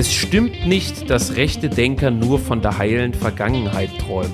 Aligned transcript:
Es 0.00 0.14
stimmt 0.14 0.66
nicht, 0.66 1.10
dass 1.10 1.36
rechte 1.36 1.68
Denker 1.68 2.10
nur 2.10 2.38
von 2.38 2.62
der 2.62 2.78
heilen 2.78 3.12
Vergangenheit 3.12 3.90
träumen. 3.98 4.32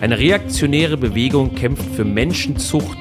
Eine 0.00 0.18
reaktionäre 0.18 0.96
Bewegung 0.96 1.54
kämpft 1.54 1.94
für 1.94 2.04
Menschenzucht 2.04 2.98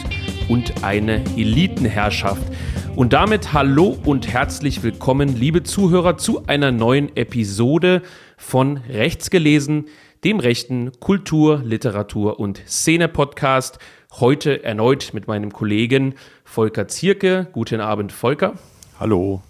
und 0.48 0.84
eine 0.84 1.24
Elitenherrschaft. 1.36 2.44
Und 2.96 3.14
damit 3.14 3.54
hallo 3.54 3.98
und 4.06 4.32
herzlich 4.32 4.84
willkommen, 4.84 5.36
liebe 5.36 5.64
Zuhörer, 5.64 6.16
zu 6.16 6.46
einer 6.46 6.72
neuen 6.72 7.18
Episode 7.18 8.04
von 8.38 8.78
Rechts 8.88 9.32
gelesen, 9.32 9.86
dem 10.24 10.40
rechten 10.40 10.92
Kultur-, 11.00 11.64
Literatur- 11.66 12.40
und 12.40 12.62
Szene-Podcast. 12.68 13.80
Heute 14.20 14.64
erneut 14.64 15.16
mit 15.16 15.26
meinem 15.26 15.52
Kollegen 15.52 16.14
Volker 16.44 16.88
Zierke. 16.88 17.48
Guten 17.52 17.82
Abend, 17.82 18.12
Volker. 18.12 18.54
Hallo 19.00 19.42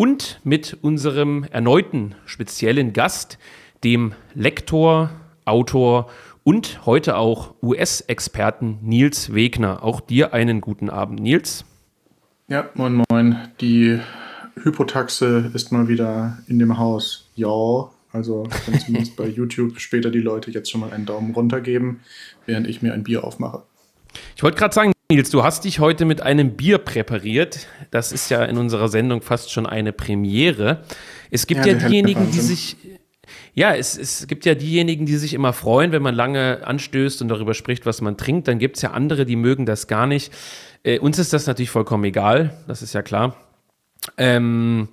und 0.00 0.40
mit 0.44 0.78
unserem 0.80 1.44
erneuten 1.50 2.14
speziellen 2.24 2.94
Gast, 2.94 3.36
dem 3.84 4.14
Lektor, 4.34 5.10
Autor 5.44 6.08
und 6.42 6.86
heute 6.86 7.18
auch 7.18 7.52
US-Experten 7.62 8.78
Nils 8.80 9.34
Wegner. 9.34 9.82
Auch 9.82 10.00
dir 10.00 10.32
einen 10.32 10.62
guten 10.62 10.88
Abend, 10.88 11.20
Nils. 11.20 11.66
Ja, 12.48 12.70
moin, 12.72 13.04
moin. 13.10 13.36
Die 13.60 14.00
Hypotaxe 14.62 15.50
ist 15.52 15.70
mal 15.70 15.86
wieder 15.88 16.38
in 16.46 16.58
dem 16.58 16.78
Haus. 16.78 17.28
Ja, 17.34 17.90
also 18.10 18.44
kann 18.64 18.80
zumindest 18.80 19.16
bei 19.16 19.26
YouTube 19.28 19.80
später 19.80 20.10
die 20.10 20.20
Leute 20.20 20.50
jetzt 20.50 20.70
schon 20.70 20.80
mal 20.80 20.94
einen 20.94 21.04
Daumen 21.04 21.34
runter 21.34 21.60
geben, 21.60 22.00
während 22.46 22.66
ich 22.66 22.80
mir 22.80 22.94
ein 22.94 23.04
Bier 23.04 23.22
aufmache. 23.22 23.64
Ich 24.34 24.42
wollte 24.42 24.56
gerade 24.56 24.72
sagen, 24.72 24.92
Nils, 25.10 25.30
du 25.30 25.42
hast 25.42 25.64
dich 25.64 25.80
heute 25.80 26.04
mit 26.04 26.22
einem 26.22 26.52
Bier 26.52 26.78
präpariert. 26.78 27.66
Das 27.90 28.12
ist 28.12 28.30
ja 28.30 28.44
in 28.44 28.56
unserer 28.56 28.88
Sendung 28.88 29.22
fast 29.22 29.50
schon 29.50 29.66
eine 29.66 29.92
Premiere. 29.92 30.84
Es 31.32 31.48
gibt 31.48 31.66
ja, 31.66 31.72
ja 31.72 31.88
diejenigen, 31.88 32.30
die 32.30 32.38
sich. 32.38 32.76
Ja, 33.52 33.74
es, 33.74 33.98
es 33.98 34.28
gibt 34.28 34.44
ja 34.46 34.54
diejenigen, 34.54 35.06
die 35.06 35.16
sich 35.16 35.34
immer 35.34 35.52
freuen, 35.52 35.90
wenn 35.90 36.02
man 36.02 36.14
lange 36.14 36.60
anstößt 36.64 37.22
und 37.22 37.28
darüber 37.28 37.54
spricht, 37.54 37.86
was 37.86 38.00
man 38.00 38.16
trinkt. 38.16 38.46
Dann 38.46 38.60
gibt 38.60 38.76
es 38.76 38.82
ja 38.82 38.92
andere, 38.92 39.26
die 39.26 39.34
mögen 39.34 39.66
das 39.66 39.88
gar 39.88 40.06
nicht. 40.06 40.32
Äh, 40.84 41.00
uns 41.00 41.18
ist 41.18 41.32
das 41.32 41.46
natürlich 41.48 41.70
vollkommen 41.70 42.04
egal, 42.04 42.56
das 42.68 42.80
ist 42.80 42.92
ja 42.92 43.02
klar. 43.02 43.36
Ähm, 44.16 44.88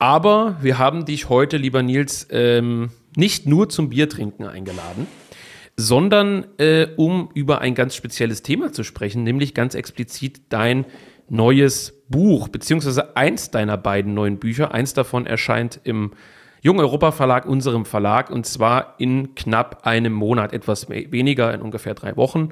aber 0.00 0.56
wir 0.60 0.78
haben 0.78 1.04
dich 1.04 1.28
heute, 1.28 1.56
lieber 1.56 1.82
Nils, 1.82 2.26
ähm, 2.30 2.90
nicht 3.16 3.46
nur 3.46 3.68
zum 3.68 3.90
Biertrinken 3.90 4.44
eingeladen 4.46 5.06
sondern 5.76 6.46
äh, 6.58 6.88
um 6.96 7.30
über 7.34 7.60
ein 7.60 7.74
ganz 7.74 7.94
spezielles 7.96 8.42
Thema 8.42 8.72
zu 8.72 8.84
sprechen, 8.84 9.22
nämlich 9.22 9.54
ganz 9.54 9.74
explizit 9.74 10.42
dein 10.50 10.86
neues 11.28 12.04
Buch, 12.08 12.48
beziehungsweise 12.48 13.16
eins 13.16 13.50
deiner 13.50 13.76
beiden 13.76 14.14
neuen 14.14 14.38
Bücher. 14.38 14.72
Eins 14.72 14.92
davon 14.92 15.26
erscheint 15.26 15.80
im 15.84 16.12
Jung 16.60 16.78
Europa 16.78 17.10
Verlag, 17.10 17.46
unserem 17.46 17.84
Verlag, 17.84 18.30
und 18.30 18.46
zwar 18.46 18.94
in 18.98 19.34
knapp 19.34 19.84
einem 19.84 20.12
Monat, 20.12 20.52
etwas 20.52 20.88
weniger, 20.88 21.52
in 21.52 21.60
ungefähr 21.60 21.94
drei 21.94 22.16
Wochen. 22.16 22.50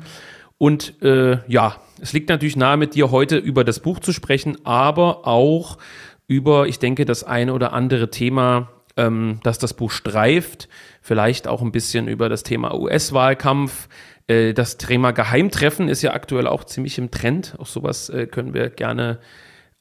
Und 0.58 1.00
äh, 1.02 1.38
ja, 1.46 1.76
es 2.00 2.12
liegt 2.12 2.28
natürlich 2.28 2.56
nahe, 2.56 2.76
mit 2.76 2.94
dir 2.94 3.10
heute 3.10 3.36
über 3.36 3.64
das 3.64 3.80
Buch 3.80 4.00
zu 4.00 4.12
sprechen, 4.12 4.58
aber 4.64 5.26
auch 5.26 5.78
über, 6.26 6.66
ich 6.66 6.78
denke, 6.78 7.04
das 7.04 7.22
eine 7.22 7.54
oder 7.54 7.72
andere 7.72 8.10
Thema, 8.10 8.68
ähm, 8.96 9.40
das 9.42 9.58
das 9.58 9.74
Buch 9.74 9.90
streift, 9.90 10.68
vielleicht 11.00 11.48
auch 11.48 11.62
ein 11.62 11.72
bisschen 11.72 12.08
über 12.08 12.28
das 12.28 12.42
Thema 12.42 12.74
US-Wahlkampf. 12.74 13.88
Äh, 14.26 14.54
das 14.54 14.76
Thema 14.76 15.12
Geheimtreffen 15.12 15.88
ist 15.88 16.02
ja 16.02 16.12
aktuell 16.12 16.46
auch 16.46 16.64
ziemlich 16.64 16.98
im 16.98 17.10
Trend. 17.10 17.54
Auf 17.58 17.68
sowas 17.68 18.08
äh, 18.08 18.26
können 18.26 18.54
wir 18.54 18.70
gerne 18.70 19.20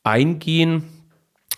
eingehen. 0.04 0.84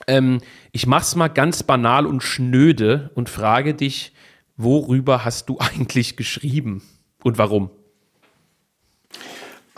Ähm, 0.07 0.41
ich 0.72 0.88
mache 0.88 1.03
es 1.03 1.16
mal 1.16 1.28
ganz 1.28 1.63
banal 1.63 2.06
und 2.06 2.22
schnöde 2.23 3.11
und 3.16 3.29
frage 3.29 3.73
dich, 3.73 4.13
worüber 4.57 5.25
hast 5.25 5.50
du 5.50 5.57
eigentlich 5.59 6.17
geschrieben 6.17 6.81
und 7.23 7.38
warum? 7.38 7.69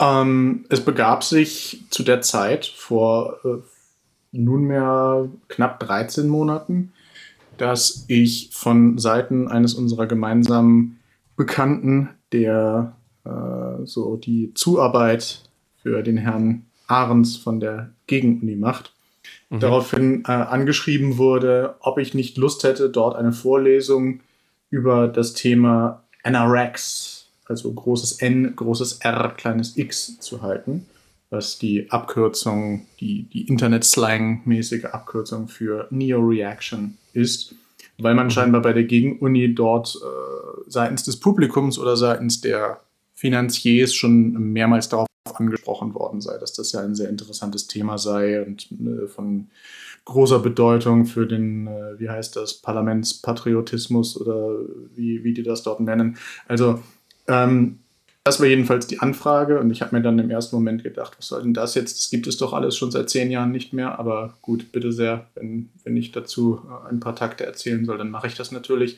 Ähm, 0.00 0.64
es 0.70 0.84
begab 0.84 1.22
sich 1.22 1.84
zu 1.90 2.02
der 2.02 2.20
Zeit 2.20 2.66
vor 2.66 3.38
äh, 3.44 3.58
nunmehr 4.32 5.28
knapp 5.48 5.78
13 5.80 6.26
Monaten, 6.28 6.92
dass 7.58 8.04
ich 8.08 8.50
von 8.52 8.98
Seiten 8.98 9.48
eines 9.48 9.74
unserer 9.74 10.06
gemeinsamen 10.06 10.98
Bekannten, 11.36 12.10
der 12.32 12.96
äh, 13.24 13.84
so 13.84 14.16
die 14.16 14.52
Zuarbeit 14.54 15.42
für 15.82 16.02
den 16.02 16.16
Herrn 16.16 16.66
Ahrens 16.86 17.36
von 17.36 17.60
der 17.60 17.90
Gegenuni 18.06 18.56
macht, 18.56 18.92
mhm. 19.50 19.60
daraufhin 19.60 20.24
äh, 20.26 20.32
angeschrieben 20.32 21.18
wurde, 21.18 21.76
ob 21.80 21.98
ich 21.98 22.14
nicht 22.14 22.36
Lust 22.36 22.64
hätte, 22.64 22.90
dort 22.90 23.16
eine 23.16 23.32
Vorlesung 23.32 24.20
über 24.70 25.08
das 25.08 25.34
Thema 25.34 26.02
NRX, 26.22 27.26
also 27.46 27.72
großes 27.72 28.20
N, 28.20 28.54
großes 28.56 29.00
R, 29.00 29.34
kleines 29.36 29.76
X 29.76 30.18
zu 30.20 30.42
halten 30.42 30.86
was 31.34 31.58
die 31.58 31.90
Abkürzung, 31.90 32.86
die, 33.00 33.24
die 33.24 33.48
Internet-Slang-mäßige 33.48 34.86
Abkürzung 34.86 35.48
für 35.48 35.88
Neo-Reaction 35.90 36.96
ist, 37.14 37.54
weil 37.98 38.14
man 38.14 38.26
mhm. 38.26 38.30
scheinbar 38.30 38.62
bei 38.62 38.72
der 38.72 38.84
Gegenuni 38.84 39.54
dort 39.54 39.96
äh, 39.96 40.60
seitens 40.66 41.04
des 41.04 41.18
Publikums 41.18 41.78
oder 41.78 41.96
seitens 41.96 42.40
der 42.40 42.80
Finanziers 43.14 43.94
schon 43.94 44.32
mehrmals 44.52 44.88
darauf 44.88 45.06
angesprochen 45.32 45.94
worden 45.94 46.20
sei, 46.20 46.36
dass 46.38 46.52
das 46.52 46.72
ja 46.72 46.80
ein 46.80 46.94
sehr 46.94 47.08
interessantes 47.08 47.66
Thema 47.66 47.98
sei 47.98 48.42
und 48.42 48.68
äh, 48.72 49.06
von 49.06 49.48
großer 50.04 50.38
Bedeutung 50.40 51.06
für 51.06 51.26
den, 51.26 51.66
äh, 51.66 51.98
wie 51.98 52.10
heißt 52.10 52.36
das, 52.36 52.54
Parlamentspatriotismus 52.54 54.20
oder 54.20 54.58
wie, 54.94 55.24
wie 55.24 55.32
die 55.32 55.42
das 55.42 55.62
dort 55.62 55.80
nennen. 55.80 56.18
Also 56.46 56.80
ähm, 57.26 57.78
das 58.24 58.40
war 58.40 58.46
jedenfalls 58.46 58.86
die 58.86 59.00
Anfrage 59.00 59.60
und 59.60 59.70
ich 59.70 59.82
habe 59.82 59.94
mir 59.94 60.02
dann 60.02 60.18
im 60.18 60.30
ersten 60.30 60.56
Moment 60.56 60.82
gedacht, 60.82 61.14
was 61.18 61.28
soll 61.28 61.42
denn 61.42 61.52
das 61.52 61.74
jetzt? 61.74 61.98
Das 61.98 62.10
gibt 62.10 62.26
es 62.26 62.38
doch 62.38 62.54
alles 62.54 62.74
schon 62.74 62.90
seit 62.90 63.10
zehn 63.10 63.30
Jahren 63.30 63.52
nicht 63.52 63.74
mehr, 63.74 63.98
aber 63.98 64.32
gut, 64.40 64.72
bitte 64.72 64.92
sehr, 64.92 65.26
wenn, 65.34 65.68
wenn 65.84 65.94
ich 65.94 66.10
dazu 66.10 66.60
äh, 66.66 66.88
ein 66.88 67.00
paar 67.00 67.14
Takte 67.14 67.44
erzählen 67.44 67.84
soll, 67.84 67.98
dann 67.98 68.10
mache 68.10 68.26
ich 68.26 68.34
das 68.34 68.50
natürlich. 68.50 68.96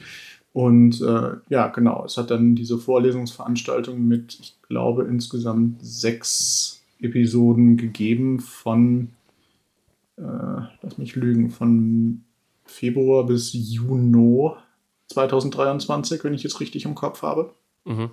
Und 0.53 1.03
äh, 1.03 1.32
ja, 1.48 1.66
genau, 1.66 2.04
es 2.06 2.16
hat 2.16 2.31
dann 2.31 2.54
diese 2.54 2.78
Vorlesungsveranstaltung 2.78 4.06
mit, 4.06 4.38
ich 4.41 4.54
glaube, 4.69 5.03
insgesamt 5.03 5.84
sechs 5.84 6.81
Episoden 7.00 7.76
gegeben 7.76 8.38
von, 8.38 9.09
äh, 10.19 10.22
lass 10.82 10.98
mich 10.98 11.16
lügen, 11.16 11.50
von 11.50 12.22
Februar 12.65 13.26
bis 13.26 13.50
Juni 13.53 14.53
2023, 15.09 16.22
wenn 16.22 16.32
ich 16.32 16.44
es 16.44 16.60
richtig 16.60 16.84
im 16.84 16.94
Kopf 16.94 17.22
habe. 17.22 17.53
Mhm. 17.84 18.10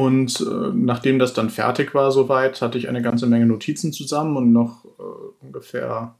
Und 0.00 0.40
äh, 0.40 0.72
nachdem 0.72 1.18
das 1.18 1.34
dann 1.34 1.50
fertig 1.50 1.94
war 1.94 2.10
soweit, 2.10 2.62
hatte 2.62 2.78
ich 2.78 2.88
eine 2.88 3.02
ganze 3.02 3.26
Menge 3.26 3.44
Notizen 3.44 3.92
zusammen 3.92 4.38
und 4.38 4.50
noch 4.50 4.86
äh, 4.86 5.44
ungefähr 5.44 6.14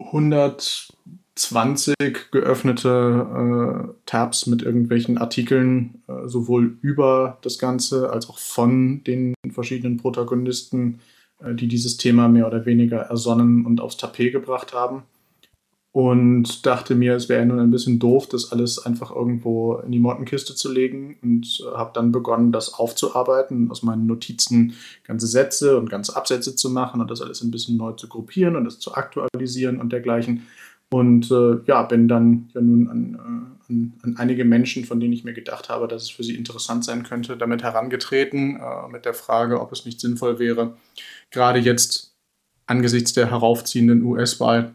120 0.00 1.94
geöffnete 2.32 3.86
äh, 3.86 3.94
Tabs 4.04 4.48
mit 4.48 4.62
irgendwelchen 4.62 5.16
Artikeln, 5.16 6.02
äh, 6.08 6.26
sowohl 6.26 6.76
über 6.82 7.38
das 7.42 7.60
Ganze 7.60 8.10
als 8.10 8.28
auch 8.28 8.38
von 8.38 9.04
den 9.04 9.34
verschiedenen 9.48 9.98
Protagonisten, 9.98 10.98
äh, 11.38 11.54
die 11.54 11.68
dieses 11.68 11.98
Thema 11.98 12.26
mehr 12.26 12.48
oder 12.48 12.66
weniger 12.66 12.98
ersonnen 12.98 13.64
und 13.64 13.80
aufs 13.80 13.96
Tapet 13.96 14.32
gebracht 14.32 14.74
haben 14.74 15.04
und 15.94 16.66
dachte 16.66 16.96
mir, 16.96 17.14
es 17.14 17.28
wäre 17.28 17.46
nun 17.46 17.60
ein 17.60 17.70
bisschen 17.70 18.00
doof, 18.00 18.26
das 18.26 18.50
alles 18.50 18.84
einfach 18.84 19.14
irgendwo 19.14 19.76
in 19.76 19.92
die 19.92 20.00
Mottenkiste 20.00 20.56
zu 20.56 20.72
legen 20.72 21.16
und 21.22 21.60
äh, 21.60 21.76
habe 21.76 21.92
dann 21.94 22.10
begonnen, 22.10 22.50
das 22.50 22.74
aufzuarbeiten, 22.74 23.70
aus 23.70 23.84
meinen 23.84 24.04
Notizen 24.04 24.74
ganze 25.04 25.28
Sätze 25.28 25.78
und 25.78 25.88
ganze 25.88 26.16
Absätze 26.16 26.56
zu 26.56 26.68
machen 26.68 27.00
und 27.00 27.12
das 27.12 27.22
alles 27.22 27.42
ein 27.42 27.52
bisschen 27.52 27.76
neu 27.76 27.92
zu 27.92 28.08
gruppieren 28.08 28.56
und 28.56 28.64
das 28.64 28.80
zu 28.80 28.96
aktualisieren 28.96 29.80
und 29.80 29.92
dergleichen. 29.92 30.48
Und 30.90 31.30
äh, 31.30 31.60
ja, 31.66 31.84
bin 31.84 32.08
dann 32.08 32.50
ja 32.54 32.60
nun 32.60 32.88
an, 32.88 33.14
äh, 33.14 33.72
an, 33.72 33.92
an, 34.02 34.16
einige 34.16 34.44
Menschen, 34.44 34.84
von 34.84 34.98
denen 34.98 35.12
ich 35.12 35.22
mir 35.22 35.32
gedacht 35.32 35.68
habe, 35.68 35.86
dass 35.86 36.02
es 36.02 36.10
für 36.10 36.24
sie 36.24 36.34
interessant 36.34 36.84
sein 36.84 37.04
könnte, 37.04 37.36
damit 37.36 37.62
herangetreten, 37.62 38.56
äh, 38.56 38.88
mit 38.90 39.04
der 39.04 39.14
Frage, 39.14 39.60
ob 39.60 39.70
es 39.70 39.86
nicht 39.86 40.00
sinnvoll 40.00 40.40
wäre, 40.40 40.76
gerade 41.30 41.60
jetzt 41.60 42.16
angesichts 42.66 43.12
der 43.12 43.30
heraufziehenden 43.30 44.02
US-Wahl 44.02 44.74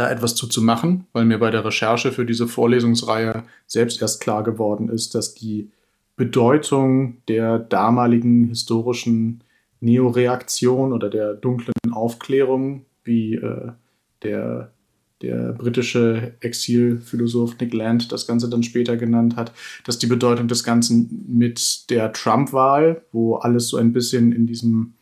da 0.00 0.10
etwas 0.10 0.34
zu, 0.34 0.46
zu 0.46 0.62
machen, 0.62 1.06
weil 1.12 1.26
mir 1.26 1.38
bei 1.38 1.50
der 1.50 1.64
Recherche 1.64 2.10
für 2.10 2.24
diese 2.24 2.48
Vorlesungsreihe 2.48 3.44
selbst 3.66 4.00
erst 4.00 4.20
klar 4.20 4.42
geworden 4.42 4.88
ist, 4.88 5.14
dass 5.14 5.34
die 5.34 5.70
Bedeutung 6.16 7.18
der 7.28 7.58
damaligen 7.58 8.44
historischen 8.44 9.44
Neoreaktion 9.80 10.92
oder 10.92 11.10
der 11.10 11.34
dunklen 11.34 11.74
Aufklärung, 11.92 12.84
wie 13.04 13.34
äh, 13.34 13.72
der, 14.22 14.70
der 15.22 15.52
britische 15.52 16.34
Exilphilosoph 16.40 17.58
Nick 17.58 17.74
Land 17.74 18.12
das 18.12 18.26
Ganze 18.26 18.48
dann 18.48 18.62
später 18.62 18.96
genannt 18.96 19.36
hat, 19.36 19.52
dass 19.84 19.98
die 19.98 20.06
Bedeutung 20.06 20.48
des 20.48 20.64
Ganzen 20.64 21.26
mit 21.28 21.90
der 21.90 22.12
Trump-Wahl, 22.12 23.02
wo 23.12 23.36
alles 23.36 23.68
so 23.68 23.76
ein 23.76 23.92
bisschen 23.92 24.32
in 24.32 24.46
diesem 24.46 24.94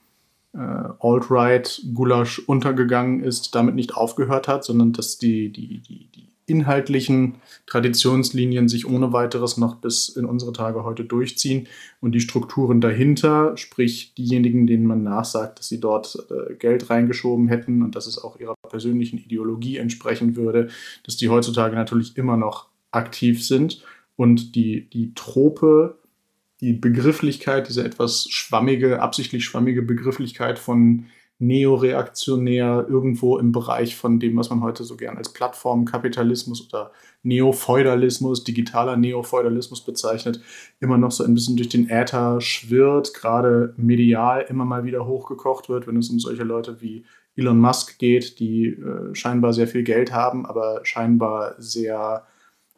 äh, 0.59 0.69
äh, 0.69 0.89
Alt-Right-Gulasch 0.99 2.41
untergegangen 2.41 3.23
ist, 3.23 3.55
damit 3.55 3.75
nicht 3.75 3.95
aufgehört 3.95 4.49
hat, 4.49 4.65
sondern 4.65 4.93
dass 4.93 5.19
die, 5.19 5.53
die, 5.53 5.81
die, 5.81 6.09
die 6.15 6.29
inhaltlichen 6.47 7.37
Traditionslinien 7.67 8.69
sich 8.69 8.89
ohne 8.89 9.13
weiteres 9.13 9.59
noch 9.59 9.77
bis 9.77 10.09
in 10.09 10.25
unsere 10.25 10.53
Tage 10.53 10.83
heute 10.83 11.05
durchziehen. 11.05 11.69
Und 12.01 12.13
die 12.13 12.21
Strukturen 12.21 12.81
dahinter, 12.81 13.57
sprich 13.57 14.15
diejenigen, 14.15 14.67
denen 14.67 14.87
man 14.87 15.03
nachsagt, 15.03 15.59
dass 15.59 15.69
sie 15.69 15.81
dort 15.81 16.19
äh, 16.31 16.55
Geld 16.55 16.91
reingeschoben 16.91 17.49
hätten 17.49 17.83
und 17.83 17.95
dass 17.95 18.07
es 18.07 18.23
auch 18.23 18.41
ihrer 18.41 18.55
persönlichen 18.69 19.19
Ideologie 19.19 19.77
entsprechen 19.77 20.37
würde, 20.37 20.69
dass 21.05 21.17
die 21.17 21.29
heutzutage 21.29 21.77
natürlich 21.77 22.17
immer 22.17 22.37
noch 22.37 22.69
aktiv 22.91 23.47
sind. 23.47 23.85
Und 24.17 24.57
die, 24.57 24.89
die 24.91 25.13
Trope, 25.15 25.99
die 26.61 26.73
Begrifflichkeit, 26.73 27.69
diese 27.69 27.85
etwas 27.85 28.27
schwammige, 28.31 29.01
absichtlich 29.01 29.45
schwammige 29.45 29.83
Begrifflichkeit 29.83 30.59
von 30.59 31.07
neoreaktionär 31.41 32.87
irgendwo 32.89 33.39
im 33.39 33.53
Bereich 33.53 33.95
von 33.95 34.19
dem, 34.19 34.37
was 34.37 34.51
man 34.51 34.61
heute 34.61 34.83
so 34.83 34.97
gern 34.97 35.17
als 35.17 35.33
Plattformkapitalismus 35.33 36.67
oder 36.67 36.91
Neofeudalismus, 37.23 38.43
digitaler 38.43 38.97
Neofeudalismus 38.97 39.85
bezeichnet, 39.85 40.41
immer 40.81 40.99
noch 40.99 41.13
so 41.13 41.23
ein 41.23 41.35
bisschen 41.35 41.57
durch 41.57 41.69
den 41.69 41.89
Äther 41.89 42.41
schwirrt, 42.41 43.15
gerade 43.15 43.73
medial 43.77 44.47
immer 44.49 44.65
mal 44.65 44.85
wieder 44.85 45.07
hochgekocht 45.07 45.69
wird, 45.69 45.87
wenn 45.87 45.97
es 45.97 46.11
um 46.11 46.19
solche 46.19 46.43
Leute 46.43 46.81
wie 46.81 47.05
Elon 47.37 47.61
Musk 47.61 48.01
geht, 48.01 48.41
die 48.41 48.71
äh, 48.71 49.15
scheinbar 49.15 49.53
sehr 49.53 49.69
viel 49.69 49.85
Geld 49.85 50.13
haben, 50.13 50.45
aber 50.45 50.81
scheinbar 50.83 51.55
sehr 51.59 52.27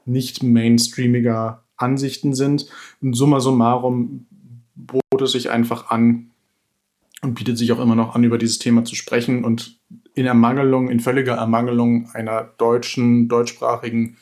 nicht 0.04 0.42
mainstreamiger 0.42 1.64
Ansichten 1.80 2.34
sind. 2.34 2.66
Und 3.00 3.14
summa 3.14 3.40
summarum 3.40 4.26
bot 4.74 5.22
es 5.22 5.32
sich 5.32 5.50
einfach 5.50 5.90
an, 5.90 6.30
und 7.22 7.34
bietet 7.34 7.58
sich 7.58 7.70
auch 7.72 7.80
immer 7.80 7.94
noch 7.94 8.14
an, 8.14 8.24
über 8.24 8.38
dieses 8.38 8.58
Thema 8.58 8.84
zu 8.84 8.94
sprechen. 8.94 9.44
Und 9.44 9.78
in 10.14 10.26
Ermangelung, 10.26 10.88
in 10.88 11.00
völliger 11.00 11.34
Ermangelung 11.34 12.08
einer 12.14 12.44
deutschen, 12.56 13.28
deutschsprachigen, 13.28 14.16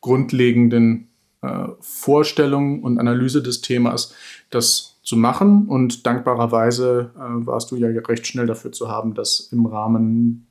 grundlegenden 0.00 1.08
äh, 1.42 1.68
Vorstellung 1.80 2.82
und 2.82 2.98
Analyse 2.98 3.42
des 3.42 3.60
Themas, 3.62 4.14
das 4.50 4.98
zu 5.02 5.16
machen. 5.16 5.68
Und 5.68 6.06
dankbarerweise 6.06 7.12
äh, 7.16 7.46
warst 7.46 7.70
du 7.70 7.76
ja 7.76 7.88
recht 7.88 8.26
schnell 8.26 8.46
dafür 8.46 8.72
zu 8.72 8.88
haben, 8.88 9.14
das 9.14 9.48
im 9.52 9.66
Rahmen 9.66 10.46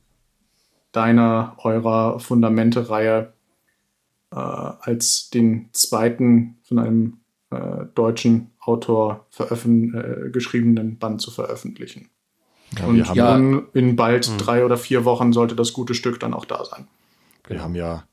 deiner, 0.92 1.56
eurer 1.62 2.18
Fundamente-Reihe 2.18 3.32
äh, 4.32 4.36
als 4.36 5.30
den 5.30 5.70
zweiten 5.72 6.58
von 6.62 6.78
einem 6.78 7.18
äh, 7.50 7.86
deutschen 7.94 8.50
Autor 8.60 9.26
äh, 9.38 10.30
geschriebenen 10.30 10.98
Band 10.98 11.20
zu 11.20 11.30
veröffentlichen. 11.30 12.10
Ja, 12.78 12.84
und 12.84 13.14
ja, 13.14 13.36
in 13.72 13.96
bald 13.96 14.28
mh. 14.28 14.36
drei 14.36 14.64
oder 14.64 14.76
vier 14.76 15.04
Wochen 15.06 15.32
sollte 15.32 15.56
das 15.56 15.72
gute 15.72 15.94
Stück 15.94 16.20
dann 16.20 16.34
auch 16.34 16.44
da 16.44 16.64
sein. 16.64 16.86
Wir 17.46 17.62
haben 17.62 17.74
ja 17.74 18.04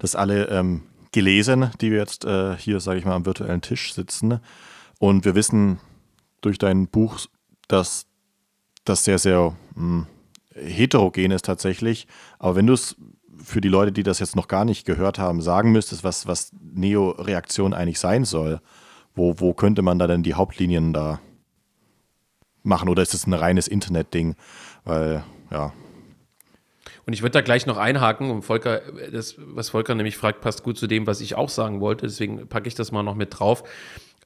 das 0.00 0.16
alle 0.16 0.48
ähm, 0.48 0.82
gelesen, 1.12 1.70
die 1.80 1.92
wir 1.92 1.98
jetzt 1.98 2.24
äh, 2.24 2.56
hier, 2.56 2.80
sage 2.80 2.98
ich 2.98 3.04
mal, 3.04 3.14
am 3.14 3.26
virtuellen 3.26 3.60
Tisch 3.60 3.94
sitzen. 3.94 4.40
Und 4.98 5.24
wir 5.24 5.34
wissen 5.34 5.78
durch 6.40 6.58
dein 6.58 6.88
Buch, 6.88 7.20
dass 7.68 8.06
das 8.84 9.04
sehr, 9.04 9.18
sehr 9.18 9.56
mh, 9.74 9.76
hm, 9.76 10.06
heterogen 10.54 11.30
ist 11.30 11.44
tatsächlich. 11.44 12.06
Aber 12.38 12.56
wenn 12.56 12.66
du 12.66 12.72
es 12.72 12.96
für 13.46 13.60
die 13.60 13.68
Leute, 13.68 13.92
die 13.92 14.02
das 14.02 14.18
jetzt 14.18 14.34
noch 14.34 14.48
gar 14.48 14.64
nicht 14.64 14.84
gehört 14.84 15.18
haben, 15.18 15.40
sagen 15.40 15.70
müsstest, 15.70 16.02
was, 16.02 16.26
was 16.26 16.50
Neo-Reaktion 16.60 17.74
eigentlich 17.74 18.00
sein 18.00 18.24
soll, 18.24 18.60
wo, 19.14 19.38
wo 19.38 19.54
könnte 19.54 19.82
man 19.82 20.00
da 20.00 20.08
denn 20.08 20.24
die 20.24 20.34
Hauptlinien 20.34 20.92
da 20.92 21.20
machen? 22.64 22.88
Oder 22.88 23.02
ist 23.02 23.14
es 23.14 23.26
ein 23.26 23.32
reines 23.32 23.68
Internet-Ding? 23.68 24.34
Weil, 24.84 25.22
ja. 25.52 25.72
Und 27.06 27.12
ich 27.12 27.22
würde 27.22 27.32
da 27.32 27.40
gleich 27.40 27.66
noch 27.66 27.76
einhaken, 27.76 28.32
und 28.32 28.42
Volker, 28.42 28.80
das, 29.12 29.36
was 29.38 29.70
Volker 29.70 29.94
nämlich 29.94 30.16
fragt, 30.16 30.40
passt 30.40 30.64
gut 30.64 30.76
zu 30.76 30.88
dem, 30.88 31.06
was 31.06 31.20
ich 31.20 31.36
auch 31.36 31.48
sagen 31.48 31.80
wollte. 31.80 32.06
Deswegen 32.06 32.48
packe 32.48 32.66
ich 32.66 32.74
das 32.74 32.90
mal 32.90 33.04
noch 33.04 33.14
mit 33.14 33.38
drauf. 33.38 33.62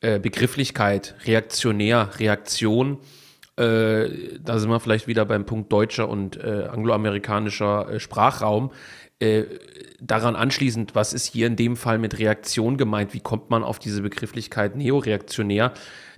Äh, 0.01 0.19
Begrifflichkeit, 0.19 1.15
reaktionär, 1.27 2.09
Reaktion. 2.19 2.99
Äh, 3.57 4.39
da 4.43 4.59
sind 4.59 4.71
wir 4.71 4.81
vielleicht 4.81 5.07
wieder 5.07 5.27
beim 5.27 5.45
Punkt 5.45 5.71
deutscher 5.71 6.09
und 6.09 6.39
äh, 6.39 6.69
angloamerikanischer 6.73 7.91
äh, 7.91 8.01
Sprachraum. 8.01 8.71
Äh, 9.21 9.45
daran 10.01 10.35
anschließend, 10.35 10.95
was 10.95 11.13
ist 11.13 11.27
hier 11.27 11.47
in 11.47 11.55
dem 11.55 11.77
Fall 11.77 11.99
mit 11.99 12.19
Reaktion 12.19 12.79
gemeint? 12.79 13.13
Wie 13.13 13.21
kommt 13.21 13.51
man 13.51 13.63
auf 13.63 13.79
diese 13.79 14.01
Begrifflichkeit 14.01 14.77
neoreaktionär? 14.77 15.75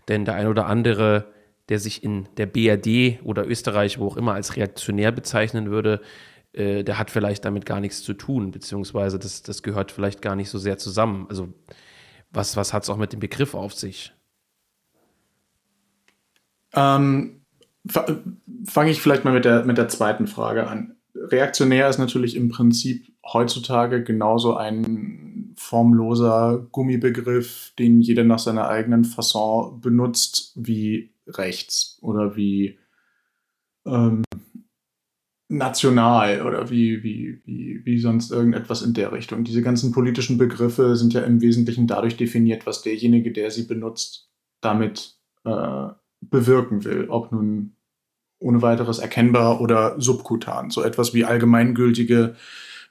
Denn 0.07 0.25
der 0.25 0.35
ein 0.35 0.47
oder 0.47 0.67
andere, 0.67 1.33
der 1.69 1.81
sich 1.81 2.05
in 2.05 2.29
der 2.37 2.47
BRD 2.47 3.21
oder 3.25 3.47
Österreich, 3.47 3.99
wo 3.99 4.07
auch 4.07 4.17
immer, 4.17 4.35
als 4.35 4.55
reaktionär 4.57 5.11
bezeichnen 5.11 5.69
würde, 5.71 6.01
äh, 6.53 6.85
der 6.85 6.97
hat 6.97 7.11
vielleicht 7.11 7.45
damit 7.45 7.67
gar 7.67 7.81
nichts 7.81 8.05
zu 8.05 8.15
tun, 8.15 8.53
beziehungsweise 8.53 9.19
das, 9.19 9.43
das 9.43 9.65
gehört 9.65 9.91
vielleicht 9.91 10.23
gar 10.23 10.37
nicht 10.37 10.51
so 10.51 10.59
sehr 10.59 10.79
zusammen. 10.79 11.27
Also 11.29 11.53
was, 12.31 12.57
was 12.57 12.73
hat 12.73 12.85
es 12.85 12.91
auch 12.91 12.97
mit 12.97 13.13
dem 13.13 13.21
Begriff 13.21 13.55
auf 13.55 13.75
sich? 13.75 14.13
Ähm, 16.73 17.41
Fange 17.85 18.93
ich 18.93 19.03
vielleicht 19.03 19.25
mal 19.25 19.35
mit 19.35 19.45
der, 19.45 19.65
mit 19.65 19.77
der 19.77 19.89
zweiten 19.89 20.29
Frage 20.29 20.69
an 20.69 20.95
reaktionär 21.15 21.89
ist 21.89 21.99
natürlich 21.99 22.37
im 22.37 22.49
Prinzip 22.49 23.07
heutzutage 23.25 24.03
genauso 24.03 24.57
ein 24.57 25.55
formloser 25.57 26.67
Gummibegriff, 26.73 27.73
den 27.79 28.01
jeder 28.01 28.25
nach 28.25 28.39
seiner 28.39 28.69
eigenen 28.69 29.05
Fasson 29.05 29.81
benutzt, 29.81 30.53
wie 30.57 31.15
rechts 31.27 31.99
oder 32.03 32.37
wie 32.37 32.79
ähm, 33.87 34.23
national 35.49 36.43
oder 36.47 36.71
wie, 36.71 37.03
wie, 37.03 37.43
wie, 37.45 37.85
wie 37.85 37.99
sonst 37.99 38.31
irgendetwas 38.31 38.83
in 38.83 38.95
der 38.95 39.13
Richtung. 39.13 39.45
Diese 39.45 39.63
ganzen 39.63 39.93
politischen 39.93 40.39
Begriffe 40.39 40.97
sind 40.97 41.13
ja 41.13 41.21
im 41.23 41.41
Wesentlichen 41.43 41.87
dadurch 41.87 42.17
definiert, 42.17 42.67
was 42.67 42.83
derjenige, 42.83 43.33
der 43.33 43.51
sie 43.51 43.65
benutzt, 43.65 44.31
damit 44.61 45.19
äh, 45.45 45.89
bewirken 46.23 46.85
will. 46.85 47.09
Ob 47.11 47.33
nun 47.33 47.77
ohne 48.43 48.63
weiteres 48.63 48.99
erkennbar 48.99 49.61
oder 49.61 49.95
subkutan. 49.99 50.71
So 50.71 50.83
etwas 50.83 51.15
wie 51.15 51.25
allgemeingültige 51.25 52.35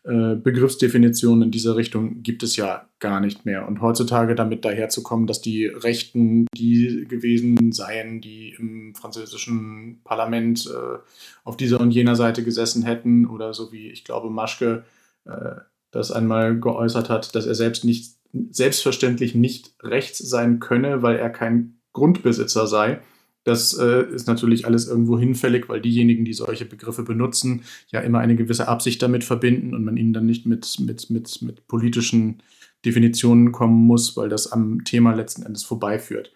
äh, 0.04 0.36
Begriffsdefinitionen 0.36 1.44
in 1.44 1.52
dieser 1.52 1.76
Richtung 1.76 2.24
gibt 2.24 2.42
es 2.42 2.56
ja 2.56 2.88
gar 3.00 3.20
nicht 3.20 3.46
mehr. 3.46 3.68
Und 3.68 3.82
heutzutage 3.82 4.34
damit 4.34 4.66
daherzukommen, 4.66 5.28
dass 5.28 5.42
die 5.42 5.68
Rechten 5.68 6.48
die 6.56 7.06
gewesen 7.08 7.72
seien, 7.72 8.20
die 8.20 8.56
im 8.58 8.96
französischen 8.96 10.02
Parlament 10.04 10.68
äh, 10.68 10.98
auf 11.44 11.56
dieser 11.56 11.80
und 11.80 11.92
jener 11.92 12.16
Seite 12.16 12.44
gesessen 12.44 12.84
hätten 12.84 13.28
oder 13.28 13.54
so 13.54 13.72
wie 13.72 13.90
ich 13.90 14.04
glaube 14.04 14.32
Maschke 14.32 14.86
äh, 15.26 15.56
das 15.92 16.12
einmal 16.12 16.60
geäußert 16.60 17.10
hat, 17.10 17.36
dass 17.36 17.46
er 17.46 17.56
selbst 17.56 17.86
nicht 17.86 18.16
selbstverständlich 18.50 19.36
nicht 19.36 19.76
rechts 19.84 20.18
sein 20.18 20.60
könne, 20.60 21.04
weil 21.04 21.18
er 21.18 21.30
kein 21.30 21.80
Grundbesitzer 21.94 22.66
sei 22.66 23.02
das 23.44 23.78
äh, 23.78 24.04
ist 24.14 24.28
natürlich 24.28 24.66
alles 24.66 24.88
irgendwo 24.88 25.18
hinfällig, 25.18 25.68
weil 25.68 25.82
diejenigen, 25.82 26.26
die 26.26 26.34
solche 26.34 26.66
Begriffe 26.66 27.04
benutzen, 27.04 27.64
ja 27.92 28.02
immer 28.02 28.20
eine 28.20 28.36
gewisse 28.36 28.68
Absicht 28.68 29.02
damit 29.02 29.24
verbinden 29.24 29.74
und 29.74 29.84
man 29.84 29.98
ihnen 29.98 30.14
dann 30.14 30.26
nicht 30.26 30.46
mit, 30.46 30.80
mit, 30.80 31.10
mit, 31.10 31.42
mit 31.42 31.68
politischen 31.68 32.44
Definitionen 32.86 33.52
kommen 33.52 33.86
muss, 33.86 34.16
weil 34.18 34.30
das 34.30 34.52
am 34.52 34.84
Thema 34.84 35.14
letzten 35.14 35.44
Endes 35.44 35.64
vorbeiführt. 35.64 36.36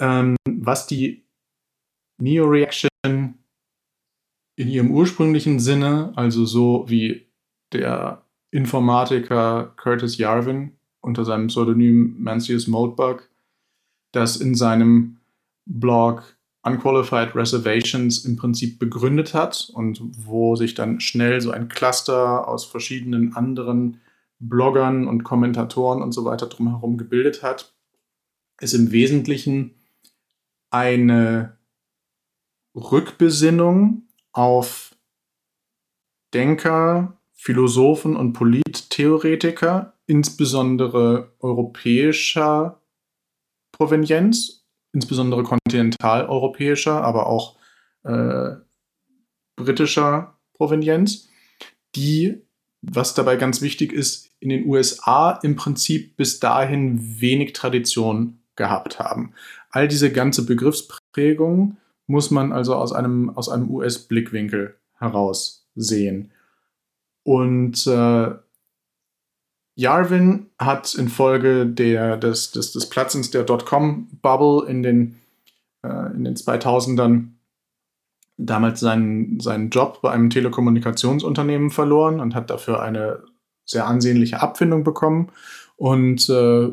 Ähm, 0.00 0.36
was 0.48 0.86
die 0.86 1.24
Neo-Reaction 2.20 2.88
in 3.04 4.68
ihrem 4.68 4.90
ursprünglichen 4.90 5.60
Sinne, 5.60 6.12
also 6.16 6.44
so 6.44 6.84
wie 6.88 7.26
der 7.72 8.24
Informatiker 8.50 9.72
Curtis 9.76 10.18
Yarvin 10.18 10.72
unter 11.00 11.24
seinem 11.24 11.48
Pseudonym 11.48 12.16
Mancius 12.18 12.68
Moldbug, 12.68 13.28
das 14.12 14.36
in 14.36 14.54
seinem 14.54 15.18
Blog 15.66 16.36
Unqualified 16.64 17.34
Reservations 17.34 18.24
im 18.24 18.36
Prinzip 18.36 18.78
begründet 18.78 19.34
hat 19.34 19.70
und 19.74 20.00
wo 20.16 20.54
sich 20.54 20.74
dann 20.74 21.00
schnell 21.00 21.40
so 21.40 21.50
ein 21.50 21.68
Cluster 21.68 22.46
aus 22.46 22.64
verschiedenen 22.64 23.34
anderen 23.34 24.00
Bloggern 24.38 25.08
und 25.08 25.24
Kommentatoren 25.24 26.02
und 26.02 26.12
so 26.12 26.24
weiter 26.24 26.46
drumherum 26.46 26.98
gebildet 26.98 27.42
hat, 27.42 27.74
ist 28.60 28.74
im 28.74 28.92
Wesentlichen 28.92 29.74
eine 30.70 31.58
Rückbesinnung 32.76 34.08
auf 34.32 34.96
Denker, 36.32 37.20
Philosophen 37.32 38.16
und 38.16 38.34
Polittheoretiker, 38.34 39.98
insbesondere 40.06 41.34
europäischer 41.40 42.80
Provenienz 43.72 44.61
insbesondere 44.92 45.42
kontinentaleuropäischer, 45.42 47.02
aber 47.02 47.26
auch 47.26 47.56
äh, 48.04 48.56
britischer 49.56 50.38
Provenienz, 50.54 51.28
die, 51.94 52.42
was 52.82 53.14
dabei 53.14 53.36
ganz 53.36 53.62
wichtig 53.62 53.92
ist, 53.92 54.30
in 54.40 54.48
den 54.48 54.66
USA 54.66 55.32
im 55.42 55.56
Prinzip 55.56 56.16
bis 56.16 56.40
dahin 56.40 57.20
wenig 57.20 57.52
Tradition 57.52 58.40
gehabt 58.56 58.98
haben. 58.98 59.34
All 59.70 59.88
diese 59.88 60.12
ganze 60.12 60.44
Begriffsprägung 60.44 61.76
muss 62.06 62.30
man 62.30 62.52
also 62.52 62.74
aus 62.74 62.92
einem, 62.92 63.30
aus 63.30 63.48
einem 63.48 63.70
US-Blickwinkel 63.70 64.76
heraus 64.98 65.66
sehen. 65.74 66.32
Und 67.22 67.86
äh, 67.86 68.30
Jarvin 69.74 70.50
hat 70.58 70.94
infolge 70.94 71.66
der, 71.66 72.16
des, 72.16 72.52
des, 72.52 72.72
des 72.72 72.88
Platzens 72.88 73.30
der 73.30 73.44
Dotcom-Bubble 73.44 74.68
in 74.68 74.82
den, 74.82 75.20
äh, 75.82 76.12
in 76.14 76.24
den 76.24 76.36
2000ern 76.36 77.28
damals 78.36 78.80
seinen, 78.80 79.40
seinen 79.40 79.70
Job 79.70 80.00
bei 80.02 80.10
einem 80.10 80.30
Telekommunikationsunternehmen 80.30 81.70
verloren 81.70 82.20
und 82.20 82.34
hat 82.34 82.50
dafür 82.50 82.82
eine 82.82 83.22
sehr 83.64 83.86
ansehnliche 83.86 84.40
Abfindung 84.42 84.84
bekommen. 84.84 85.30
Und 85.76 86.28
äh, 86.28 86.70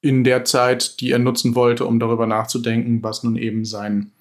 in 0.00 0.24
der 0.24 0.44
Zeit, 0.44 1.00
die 1.00 1.12
er 1.12 1.18
nutzen 1.18 1.54
wollte, 1.54 1.86
um 1.86 1.98
darüber 1.98 2.26
nachzudenken, 2.26 3.02
was 3.02 3.22
nun 3.22 3.36
eben 3.36 3.64
sein, 3.64 4.12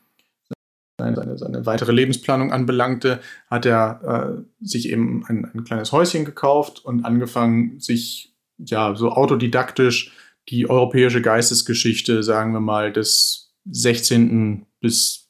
seine, 1.16 1.38
seine 1.38 1.66
weitere 1.66 1.92
Lebensplanung 1.92 2.52
anbelangte, 2.52 3.20
hat 3.50 3.66
er 3.66 4.38
äh, 4.40 4.66
sich 4.66 4.90
eben 4.90 5.26
ein, 5.28 5.46
ein, 5.46 5.64
kleines 5.64 5.92
Häuschen 5.92 6.26
gekauft 6.26 6.84
und 6.84 7.06
angefangen, 7.06 7.80
sich 7.80 8.36
ja 8.58 8.96
so 8.96 9.12
autodidaktisch 9.12 10.14
die 10.50 10.70
europäische 10.70 11.22
Geistesgeschichte, 11.22 12.24
sagen 12.24 12.54
wir 12.54 12.60
mal, 12.60 12.92
des 12.92 13.54
16. 13.66 14.66
bis 14.80 15.30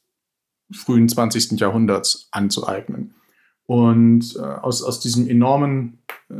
frühen 0.72 1.08
20. 1.08 1.60
Jahrhunderts 1.60 2.28
anzueignen. 2.32 3.14
Und 3.66 4.36
äh, 4.36 4.40
aus, 4.40 4.82
aus 4.82 5.00
diesem 5.00 5.28
enormen 5.28 6.02
äh, 6.28 6.34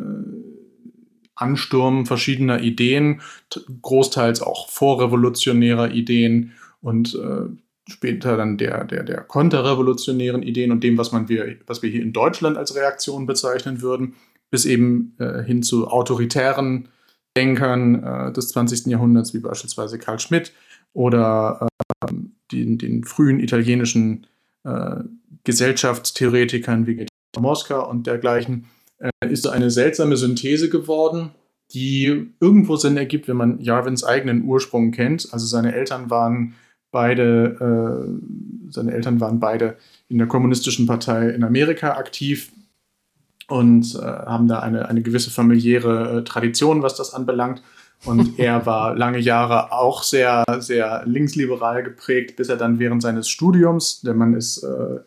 Ansturm 1.35 2.07
verschiedener 2.07 2.61
Ideen, 2.61 3.21
großteils 3.83 4.43
auch 4.43 4.69
vorrevolutionärer 4.69 5.91
Ideen 5.91 6.53
und 6.81 7.15
äh, 7.15 7.49
später 7.89 8.37
dann 8.37 8.57
der, 8.57 8.85
der, 8.85 9.03
der 9.03 9.21
konterrevolutionären 9.23 10.43
Ideen 10.43 10.73
und 10.73 10.83
dem, 10.83 10.97
was, 10.97 11.13
man 11.13 11.29
wir, 11.29 11.57
was 11.67 11.83
wir 11.83 11.91
hier 11.91 12.03
in 12.03 12.13
Deutschland 12.13 12.57
als 12.57 12.75
Reaktion 12.75 13.27
bezeichnen 13.27 13.83
würden, 13.83 14.15
bis 14.51 14.65
eben 14.65 15.15
äh, 15.19 15.43
hin 15.43 15.63
zu 15.63 15.89
autoritären 15.89 16.89
Denkern 17.37 18.03
äh, 18.03 18.33
des 18.33 18.49
20. 18.51 18.87
Jahrhunderts, 18.87 19.35
wie 19.35 19.41
beispielsweise 19.41 19.99
Karl 19.99 20.19
Schmidt 20.19 20.53
oder 20.93 21.69
äh, 22.03 22.13
den, 22.53 22.79
den, 22.79 23.05
frühen 23.05 23.41
italienischen 23.41 24.27
äh, 24.65 24.97
Gesellschaftstheoretikern 25.43 26.87
wie 26.87 27.07
Mosca 27.39 27.81
und 27.81 28.07
dergleichen, 28.07 28.67
äh, 28.99 29.11
ist 29.29 29.47
eine 29.47 29.71
seltsame 29.71 30.17
Synthese 30.17 30.71
geworden, 30.71 31.33
die 31.73 32.31
irgendwo 32.41 32.77
Sinn 32.77 32.97
ergibt, 32.97 33.27
wenn 33.29 33.37
man 33.37 33.61
Jarvins 33.61 34.05
eigenen 34.05 34.45
Ursprung 34.45 34.93
kennt. 34.93 35.29
Also 35.33 35.47
seine 35.47 35.75
Eltern 35.75 36.11
waren 36.11 36.55
beide, 36.95 38.07
äh, 38.71 38.73
seine 38.73 38.93
Eltern 38.93 39.21
waren 39.21 39.41
beide 39.41 39.77
in 40.09 40.19
der 40.19 40.29
kommunistischen 40.29 40.87
Partei 40.87 41.29
in 41.31 41.43
Amerika 41.43 41.97
aktiv 41.97 42.53
und 43.49 43.97
äh, 43.97 43.99
haben 43.99 44.47
da 44.47 44.61
eine, 44.61 44.89
eine 44.89 45.03
gewisse 45.03 45.31
familiäre 45.31 46.21
äh, 46.21 46.25
Tradition, 46.25 46.83
was 46.83 46.95
das 46.95 47.13
anbelangt. 47.13 47.63
Und 48.05 48.39
er 48.39 48.65
war 48.65 48.95
lange 48.95 49.19
Jahre 49.19 49.73
auch 49.73 50.05
sehr, 50.05 50.45
sehr 50.61 51.03
linksliberal 51.05 51.83
geprägt, 51.83 52.37
bis 52.37 52.49
er 52.49 52.57
dann 52.57 52.79
während 52.79 53.03
seines 53.03 53.29
Studiums, 53.29 54.01
der 54.03 54.15
Mann 54.15 54.35
ist 54.35 54.63
äh, 54.63 55.01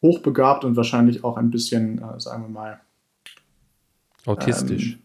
hochbegabt 0.00 0.64
und 0.64 0.76
wahrscheinlich 0.76 1.24
auch 1.24 1.36
ein 1.36 1.50
bisschen, 1.50 1.98
äh, 1.98 2.20
sagen 2.20 2.44
wir 2.44 2.48
mal, 2.48 2.80
autistisch. 4.24 4.92
Ähm, 4.92 4.98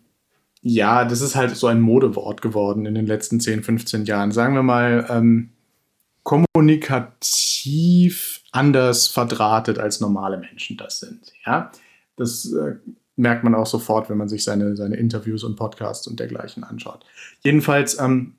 ja, 0.62 1.06
das 1.06 1.22
ist 1.22 1.36
halt 1.36 1.56
so 1.56 1.66
ein 1.66 1.82
Modewort 1.82 2.44
geworden 2.44 2.86
in 2.86 2.94
den 2.94 3.08
letzten 3.08 3.40
10, 3.40 3.64
15 3.64 4.06
Jahren. 4.06 4.32
Sagen 4.32 4.54
wir 4.54 4.64
mal, 4.64 5.08
ähm, 5.10 5.50
kommunikativ 6.24 8.10
anders 8.52 9.08
verdrahtet 9.08 9.80
als 9.80 10.00
normale 10.00 10.38
Menschen 10.38 10.78
das 10.78 11.00
sind. 11.00 11.34
Ja, 11.46 11.72
das 12.16 12.52
äh, 12.54 12.76
merkt 13.16 13.44
man 13.44 13.56
auch 13.56 13.68
sofort, 13.68 14.10
wenn 14.10 14.18
man 14.18 14.30
sich 14.30 14.44
seine, 14.44 14.76
seine 14.76 14.96
Interviews 14.96 15.44
und 15.44 15.56
Podcasts 15.56 16.08
und 16.08 16.20
dergleichen 16.20 16.64
anschaut. 16.64 17.06
Jedenfalls 17.42 18.00
ähm, 18.00 18.36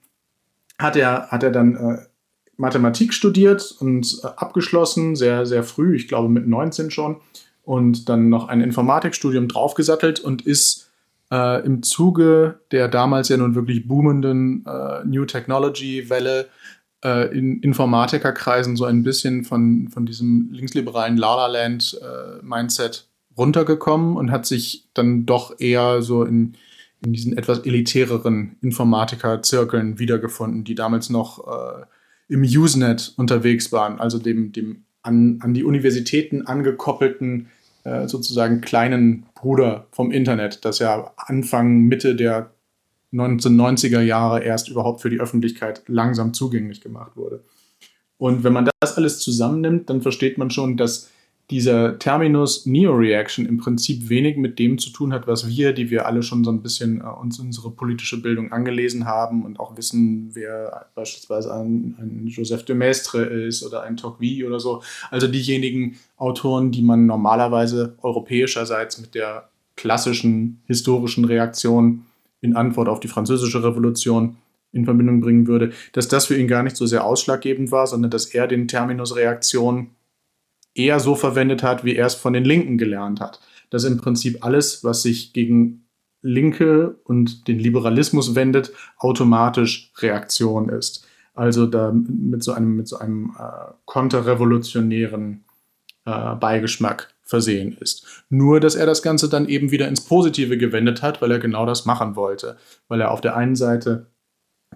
hat, 0.78 0.96
er, 0.96 1.28
hat 1.28 1.42
er 1.42 1.50
dann 1.50 1.76
äh, 1.76 1.98
Mathematik 2.56 3.12
studiert 3.14 3.74
und 3.78 4.20
äh, 4.22 4.26
abgeschlossen, 4.36 5.16
sehr, 5.16 5.46
sehr 5.46 5.64
früh, 5.64 5.96
ich 5.96 6.08
glaube 6.08 6.28
mit 6.28 6.46
19 6.46 6.90
schon, 6.90 7.20
und 7.62 8.08
dann 8.08 8.28
noch 8.28 8.48
ein 8.48 8.60
Informatikstudium 8.60 9.48
draufgesattelt 9.48 10.20
und 10.20 10.42
ist 10.42 10.90
äh, 11.30 11.64
im 11.64 11.82
Zuge 11.82 12.60
der 12.70 12.88
damals 12.88 13.28
ja 13.28 13.36
nun 13.36 13.54
wirklich 13.54 13.86
boomenden 13.86 14.64
äh, 14.66 15.04
New 15.04 15.24
Technology-Welle 15.24 16.48
äh, 17.04 17.36
in 17.36 17.60
Informatikerkreisen 17.60 18.76
so 18.76 18.84
ein 18.84 19.02
bisschen 19.02 19.44
von, 19.44 19.88
von 19.88 20.06
diesem 20.06 20.50
linksliberalen 20.52 21.16
La 21.16 21.34
La 21.34 21.46
Land-Mindset 21.46 23.06
äh, 23.08 23.38
runtergekommen 23.38 24.16
und 24.16 24.30
hat 24.30 24.46
sich 24.46 24.88
dann 24.94 25.26
doch 25.26 25.58
eher 25.58 26.02
so 26.02 26.24
in, 26.24 26.54
in 27.04 27.12
diesen 27.12 27.36
etwas 27.36 27.60
elitäreren 27.60 28.56
Informatiker-Zirkeln 28.60 29.98
wiedergefunden, 29.98 30.64
die 30.64 30.74
damals 30.74 31.10
noch 31.10 31.46
äh, 31.46 31.84
im 32.28 32.42
Usenet 32.42 33.14
unterwegs 33.16 33.72
waren, 33.72 33.98
also 33.98 34.18
dem, 34.18 34.52
dem 34.52 34.84
an, 35.02 35.38
an 35.40 35.54
die 35.54 35.64
Universitäten 35.64 36.46
angekoppelten 36.46 37.48
äh, 37.84 38.06
sozusagen 38.06 38.60
kleinen 38.60 39.26
Bruder 39.34 39.86
vom 39.90 40.10
Internet, 40.12 40.64
das 40.64 40.78
ja 40.78 41.12
Anfang, 41.16 41.84
Mitte 41.84 42.14
der 42.14 42.50
1990er 43.12 44.00
Jahre 44.00 44.42
erst 44.42 44.68
überhaupt 44.68 45.00
für 45.00 45.10
die 45.10 45.20
Öffentlichkeit 45.20 45.82
langsam 45.86 46.32
zugänglich 46.32 46.80
gemacht 46.80 47.16
wurde. 47.16 47.42
Und 48.18 48.44
wenn 48.44 48.52
man 48.52 48.68
das 48.80 48.96
alles 48.96 49.18
zusammennimmt, 49.20 49.88
dann 49.88 50.02
versteht 50.02 50.38
man 50.38 50.50
schon, 50.50 50.76
dass 50.76 51.10
dieser 51.50 51.98
Terminus 51.98 52.64
Neo-Reaction 52.64 53.44
im 53.44 53.58
Prinzip 53.58 54.08
wenig 54.08 54.36
mit 54.36 54.58
dem 54.58 54.78
zu 54.78 54.90
tun 54.90 55.12
hat, 55.12 55.26
was 55.26 55.48
wir, 55.48 55.72
die 55.72 55.90
wir 55.90 56.06
alle 56.06 56.22
schon 56.22 56.44
so 56.44 56.52
ein 56.52 56.62
bisschen 56.62 57.00
äh, 57.00 57.04
uns 57.04 57.40
unsere 57.40 57.72
politische 57.72 58.22
Bildung 58.22 58.52
angelesen 58.52 59.04
haben 59.04 59.44
und 59.44 59.58
auch 59.58 59.76
wissen, 59.76 60.30
wer 60.32 60.86
beispielsweise 60.94 61.52
ein, 61.52 61.96
ein 61.98 62.26
Joseph 62.28 62.64
de 62.64 62.76
Maistre 62.76 63.22
ist 63.22 63.64
oder 63.64 63.82
ein 63.82 63.96
Tocqueville 63.96 64.46
oder 64.46 64.60
so. 64.60 64.82
Also 65.10 65.26
diejenigen 65.26 65.96
Autoren, 66.16 66.70
die 66.70 66.82
man 66.82 67.06
normalerweise 67.06 67.96
europäischerseits 68.00 69.00
mit 69.00 69.16
der 69.16 69.48
klassischen 69.74 70.60
historischen 70.66 71.24
Reaktion 71.24 72.04
in 72.40 72.56
Antwort 72.56 72.88
auf 72.88 73.00
die 73.00 73.08
französische 73.08 73.62
Revolution 73.62 74.36
in 74.72 74.84
Verbindung 74.84 75.20
bringen 75.20 75.46
würde, 75.46 75.72
dass 75.92 76.08
das 76.08 76.26
für 76.26 76.36
ihn 76.36 76.48
gar 76.48 76.62
nicht 76.62 76.76
so 76.76 76.86
sehr 76.86 77.04
ausschlaggebend 77.04 77.72
war, 77.72 77.86
sondern 77.86 78.10
dass 78.10 78.26
er 78.26 78.46
den 78.46 78.68
Terminus 78.68 79.16
Reaktion 79.16 79.90
eher 80.74 81.00
so 81.00 81.14
verwendet 81.14 81.62
hat, 81.62 81.84
wie 81.84 81.96
er 81.96 82.06
es 82.06 82.14
von 82.14 82.32
den 82.32 82.44
Linken 82.44 82.78
gelernt 82.78 83.20
hat. 83.20 83.40
Dass 83.70 83.84
im 83.84 83.98
Prinzip 83.98 84.44
alles, 84.44 84.84
was 84.84 85.02
sich 85.02 85.32
gegen 85.32 85.86
Linke 86.22 86.96
und 87.04 87.48
den 87.48 87.58
Liberalismus 87.58 88.34
wendet, 88.34 88.72
automatisch 88.98 89.92
Reaktion 89.98 90.68
ist. 90.68 91.06
Also 91.34 91.66
da 91.66 91.92
mit 91.92 92.42
so 92.42 92.52
einem, 92.52 92.76
mit 92.76 92.88
so 92.88 92.98
einem 92.98 93.34
äh, 93.38 93.72
konterrevolutionären 93.86 95.44
äh, 96.04 96.34
Beigeschmack 96.34 97.14
versehen 97.30 97.76
ist. 97.80 98.24
Nur, 98.28 98.58
dass 98.60 98.74
er 98.74 98.86
das 98.86 99.02
Ganze 99.02 99.28
dann 99.28 99.48
eben 99.48 99.70
wieder 99.70 99.86
ins 99.88 100.02
Positive 100.02 100.58
gewendet 100.58 101.00
hat, 101.00 101.22
weil 101.22 101.30
er 101.30 101.38
genau 101.38 101.64
das 101.64 101.86
machen 101.86 102.16
wollte. 102.16 102.56
Weil 102.88 103.00
er 103.00 103.12
auf 103.12 103.20
der 103.20 103.36
einen 103.36 103.54
Seite 103.54 104.06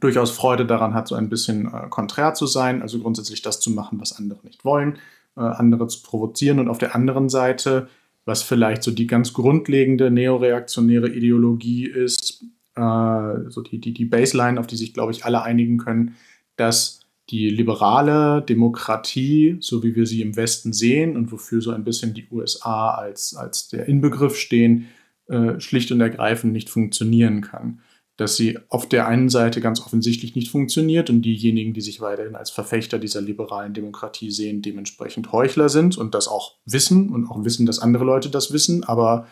durchaus 0.00 0.30
Freude 0.30 0.64
daran 0.64 0.94
hat, 0.94 1.08
so 1.08 1.16
ein 1.16 1.28
bisschen 1.28 1.66
äh, 1.66 1.88
konträr 1.90 2.34
zu 2.34 2.46
sein, 2.46 2.80
also 2.80 2.99
grundsätzlich 3.00 3.42
das 3.42 3.61
zu 3.61 3.70
machen, 3.70 4.00
was 4.00 4.16
andere 4.16 4.40
nicht 4.44 4.64
wollen, 4.64 4.99
äh, 5.37 5.40
andere 5.40 5.88
zu 5.88 6.02
provozieren 6.02 6.61
und 6.61 6.68
auf 6.68 6.78
der 6.78 6.94
anderen 6.94 7.28
Seite, 7.28 7.88
was 8.25 8.42
vielleicht 8.42 8.82
so 8.82 8.92
die 8.92 9.06
ganz 9.06 9.32
grundlegende 9.32 10.11
neoreaktionäre 10.11 11.08
Ideologie 11.08 11.87
ist, 11.87 12.44
äh, 12.76 13.50
so 13.50 13.62
die, 13.62 13.78
die, 13.78 13.92
die 13.92 14.04
Baseline, 14.04 14.58
auf 14.61 14.66
die 14.66 14.76
sich, 14.76 14.94
glaube 14.94 15.12
ich, 15.12 15.25
alle 15.25 15.42
einigen 15.42 15.78
können, 15.78 16.14
dass 16.56 17.03
die 17.30 17.48
liberale 17.48 18.42
Demokratie, 18.42 19.56
so 19.60 19.82
wie 19.82 19.96
wir 19.96 20.06
sie 20.06 20.20
im 20.20 20.36
Westen 20.36 20.72
sehen 20.72 21.16
und 21.16 21.32
wofür 21.32 21.62
so 21.62 21.70
ein 21.70 21.84
bisschen 21.84 22.12
die 22.12 22.28
USA 22.30 22.90
als, 22.90 23.34
als 23.34 23.68
der 23.68 23.86
Inbegriff 23.88 24.36
stehen, 24.36 24.88
äh, 25.26 25.58
schlicht 25.58 25.90
und 25.90 26.00
ergreifend 26.00 26.52
nicht 26.52 26.68
funktionieren 26.68 27.40
kann. 27.40 27.80
Dass 28.16 28.36
sie 28.36 28.58
auf 28.68 28.88
der 28.88 29.08
einen 29.08 29.28
Seite 29.28 29.60
ganz 29.60 29.80
offensichtlich 29.80 30.36
nicht 30.36 30.50
funktioniert 30.50 31.10
und 31.10 31.22
diejenigen, 31.22 31.72
die 31.72 31.80
sich 31.80 32.00
weiterhin 32.00 32.36
als 32.36 32.50
Verfechter 32.50 32.98
dieser 32.98 33.22
liberalen 33.22 33.72
Demokratie 33.72 34.30
sehen, 34.30 34.62
dementsprechend 34.62 35.32
Heuchler 35.32 35.68
sind 35.68 35.96
und 35.96 36.14
das 36.14 36.28
auch 36.28 36.58
wissen 36.66 37.08
und 37.08 37.28
auch 37.28 37.42
wissen, 37.44 37.66
dass 37.66 37.78
andere 37.78 38.04
Leute 38.04 38.28
das 38.28 38.52
wissen, 38.52 38.84
aber 38.84 39.26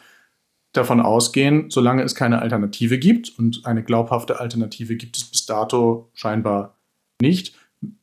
davon 0.73 1.01
ausgehen, 1.01 1.71
solange 1.71 2.03
es 2.03 2.15
keine 2.15 2.41
Alternative 2.41 2.99
gibt 2.99 3.39
und 3.39 3.67
eine 3.67 3.85
glaubhafte 3.85 4.41
Alternative 4.41 4.97
gibt 4.97 5.19
es 5.19 5.25
bis 5.25 5.45
dato 5.45 6.11
scheinbar 6.15 6.79
nicht, 7.21 7.55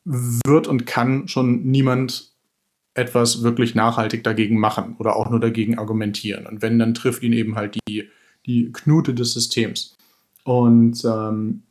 wird 0.05 0.67
und 0.67 0.85
kann 0.85 1.27
schon 1.27 1.63
niemand 1.63 2.33
etwas 2.93 3.43
wirklich 3.43 3.75
nachhaltig 3.75 4.23
dagegen 4.23 4.59
machen 4.59 4.95
oder 4.99 5.15
auch 5.15 5.29
nur 5.29 5.39
dagegen 5.39 5.77
argumentieren. 5.77 6.45
Und 6.45 6.61
wenn, 6.61 6.79
dann 6.79 6.93
trifft 6.93 7.23
ihn 7.23 7.33
eben 7.33 7.55
halt 7.55 7.77
die, 7.87 8.09
die 8.45 8.71
Knute 8.71 9.13
des 9.13 9.33
Systems. 9.33 9.95
Und 10.43 11.03
ähm, 11.05 11.63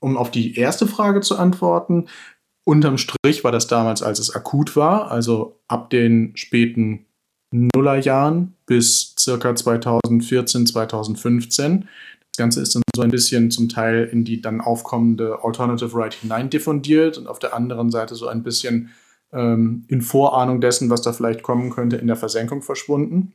um 0.00 0.16
auf 0.16 0.30
die 0.30 0.56
erste 0.56 0.86
Frage 0.86 1.20
zu 1.20 1.36
antworten, 1.36 2.06
unterm 2.64 2.98
Strich 2.98 3.44
war 3.44 3.52
das 3.52 3.66
damals, 3.66 4.02
als 4.02 4.18
es 4.18 4.34
akut 4.34 4.76
war, 4.76 5.10
also 5.10 5.60
ab 5.68 5.90
den 5.90 6.36
späten 6.36 7.06
Nullerjahren 7.52 8.54
bis 8.66 9.14
circa 9.18 9.54
2014, 9.54 10.66
2015. 10.66 11.88
Das 12.36 12.42
Ganze 12.42 12.60
ist 12.60 12.74
dann 12.74 12.82
so 12.94 13.00
ein 13.00 13.10
bisschen 13.10 13.50
zum 13.50 13.70
Teil 13.70 14.10
in 14.12 14.22
die 14.22 14.42
dann 14.42 14.60
aufkommende 14.60 15.38
Alternative 15.42 15.96
Right 15.96 16.12
hinein 16.12 16.50
diffundiert 16.50 17.16
und 17.16 17.28
auf 17.28 17.38
der 17.38 17.54
anderen 17.54 17.90
Seite 17.90 18.14
so 18.14 18.28
ein 18.28 18.42
bisschen 18.42 18.90
ähm, 19.32 19.86
in 19.88 20.02
Vorahnung 20.02 20.60
dessen, 20.60 20.90
was 20.90 21.00
da 21.00 21.14
vielleicht 21.14 21.42
kommen 21.42 21.70
könnte, 21.70 21.96
in 21.96 22.08
der 22.08 22.16
Versenkung 22.16 22.60
verschwunden. 22.60 23.32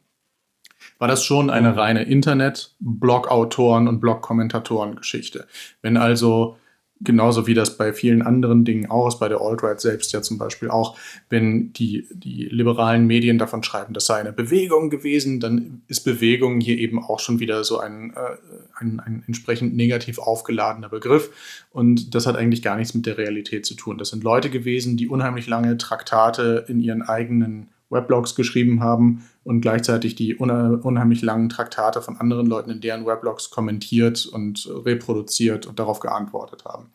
War 1.00 1.08
das 1.08 1.24
schon 1.24 1.50
eine 1.50 1.72
mhm. 1.72 1.80
reine 1.80 2.04
Internet-Blog-Autoren- 2.04 3.88
und 3.88 4.02
Blog-Kommentatoren-Geschichte. 4.02 5.48
Wenn 5.82 5.98
also 5.98 6.58
genauso 7.04 7.48
wie 7.48 7.54
das 7.54 7.78
bei 7.78 7.94
vielen 7.94 8.22
anderen 8.22 8.64
Dingen 8.66 8.90
auch 8.90 9.08
ist, 9.08 9.20
bei 9.20 9.28
der 9.28 9.42
Alt-Right 9.42 9.82
selbst 9.82 10.14
ja 10.14 10.22
zum 10.22 10.38
Beispiel 10.38 10.70
auch, 10.70 10.98
wenn 11.30 11.74
die, 11.74 12.08
die 12.14 12.46
liberalen 12.46 13.08
Medien 13.08 13.38
davon 13.38 13.64
schreiben, 13.64 13.94
das 13.94 14.06
sei 14.06 14.16
eine 14.16 14.34
Bewegung 14.34 14.90
gewesen, 14.90 15.40
dann 15.40 15.82
ist 15.88 16.02
Bewegung 16.02 16.60
hier 16.60 16.78
eben 16.78 17.04
auch 17.04 17.20
schon 17.20 17.40
wieder 17.40 17.64
so 17.64 17.80
ein, 17.80 18.14
äh, 18.16 18.38
ein, 18.76 19.00
ein 19.00 19.24
entsprechend 19.28 19.76
negativ 19.76 20.20
aufgeladener 20.20 20.90
Begriff. 20.90 21.30
Und 21.72 22.14
das 22.14 22.28
hat 22.28 22.36
eigentlich 22.36 22.62
gar 22.62 22.78
nichts 22.78 22.94
mit 22.94 23.06
der 23.06 23.18
Realität 23.18 23.66
zu 23.66 23.76
tun. 23.76 23.98
Das 23.98 24.10
sind 24.10 24.24
Leute 24.24 24.50
gewesen, 24.50 24.98
die 24.98 25.08
unheimlich 25.08 25.48
lange 25.48 25.78
Traktate 25.78 26.66
in 26.68 26.80
ihren 26.80 27.02
eigenen 27.02 27.70
Weblogs 27.90 28.36
geschrieben 28.36 28.82
haben 28.82 29.24
und 29.44 29.62
gleichzeitig 29.62 30.16
die 30.16 30.36
unheimlich 30.36 31.22
langen 31.22 31.50
Traktate 31.50 32.02
von 32.02 32.18
anderen 32.18 32.46
Leuten 32.46 32.70
in 32.70 32.82
deren 32.82 33.06
Weblogs 33.06 33.50
kommentiert 33.50 34.26
und 34.26 34.70
reproduziert 34.86 35.66
und 35.66 35.80
darauf 35.80 36.00
geantwortet 36.00 36.66
haben. 36.66 36.92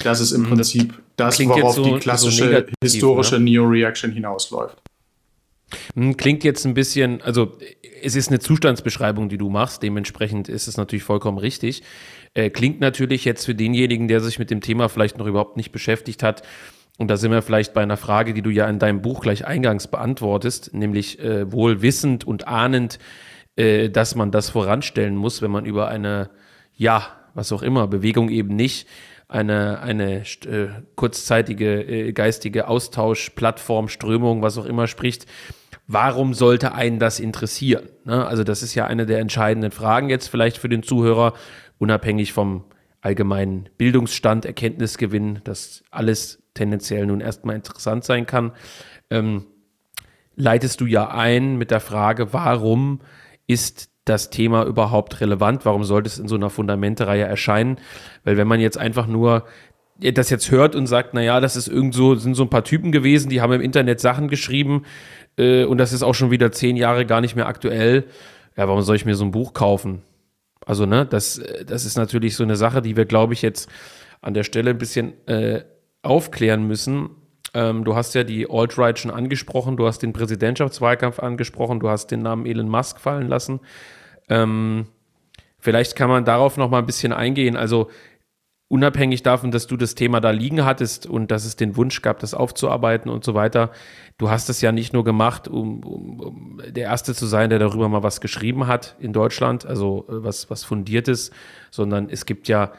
Das 0.00 0.20
ist 0.20 0.32
im 0.32 0.42
hm, 0.42 0.48
Prinzip 0.50 0.94
das, 1.16 1.38
das 1.38 1.48
worauf 1.48 1.74
so, 1.74 1.84
die 1.84 1.98
klassische 1.98 2.44
so 2.44 2.44
negativ, 2.44 2.74
historische 2.82 3.36
ne? 3.36 3.44
Neo-Reaction 3.44 4.12
hinausläuft. 4.12 4.80
Hm, 5.94 6.16
klingt 6.16 6.44
jetzt 6.44 6.64
ein 6.66 6.74
bisschen, 6.74 7.22
also 7.22 7.56
es 8.02 8.14
ist 8.14 8.28
eine 8.28 8.38
Zustandsbeschreibung, 8.38 9.28
die 9.28 9.38
du 9.38 9.48
machst, 9.48 9.82
dementsprechend 9.82 10.48
ist 10.48 10.68
es 10.68 10.76
natürlich 10.76 11.02
vollkommen 11.02 11.38
richtig. 11.38 11.82
Äh, 12.34 12.50
klingt 12.50 12.80
natürlich 12.80 13.24
jetzt 13.24 13.46
für 13.46 13.54
denjenigen, 13.54 14.06
der 14.06 14.20
sich 14.20 14.38
mit 14.38 14.50
dem 14.50 14.60
Thema 14.60 14.88
vielleicht 14.88 15.18
noch 15.18 15.26
überhaupt 15.26 15.56
nicht 15.56 15.72
beschäftigt 15.72 16.22
hat, 16.22 16.42
und 16.98 17.08
da 17.08 17.16
sind 17.16 17.30
wir 17.30 17.42
vielleicht 17.42 17.74
bei 17.74 17.82
einer 17.82 17.96
Frage, 17.96 18.32
die 18.32 18.42
du 18.42 18.50
ja 18.50 18.66
in 18.68 18.78
deinem 18.78 19.02
Buch 19.02 19.20
gleich 19.20 19.46
eingangs 19.46 19.86
beantwortest, 19.88 20.72
nämlich 20.72 21.18
äh, 21.18 21.50
wohl 21.52 21.82
wissend 21.82 22.26
und 22.26 22.48
ahnend, 22.48 22.98
äh, 23.56 23.90
dass 23.90 24.14
man 24.14 24.30
das 24.30 24.50
voranstellen 24.50 25.16
muss, 25.16 25.42
wenn 25.42 25.50
man 25.50 25.66
über 25.66 25.88
eine, 25.88 26.30
ja, 26.74 27.06
was 27.34 27.52
auch 27.52 27.62
immer, 27.62 27.86
Bewegung 27.86 28.30
eben 28.30 28.56
nicht, 28.56 28.88
eine, 29.28 29.80
eine 29.80 30.20
äh, 30.20 30.68
kurzzeitige 30.94 31.82
äh, 31.82 32.12
geistige 32.12 32.68
Austauschplattform, 32.68 33.88
Strömung, 33.88 34.40
was 34.40 34.56
auch 34.56 34.66
immer 34.66 34.86
spricht. 34.86 35.26
Warum 35.88 36.32
sollte 36.32 36.72
einen 36.72 36.98
das 36.98 37.20
interessieren? 37.20 37.88
Ne? 38.04 38.26
Also 38.26 38.44
das 38.44 38.62
ist 38.62 38.74
ja 38.74 38.86
eine 38.86 39.04
der 39.04 39.18
entscheidenden 39.18 39.70
Fragen 39.70 40.10
jetzt 40.10 40.28
vielleicht 40.28 40.58
für 40.58 40.68
den 40.68 40.82
Zuhörer, 40.82 41.34
unabhängig 41.78 42.32
vom 42.32 42.64
allgemeinen 43.00 43.68
Bildungsstand, 43.78 44.44
Erkenntnisgewinn, 44.44 45.40
das 45.44 45.84
alles 45.90 46.42
tendenziell 46.56 47.06
nun 47.06 47.20
erstmal 47.20 47.56
interessant 47.56 48.04
sein 48.04 48.26
kann, 48.26 48.52
ähm, 49.10 49.46
leitest 50.34 50.80
du 50.80 50.86
ja 50.86 51.08
ein 51.08 51.56
mit 51.56 51.70
der 51.70 51.80
Frage, 51.80 52.32
warum 52.32 53.00
ist 53.46 53.90
das 54.04 54.30
Thema 54.30 54.64
überhaupt 54.64 55.20
relevant? 55.20 55.64
Warum 55.64 55.84
sollte 55.84 56.08
es 56.08 56.18
in 56.18 56.28
so 56.28 56.36
einer 56.36 56.50
Fundamente-Reihe 56.50 57.24
erscheinen? 57.24 57.78
Weil 58.24 58.36
wenn 58.36 58.48
man 58.48 58.60
jetzt 58.60 58.78
einfach 58.78 59.06
nur 59.06 59.44
das 59.98 60.30
jetzt 60.30 60.50
hört 60.50 60.74
und 60.74 60.86
sagt, 60.86 61.14
naja, 61.14 61.40
das 61.40 61.56
ist 61.56 61.68
irgend 61.68 61.94
sind 61.94 62.34
so 62.34 62.42
ein 62.42 62.50
paar 62.50 62.64
Typen 62.64 62.92
gewesen, 62.92 63.30
die 63.30 63.40
haben 63.40 63.52
im 63.52 63.62
Internet 63.62 63.98
Sachen 63.98 64.28
geschrieben 64.28 64.84
äh, 65.38 65.64
und 65.64 65.78
das 65.78 65.92
ist 65.92 66.02
auch 66.02 66.14
schon 66.14 66.30
wieder 66.30 66.52
zehn 66.52 66.76
Jahre 66.76 67.06
gar 67.06 67.20
nicht 67.20 67.34
mehr 67.34 67.46
aktuell. 67.46 68.04
Ja, 68.56 68.68
warum 68.68 68.82
soll 68.82 68.96
ich 68.96 69.06
mir 69.06 69.14
so 69.14 69.24
ein 69.24 69.30
Buch 69.30 69.54
kaufen? 69.54 70.02
Also, 70.64 70.84
ne, 70.84 71.06
das, 71.06 71.40
das 71.66 71.84
ist 71.84 71.96
natürlich 71.96 72.36
so 72.36 72.42
eine 72.42 72.56
Sache, 72.56 72.82
die 72.82 72.96
wir, 72.96 73.04
glaube 73.04 73.32
ich, 73.32 73.42
jetzt 73.42 73.70
an 74.20 74.34
der 74.34 74.42
Stelle 74.42 74.70
ein 74.70 74.78
bisschen 74.78 75.14
äh, 75.26 75.62
aufklären 76.02 76.66
müssen. 76.66 77.10
Ähm, 77.54 77.84
du 77.84 77.94
hast 77.94 78.14
ja 78.14 78.24
die 78.24 78.48
Alt-Right 78.50 78.98
schon 78.98 79.10
angesprochen, 79.10 79.76
du 79.76 79.86
hast 79.86 80.00
den 80.00 80.12
Präsidentschaftswahlkampf 80.12 81.20
angesprochen, 81.20 81.80
du 81.80 81.88
hast 81.88 82.10
den 82.10 82.22
Namen 82.22 82.46
Elon 82.46 82.68
Musk 82.68 83.00
fallen 83.00 83.28
lassen. 83.28 83.60
Ähm, 84.28 84.86
vielleicht 85.58 85.96
kann 85.96 86.08
man 86.08 86.24
darauf 86.24 86.56
noch 86.56 86.70
mal 86.70 86.78
ein 86.78 86.86
bisschen 86.86 87.12
eingehen. 87.12 87.56
Also 87.56 87.88
unabhängig 88.68 89.22
davon, 89.22 89.50
dass 89.52 89.66
du 89.66 89.76
das 89.76 89.94
Thema 89.94 90.20
da 90.20 90.30
liegen 90.30 90.64
hattest 90.64 91.06
und 91.06 91.30
dass 91.30 91.44
es 91.44 91.56
den 91.56 91.76
Wunsch 91.76 92.02
gab, 92.02 92.18
das 92.18 92.34
aufzuarbeiten 92.34 93.10
und 93.10 93.24
so 93.24 93.34
weiter, 93.34 93.70
du 94.18 94.28
hast 94.28 94.48
es 94.50 94.60
ja 94.60 94.72
nicht 94.72 94.92
nur 94.92 95.04
gemacht, 95.04 95.46
um, 95.46 95.84
um, 95.84 96.20
um 96.20 96.62
der 96.66 96.84
Erste 96.84 97.14
zu 97.14 97.26
sein, 97.26 97.50
der 97.50 97.60
darüber 97.60 97.88
mal 97.88 98.02
was 98.02 98.20
geschrieben 98.20 98.66
hat 98.66 98.96
in 98.98 99.12
Deutschland, 99.12 99.64
also 99.64 100.06
äh, 100.08 100.24
was, 100.24 100.50
was 100.50 100.64
fundiertes, 100.64 101.30
sondern 101.70 102.10
es 102.10 102.26
gibt 102.26 102.48
ja 102.48 102.72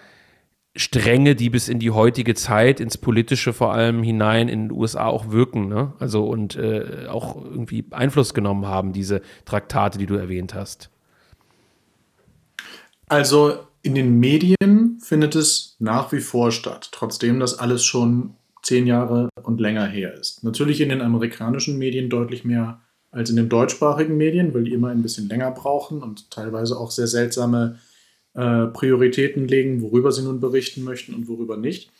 Stränge, 0.77 1.35
die 1.35 1.49
bis 1.49 1.67
in 1.67 1.79
die 1.79 1.91
heutige 1.91 2.35
Zeit, 2.35 2.79
ins 2.79 2.97
Politische 2.97 3.51
vor 3.51 3.73
allem 3.73 4.03
hinein 4.03 4.47
in 4.47 4.69
den 4.69 4.71
USA 4.71 5.07
auch 5.07 5.31
wirken, 5.31 5.67
ne? 5.67 5.93
Also 5.99 6.25
und 6.25 6.55
äh, 6.55 7.07
auch 7.09 7.35
irgendwie 7.43 7.85
Einfluss 7.91 8.33
genommen 8.33 8.67
haben, 8.67 8.93
diese 8.93 9.21
Traktate, 9.45 9.97
die 9.97 10.05
du 10.05 10.15
erwähnt 10.15 10.53
hast. 10.53 10.89
Also 13.07 13.57
in 13.81 13.95
den 13.95 14.19
Medien 14.19 14.99
findet 15.01 15.35
es 15.35 15.75
nach 15.79 16.11
wie 16.11 16.19
vor 16.19 16.51
statt, 16.51 16.89
trotzdem 16.91 17.39
das 17.39 17.57
alles 17.57 17.83
schon 17.83 18.35
zehn 18.61 18.85
Jahre 18.85 19.29
und 19.43 19.59
länger 19.59 19.85
her 19.85 20.13
ist. 20.13 20.43
Natürlich 20.43 20.81
in 20.81 20.89
den 20.89 21.01
amerikanischen 21.01 21.77
Medien 21.77 22.09
deutlich 22.09 22.43
mehr 22.43 22.81
als 23.11 23.29
in 23.29 23.37
den 23.37 23.49
deutschsprachigen 23.49 24.17
Medien, 24.17 24.53
weil 24.53 24.65
die 24.65 24.73
immer 24.73 24.89
ein 24.89 25.01
bisschen 25.01 25.29
länger 25.29 25.51
brauchen 25.51 26.03
und 26.03 26.29
teilweise 26.29 26.77
auch 26.77 26.91
sehr 26.91 27.07
seltsame 27.07 27.79
äh, 28.37 28.67
Prioritäten 28.67 29.47
legen, 29.47 29.81
worüber 29.81 30.11
sie 30.11 30.21
nun 30.21 30.39
berichten 30.39 30.83
möchten 30.83 31.15
und 31.15 31.27
worüber 31.27 31.57
nicht. 31.57 31.91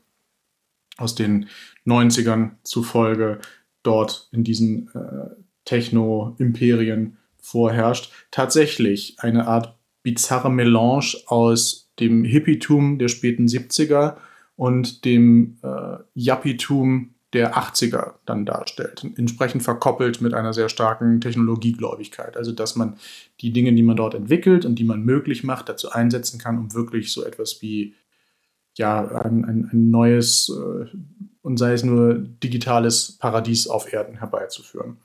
aus 0.96 1.14
den 1.14 1.48
90ern 1.84 2.52
zufolge 2.62 3.38
dort 3.82 4.30
in 4.32 4.44
diesen 4.44 4.88
äh, 4.94 5.34
Techno-Imperien 5.66 7.18
vorherrscht, 7.44 8.10
tatsächlich 8.30 9.16
eine 9.18 9.46
Art 9.46 9.73
bizarre 10.04 10.50
Melange 10.50 11.16
aus 11.26 11.90
dem 11.98 12.22
Hippietum 12.22 12.98
der 12.98 13.08
späten 13.08 13.46
70er 13.46 14.16
und 14.54 15.04
dem 15.04 15.58
äh, 15.62 15.96
Yuppietum 16.14 17.14
der 17.32 17.56
80er 17.56 18.12
dann 18.26 18.46
darstellt. 18.46 19.04
Entsprechend 19.16 19.64
verkoppelt 19.64 20.20
mit 20.20 20.34
einer 20.34 20.52
sehr 20.52 20.68
starken 20.68 21.20
Technologiegläubigkeit. 21.20 22.36
Also, 22.36 22.52
dass 22.52 22.76
man 22.76 22.96
die 23.40 23.52
Dinge, 23.52 23.72
die 23.72 23.82
man 23.82 23.96
dort 23.96 24.14
entwickelt 24.14 24.64
und 24.64 24.76
die 24.76 24.84
man 24.84 25.02
möglich 25.02 25.42
macht, 25.42 25.68
dazu 25.68 25.90
einsetzen 25.90 26.38
kann, 26.38 26.58
um 26.58 26.74
wirklich 26.74 27.12
so 27.12 27.24
etwas 27.24 27.60
wie 27.60 27.94
ja, 28.76 29.04
ein, 29.08 29.44
ein, 29.44 29.68
ein 29.72 29.90
neues 29.90 30.48
äh, 30.48 30.96
und 31.42 31.58
sei 31.58 31.72
es 31.72 31.82
nur 31.82 32.14
digitales 32.14 33.12
Paradies 33.18 33.66
auf 33.66 33.92
Erden 33.92 34.18
herbeizuführen. 34.18 34.98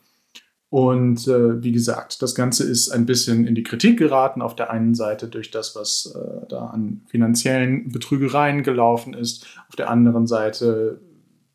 Und 0.70 1.28
äh, 1.28 1.64
wie 1.64 1.72
gesagt, 1.72 2.22
das 2.22 2.36
Ganze 2.36 2.64
ist 2.64 2.90
ein 2.92 3.08
bisschen 3.08 3.48
in 3.48 3.56
die 3.56 3.64
Kritik 3.64 3.98
geraten. 3.98 4.42
Auf 4.42 4.56
der 4.56 4.70
einen 4.70 4.94
Seite 4.94 5.28
durch 5.28 5.50
das, 5.50 5.76
was 5.76 6.16
äh, 6.16 6.46
da 6.48 6.68
an 6.68 7.02
finanziellen 7.08 7.92
Betrügereien 7.92 8.62
gelaufen 8.62 9.14
ist. 9.16 9.48
Auf 9.68 9.76
der 9.76 9.90
anderen 9.90 10.28
Seite 10.28 11.02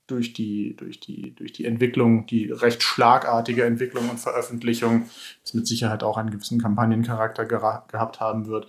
durch 0.06 0.32
die, 0.32 0.76
durch 0.76 1.00
die, 1.00 1.34
durch 1.34 1.52
die 1.52 1.64
Entwicklung, 1.64 2.26
die 2.26 2.50
recht 2.50 2.82
schlagartige 2.82 3.64
Entwicklung 3.64 4.10
und 4.10 4.20
Veröffentlichung, 4.20 5.04
das 5.42 5.54
mit 5.54 5.66
Sicherheit 5.66 6.02
auch 6.02 6.16
einen 6.16 6.30
gewissen 6.30 6.60
Kampagnencharakter 6.60 7.46
gehabt 7.46 8.20
haben 8.20 8.46
wird, 8.46 8.66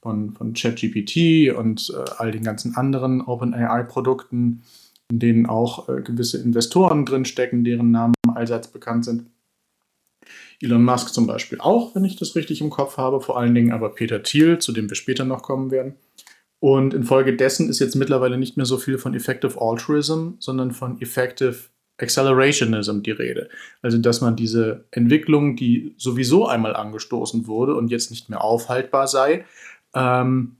von, 0.00 0.32
von 0.32 0.52
ChatGPT 0.52 1.52
und 1.56 1.92
äh, 1.94 2.10
all 2.18 2.30
den 2.30 2.44
ganzen 2.44 2.76
anderen 2.76 3.20
OpenAI-Produkten, 3.20 4.62
in 5.10 5.18
denen 5.18 5.46
auch 5.46 5.88
äh, 5.88 6.02
gewisse 6.02 6.40
Investoren 6.40 7.04
drinstecken, 7.04 7.64
deren 7.64 7.90
Namen 7.90 8.14
allseits 8.34 8.68
bekannt 8.68 9.04
sind. 9.04 9.26
Elon 10.60 10.84
Musk 10.84 11.14
zum 11.14 11.26
Beispiel 11.26 11.60
auch, 11.60 11.94
wenn 11.94 12.04
ich 12.04 12.16
das 12.16 12.36
richtig 12.36 12.60
im 12.60 12.70
Kopf 12.70 12.96
habe, 12.96 13.20
vor 13.20 13.38
allen 13.38 13.54
Dingen 13.54 13.72
aber 13.72 13.90
Peter 13.90 14.22
Thiel, 14.22 14.58
zu 14.58 14.72
dem 14.72 14.88
wir 14.88 14.96
später 14.96 15.24
noch 15.24 15.42
kommen 15.42 15.70
werden. 15.70 15.94
Und 16.60 16.94
infolgedessen 16.94 17.68
ist 17.68 17.78
jetzt 17.78 17.94
mittlerweile 17.94 18.36
nicht 18.36 18.56
mehr 18.56 18.66
so 18.66 18.78
viel 18.78 18.98
von 18.98 19.14
Effective 19.14 19.60
Altruism, 19.60 20.30
sondern 20.40 20.72
von 20.72 21.00
Effective 21.00 21.56
Accelerationism 21.98 23.02
die 23.02 23.10
Rede. 23.10 23.48
Also, 23.82 23.98
dass 23.98 24.20
man 24.20 24.36
diese 24.36 24.84
Entwicklung, 24.90 25.56
die 25.56 25.94
sowieso 25.98 26.46
einmal 26.46 26.76
angestoßen 26.76 27.46
wurde 27.46 27.74
und 27.74 27.90
jetzt 27.90 28.10
nicht 28.10 28.28
mehr 28.28 28.42
aufhaltbar 28.42 29.08
sei, 29.08 29.44
ähm, 29.94 30.56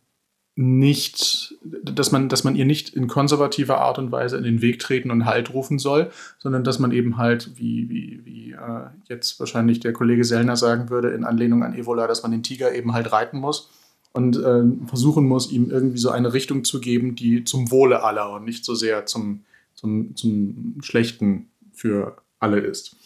nicht, 0.59 1.55
dass 1.63 2.11
man, 2.11 2.29
dass 2.29 2.43
man 2.43 2.57
ihr 2.57 2.65
nicht 2.65 2.89
in 2.89 3.07
konservativer 3.07 3.79
Art 3.79 4.01
und 4.01 4.11
Weise 4.11 4.37
in 4.37 4.43
den 4.43 4.61
Weg 4.61 4.81
treten 4.81 5.13
und 5.13 5.25
Halt 5.25 5.55
rufen 5.55 5.79
soll, 5.79 6.11
sondern 6.41 6.65
dass 6.65 6.81
man 6.81 6.91
eben 6.91 7.17
halt, 7.17 7.57
wie, 7.57 7.89
wie, 7.89 8.21
wie 8.25 8.53
äh, 8.55 8.87
jetzt 9.09 9.39
wahrscheinlich 9.39 9.79
der 9.79 9.93
Kollege 9.93 10.25
Sellner 10.25 10.57
sagen 10.57 10.91
würde, 10.91 11.11
in 11.11 11.23
Anlehnung 11.23 11.63
an 11.63 11.75
Evola, 11.75 12.09
dass 12.09 12.25
man 12.25 12.33
den 12.33 12.43
Tiger 12.43 12.75
eben 12.75 12.93
halt 12.93 13.13
reiten 13.13 13.39
muss 13.39 13.71
und 14.13 14.37
äh, 14.37 14.65
versuchen 14.89 15.29
muss, 15.29 15.53
ihm 15.53 15.71
irgendwie 15.71 15.99
so 15.99 16.11
eine 16.11 16.33
Richtung 16.33 16.65
zu 16.65 16.81
geben, 16.81 17.15
die 17.15 17.45
zum 17.45 17.71
Wohle 17.71 18.03
aller 18.03 18.33
und 18.33 18.45
nicht 18.45 18.65
so 18.65 18.75
sehr 18.75 19.07
zum, 19.07 19.45
zum, 19.77 20.17
zum 20.17 20.79
Schlechten 20.83 21.51
für 21.73 22.17
alle 22.41 22.59
ist. 22.59 22.97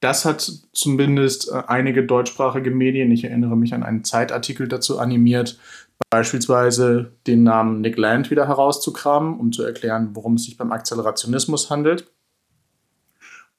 Das 0.00 0.24
hat 0.24 0.40
zumindest 0.72 1.52
äh, 1.52 1.62
einige 1.68 2.04
deutschsprachige 2.04 2.72
Medien, 2.72 3.12
ich 3.12 3.22
erinnere 3.22 3.56
mich 3.56 3.74
an 3.74 3.84
einen 3.84 4.02
Zeitartikel 4.02 4.66
dazu 4.66 4.98
animiert, 4.98 5.56
beispielsweise 6.08 7.12
den 7.26 7.42
Namen 7.42 7.80
Nick 7.80 7.96
Land 7.96 8.30
wieder 8.30 8.48
herauszukramen, 8.48 9.38
um 9.38 9.52
zu 9.52 9.62
erklären, 9.62 10.10
worum 10.14 10.34
es 10.34 10.44
sich 10.44 10.56
beim 10.56 10.72
Akzelerationismus 10.72 11.70
handelt. 11.70 12.10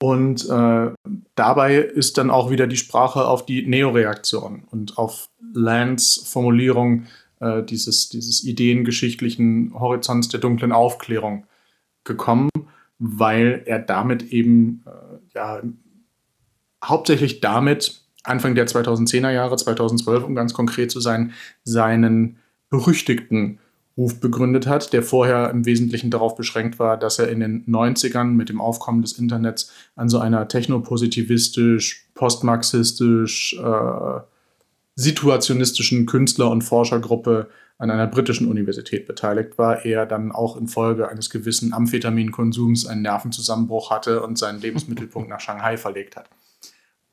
Und 0.01 0.49
äh, 0.49 0.91
dabei 1.36 1.75
ist 1.75 2.17
dann 2.17 2.32
auch 2.32 2.49
wieder 2.49 2.65
die 2.65 2.77
Sprache 2.77 3.27
auf 3.27 3.45
die 3.45 3.67
Neoreaktion 3.67 4.63
und 4.71 4.97
auf 4.97 5.30
Lands 5.54 6.23
Formulierung 6.25 7.06
äh, 7.39 7.62
dieses, 7.62 8.10
dieses 8.10 8.43
ideengeschichtlichen 8.43 9.73
Horizonts 9.80 10.30
der 10.30 10.39
dunklen 10.39 10.71
Aufklärung 10.71 11.45
gekommen, 12.04 12.49
weil 12.97 13.62
er 13.65 13.77
damit 13.77 14.23
eben 14.32 14.84
äh, 14.88 15.36
ja, 15.36 15.62
hauptsächlich 16.84 17.39
damit 17.41 18.01
Anfang 18.24 18.56
der 18.56 18.68
2010er 18.68 19.32
Jahre, 19.32 19.56
2012, 19.56 20.24
um 20.24 20.36
ganz 20.36 20.54
konkret 20.54 20.92
zu 20.92 21.00
sein, 21.00 21.34
seinen 21.64 22.38
berüchtigten 22.70 23.60
Ruf 23.98 24.20
begründet 24.20 24.68
hat, 24.68 24.94
der 24.94 25.04
vorher 25.04 25.50
im 25.50 25.66
Wesentlichen 25.66 26.12
darauf 26.12 26.36
beschränkt 26.36 26.80
war, 26.80 26.98
dass 26.98 27.20
er 27.20 27.30
in 27.30 27.42
den 27.42 27.66
90ern 27.66 28.26
mit 28.26 28.50
dem 28.50 28.62
Aufkommen 28.62 29.02
des 29.02 29.14
Internets 29.14 29.72
an 29.96 30.08
so 30.08 30.20
einer 30.20 30.48
technopositivistisch, 30.48 32.08
postmarxistisch, 32.14 33.60
äh, 33.62 34.20
situationistischen 34.96 36.06
Künstler- 36.06 36.52
und 36.52 36.64
Forschergruppe 36.64 37.50
an 37.78 37.90
einer 37.90 38.08
britischen 38.08 38.48
Universität 38.48 39.08
beteiligt 39.08 39.58
war, 39.58 39.86
er 39.86 40.06
dann 40.06 40.32
auch 40.32 40.56
infolge 40.56 41.10
eines 41.10 41.30
gewissen 41.30 41.74
Amphetaminkonsums 41.74 42.86
einen 42.86 43.02
Nervenzusammenbruch 43.02 43.90
hatte 43.90 44.22
und 44.22 44.38
seinen 44.38 44.62
Lebensmittelpunkt 44.62 45.30
nach 45.30 45.40
Shanghai 45.40 45.78
verlegt 45.78 46.16
hat. 46.16 46.30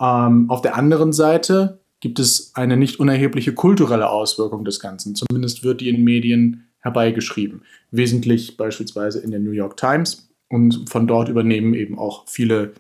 Ähm, 0.00 0.50
auf 0.50 0.62
der 0.62 0.76
anderen 0.76 1.12
Seite 1.12 1.80
gibt 2.00 2.18
es 2.18 2.52
eine 2.54 2.76
nicht 2.76 3.00
unerhebliche 3.00 3.54
kulturelle 3.54 4.08
Auswirkung 4.08 4.64
des 4.64 4.80
Ganzen. 4.80 5.14
Zumindest 5.14 5.64
wird 5.64 5.80
die 5.80 5.88
in 5.88 6.04
Medien 6.04 6.68
herbeigeschrieben. 6.80 7.62
Wesentlich 7.90 8.56
beispielsweise 8.56 9.20
in 9.20 9.30
der 9.30 9.40
New 9.40 9.50
York 9.50 9.76
Times. 9.76 10.28
Und 10.48 10.88
von 10.88 11.06
dort 11.06 11.28
übernehmen 11.28 11.74
eben 11.74 11.98
auch 11.98 12.26
viele 12.26 12.72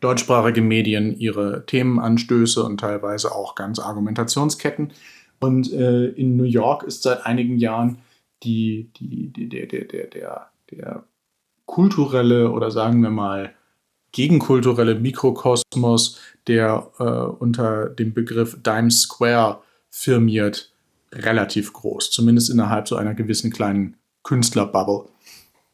deutschsprachige 0.00 0.62
Medien 0.62 1.18
ihre 1.18 1.66
Themenanstöße 1.66 2.62
und 2.62 2.80
teilweise 2.80 3.32
auch 3.32 3.54
ganze 3.54 3.84
Argumentationsketten. 3.84 4.92
Und 5.40 5.72
äh, 5.72 6.06
in 6.08 6.36
New 6.36 6.44
York 6.44 6.84
ist 6.84 7.02
seit 7.02 7.26
einigen 7.26 7.58
Jahren 7.58 7.98
die, 8.42 8.90
die, 8.96 9.28
die, 9.28 9.48
der, 9.48 9.66
der, 9.66 9.84
der, 9.84 10.06
der, 10.06 10.46
der 10.70 11.04
kulturelle 11.66 12.50
oder 12.50 12.70
sagen 12.70 13.02
wir 13.02 13.10
mal 13.10 13.54
gegenkulturelle 14.12 14.94
Mikrokosmos, 14.94 16.18
der 16.46 16.90
äh, 16.98 17.04
unter 17.04 17.88
dem 17.88 18.12
Begriff 18.12 18.58
Dime 18.62 18.90
Square 18.90 19.60
firmiert, 19.90 20.72
relativ 21.12 21.72
groß, 21.72 22.10
zumindest 22.10 22.50
innerhalb 22.50 22.88
so 22.88 22.96
einer 22.96 23.14
gewissen 23.14 23.50
kleinen 23.50 23.96
Künstlerbubble. 24.22 25.08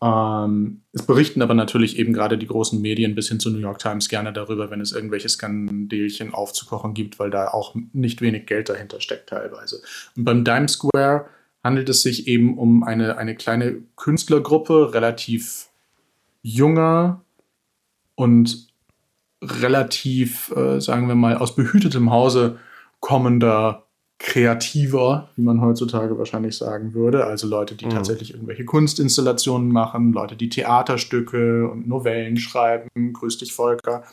Ähm, 0.03 0.83
es 0.93 1.07
berichten 1.07 1.43
aber 1.43 1.55
natürlich 1.55 1.99
eben 1.99 2.13
gerade 2.13 2.37
die 2.37 2.47
großen 2.47 2.81
Medien 2.81 3.15
bis 3.15 3.29
hin 3.29 3.41
zu 3.41 3.51
New 3.51 3.59
York 3.59 3.79
Times 3.79 4.09
gerne 4.09 4.33
darüber, 4.33 4.71
wenn 4.71 4.81
es 4.81 4.93
irgendwelche 4.93 5.29
Skandelchen 5.29 6.35
aufzukochen 6.35 6.95
gibt, 6.95 7.19
weil 7.19 7.31
da 7.31 7.49
auch 7.49 7.75
nicht 7.93 8.21
wenig 8.21 8.47
Geld 8.47 8.69
dahinter 8.69 9.01
steckt 9.01 9.31
teilweise. 9.31 9.83
Und 10.17 10.25
beim 10.25 10.45
Dime 10.45 10.69
Square 10.69 11.27
handelt 11.65 11.89
es 11.89 12.03
sich 12.03 12.29
eben 12.29 12.59
um 12.59 12.85
eine, 12.85 13.17
eine 13.17 13.35
kleine 13.35 13.83
Künstlergruppe, 13.97 14.93
relativ 14.95 15.69
junger 16.43 17.25
und 18.17 18.67
relativ, 19.43 20.51
äh, 20.57 20.81
sagen 20.81 21.07
wir 21.07 21.15
mal, 21.15 21.37
aus 21.37 21.55
behütetem 21.55 22.11
Hause 22.11 22.59
kommender 23.01 23.87
kreativer, 24.19 25.29
wie 25.37 25.43
man 25.43 25.61
heutzutage 25.61 26.19
wahrscheinlich 26.19 26.57
sagen 26.57 26.95
würde. 26.95 27.27
Also 27.27 27.47
Leute, 27.47 27.75
die 27.75 27.87
mhm. 27.87 27.91
tatsächlich 27.91 28.33
irgendwelche 28.33 28.65
Kunstinstallationen 28.65 29.71
machen, 29.71 30.13
Leute, 30.13 30.37
die 30.37 30.49
Theaterstücke 30.49 31.69
und 31.69 31.87
Novellen 31.87 32.39
schreiben, 32.39 33.13
grüß 33.13 33.39
dich 33.39 33.53
Volker. 33.53 34.05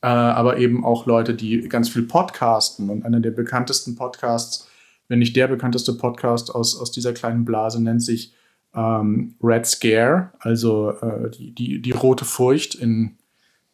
Äh, 0.00 0.06
aber 0.06 0.58
eben 0.58 0.84
auch 0.84 1.06
Leute, 1.06 1.34
die 1.34 1.68
ganz 1.68 1.88
viel 1.88 2.02
podcasten. 2.02 2.88
Und 2.88 3.04
einer 3.04 3.18
der 3.18 3.32
bekanntesten 3.32 3.96
Podcasts, 3.96 4.68
wenn 5.08 5.18
nicht 5.18 5.34
der 5.34 5.48
bekannteste 5.48 5.92
Podcast 5.94 6.54
aus, 6.54 6.80
aus 6.80 6.92
dieser 6.92 7.12
kleinen 7.12 7.44
Blase, 7.44 7.82
nennt 7.82 8.02
sich 8.02 8.32
ähm, 8.74 9.34
Red 9.42 9.66
Scare, 9.66 10.30
also 10.38 10.90
äh, 10.90 11.30
die, 11.30 11.52
die, 11.52 11.82
die 11.82 11.90
rote 11.90 12.24
Furcht 12.24 12.76
in, 12.76 13.17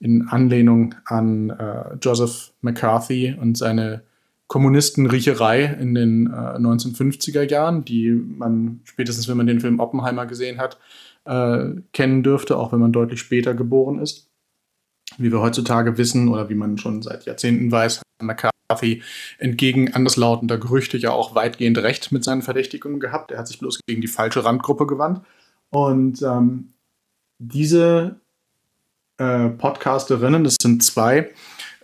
in 0.04 0.28
Anlehnung 0.28 0.94
an 1.06 1.48
äh, 1.48 1.96
Joseph 2.00 2.52
McCarthy 2.60 3.34
und 3.40 3.56
seine 3.56 4.02
Kommunistenriecherei 4.48 5.64
in 5.64 5.94
den 5.94 6.26
äh, 6.26 6.30
1950er 6.30 7.50
Jahren, 7.50 7.86
die 7.86 8.10
man 8.10 8.80
spätestens, 8.84 9.28
wenn 9.28 9.38
man 9.38 9.46
den 9.46 9.60
Film 9.60 9.80
Oppenheimer 9.80 10.26
gesehen 10.26 10.58
hat, 10.58 10.78
äh, 11.24 11.70
kennen 11.94 12.22
dürfte, 12.22 12.58
auch 12.58 12.70
wenn 12.70 12.80
man 12.80 12.92
deutlich 12.92 13.18
später 13.18 13.54
geboren 13.54 13.98
ist. 13.98 14.28
Wie 15.16 15.32
wir 15.32 15.40
heutzutage 15.40 15.96
wissen 15.96 16.28
oder 16.28 16.50
wie 16.50 16.54
man 16.54 16.76
schon 16.76 17.00
seit 17.00 17.24
Jahrzehnten 17.24 17.72
weiß, 17.72 18.00
hat 18.00 18.04
McCarthy 18.20 19.02
entgegen 19.38 19.94
anderslautender 19.94 20.58
Gerüchte 20.58 20.98
ja 20.98 21.12
auch 21.12 21.34
weitgehend 21.34 21.78
recht 21.78 22.12
mit 22.12 22.24
seinen 22.24 22.42
Verdächtigungen 22.42 23.00
gehabt. 23.00 23.32
Er 23.32 23.38
hat 23.38 23.48
sich 23.48 23.58
bloß 23.58 23.80
gegen 23.86 24.02
die 24.02 24.08
falsche 24.08 24.44
Randgruppe 24.44 24.86
gewandt. 24.86 25.22
Und 25.70 26.20
ähm, 26.20 26.74
diese 27.38 28.20
äh, 29.18 29.48
Podcasterinnen, 29.48 30.44
das 30.44 30.56
sind 30.60 30.82
zwei, 30.82 31.30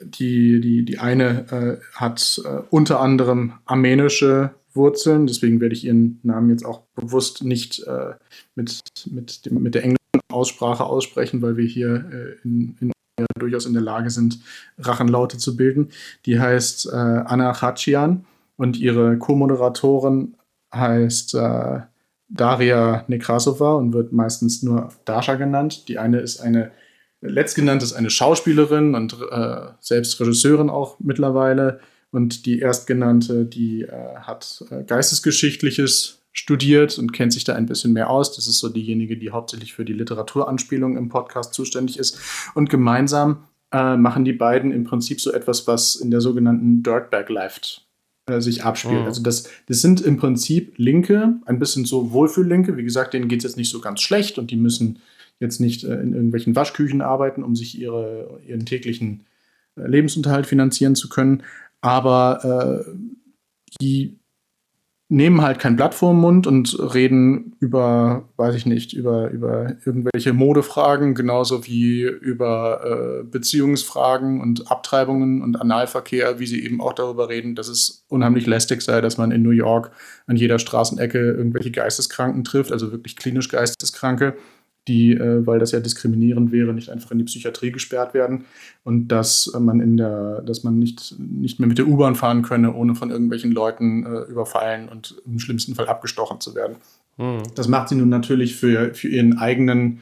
die, 0.01 0.61
die, 0.61 0.85
die 0.85 0.99
eine 0.99 1.81
äh, 1.81 1.85
hat 1.95 2.41
äh, 2.45 2.63
unter 2.71 3.01
anderem 3.01 3.55
armenische 3.67 4.55
Wurzeln, 4.73 5.27
deswegen 5.27 5.61
werde 5.61 5.75
ich 5.75 5.85
ihren 5.85 6.21
Namen 6.23 6.51
jetzt 6.51 6.65
auch 6.65 6.83
bewusst 6.95 7.43
nicht 7.43 7.81
äh, 7.87 8.15
mit, 8.55 8.81
mit, 9.07 9.47
dem, 9.47 9.63
mit 9.63 9.75
der 9.75 9.83
englischen 9.83 9.99
Aussprache 10.31 10.85
aussprechen, 10.85 11.43
weil 11.43 11.57
wir 11.57 11.67
hier 11.67 12.05
äh, 12.13 12.49
in, 12.49 12.77
in 12.81 12.93
durchaus 13.39 13.67
in 13.67 13.75
der 13.75 13.83
Lage 13.83 14.11
sind, 14.11 14.41
Rachenlaute 14.79 15.39
zu 15.39 15.57
bilden. 15.57 15.91
Die 16.27 16.41
heißt 16.41 16.87
äh, 16.87 16.97
Anna 16.97 17.53
Khachian 17.53 18.25
und 18.57 18.79
ihre 18.79 19.19
Co-Moderatorin 19.19 20.37
heißt 20.75 21.35
äh, 21.35 21.81
Daria 22.29 23.05
Nekrasova 23.09 23.75
und 23.75 23.93
wird 23.93 24.13
meistens 24.13 24.63
nur 24.63 24.91
Dasha 25.05 25.35
genannt. 25.35 25.89
Die 25.89 25.99
eine 25.99 26.21
ist 26.21 26.41
eine, 26.41 26.71
letztgenannte 27.21 27.85
ist 27.85 27.93
eine 27.93 28.11
Schauspielerin 28.11 28.95
und 28.95 29.17
äh, 29.31 29.57
selbst 29.81 30.21
Regisseurin 30.21 30.71
auch 30.71 30.99
mittlerweile. 31.01 31.81
Und 32.13 32.47
die 32.47 32.61
erstgenannte, 32.61 33.45
die 33.45 33.83
äh, 33.83 34.17
hat 34.17 34.65
äh, 34.71 34.83
Geistesgeschichtliches 34.83 36.23
studiert 36.33 36.99
und 36.99 37.13
kennt 37.13 37.33
sich 37.33 37.45
da 37.45 37.55
ein 37.55 37.67
bisschen 37.67 37.93
mehr 37.93 38.11
aus. 38.11 38.35
Das 38.35 38.47
ist 38.47 38.59
so 38.59 38.69
diejenige, 38.69 39.17
die 39.17 39.31
hauptsächlich 39.31 39.75
für 39.75 39.85
die 39.85 39.93
Literaturanspielung 39.93 40.97
im 40.97 41.09
Podcast 41.09 41.55
zuständig 41.55 41.99
ist. 41.99 42.19
Und 42.55 42.71
gemeinsam 42.71 43.45
äh, 43.73 43.97
machen 43.97 44.25
die 44.25 44.33
beiden 44.33 44.73
im 44.73 44.85
Prinzip 44.85 45.21
so 45.21 45.33
etwas, 45.33 45.67
was 45.67 45.97
in 45.97 46.11
der 46.11 46.21
sogenannten 46.21 46.83
Dirtbag 46.83 47.29
Left 47.29 47.87
äh, 48.27 48.41
sich 48.41 48.65
abspielt. 48.65 49.01
Mhm. 49.01 49.07
Also 49.07 49.23
das, 49.23 49.49
das 49.67 49.81
sind 49.81 50.01
im 50.01 50.17
Prinzip 50.17 50.75
Linke, 50.77 51.35
ein 51.47 51.59
bisschen 51.59 51.85
so 51.85 52.13
Wohlfühllinke. 52.13 52.77
Wie 52.77 52.85
gesagt, 52.85 53.15
denen 53.15 53.29
geht 53.29 53.41
es 53.41 53.45
jetzt 53.45 53.57
nicht 53.57 53.71
so 53.71 53.81
ganz 53.81 54.01
schlecht 54.01 54.39
und 54.39 54.51
die 54.51 54.57
müssen 54.57 55.01
jetzt 55.41 55.61
nicht 55.61 55.85
äh, 55.85 55.95
in 55.95 56.15
irgendwelchen 56.15 56.55
Waschküchen 56.55 57.03
arbeiten, 57.03 57.43
um 57.43 57.57
sich 57.57 57.79
ihre, 57.79 58.41
ihren 58.47 58.67
täglichen 58.67 59.25
äh, 59.77 59.87
Lebensunterhalt 59.87 60.47
finanzieren 60.47 60.95
zu 60.95 61.09
können. 61.09 61.43
Aber 61.81 62.85
äh, 62.87 62.91
die 63.81 64.21
nehmen 65.13 65.43
halt 65.43 65.59
kein 65.59 65.75
Blatt 65.75 65.93
vor 65.93 66.13
den 66.13 66.21
Mund 66.21 66.47
und 66.47 66.79
reden 66.95 67.57
über, 67.59 68.29
weiß 68.37 68.55
ich 68.55 68.65
nicht, 68.65 68.93
über, 68.93 69.29
über 69.31 69.75
irgendwelche 69.85 70.33
Modefragen, 70.33 71.15
genauso 71.15 71.67
wie 71.67 72.03
über 72.03 72.85
äh, 72.85 73.25
Beziehungsfragen 73.25 74.41
und 74.41 74.71
Abtreibungen 74.71 75.43
und 75.43 75.61
Analverkehr, 75.61 76.39
wie 76.39 76.47
sie 76.47 76.65
eben 76.65 76.81
auch 76.81 76.93
darüber 76.93 77.29
reden, 77.29 77.57
dass 77.57 77.67
es 77.67 78.05
unheimlich 78.09 78.47
lästig 78.47 78.83
sei, 78.83 79.01
dass 79.01 79.19
man 79.19 79.33
in 79.33 79.43
New 79.43 79.51
York 79.51 79.91
an 80.29 80.37
jeder 80.37 80.61
Straßenecke 80.61 81.19
irgendwelche 81.19 81.73
Geisteskranken 81.73 82.45
trifft, 82.45 82.71
also 82.71 82.93
wirklich 82.93 83.17
klinisch 83.17 83.49
Geisteskranke 83.49 84.37
die, 84.91 85.13
äh, 85.13 85.47
weil 85.47 85.61
das 85.61 85.71
ja 85.71 85.79
diskriminierend 85.79 86.51
wäre, 86.51 86.75
nicht 86.75 86.91
einfach 86.91 87.13
in 87.13 87.19
die 87.19 87.25
Psychiatrie 87.25 87.71
gesperrt 87.71 88.13
werden 88.13 88.45
und 88.83 89.09
dass 89.09 89.53
man 89.59 89.81
in 89.81 89.97
der, 89.97 90.43
dass 90.43 90.65
man 90.65 90.79
nicht, 90.79 91.15
nicht 91.19 91.61
mehr 91.61 91.69
mit 91.69 91.79
der 91.79 91.87
U-Bahn 91.87 92.17
fahren 92.17 92.43
könne, 92.43 92.75
ohne 92.75 92.97
von 92.97 93.11
irgendwelchen 93.11 93.53
Leuten 93.53 94.05
äh, 94.05 94.23
überfallen 94.23 94.89
und 94.89 95.23
im 95.25 95.39
schlimmsten 95.39 95.77
Fall 95.77 95.87
abgestochen 95.87 96.41
zu 96.41 96.57
werden. 96.57 96.77
Mhm. 97.17 97.43
Das 97.55 97.69
macht 97.69 97.89
sie 97.89 97.95
nun 97.95 98.09
natürlich 98.09 98.57
für, 98.57 98.93
für 98.95 99.09
ihren 99.09 99.39
eigenen 99.39 100.01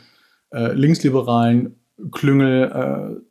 äh, 0.51 0.73
linksliberalen 0.73 1.75
Klüngel 2.13 2.71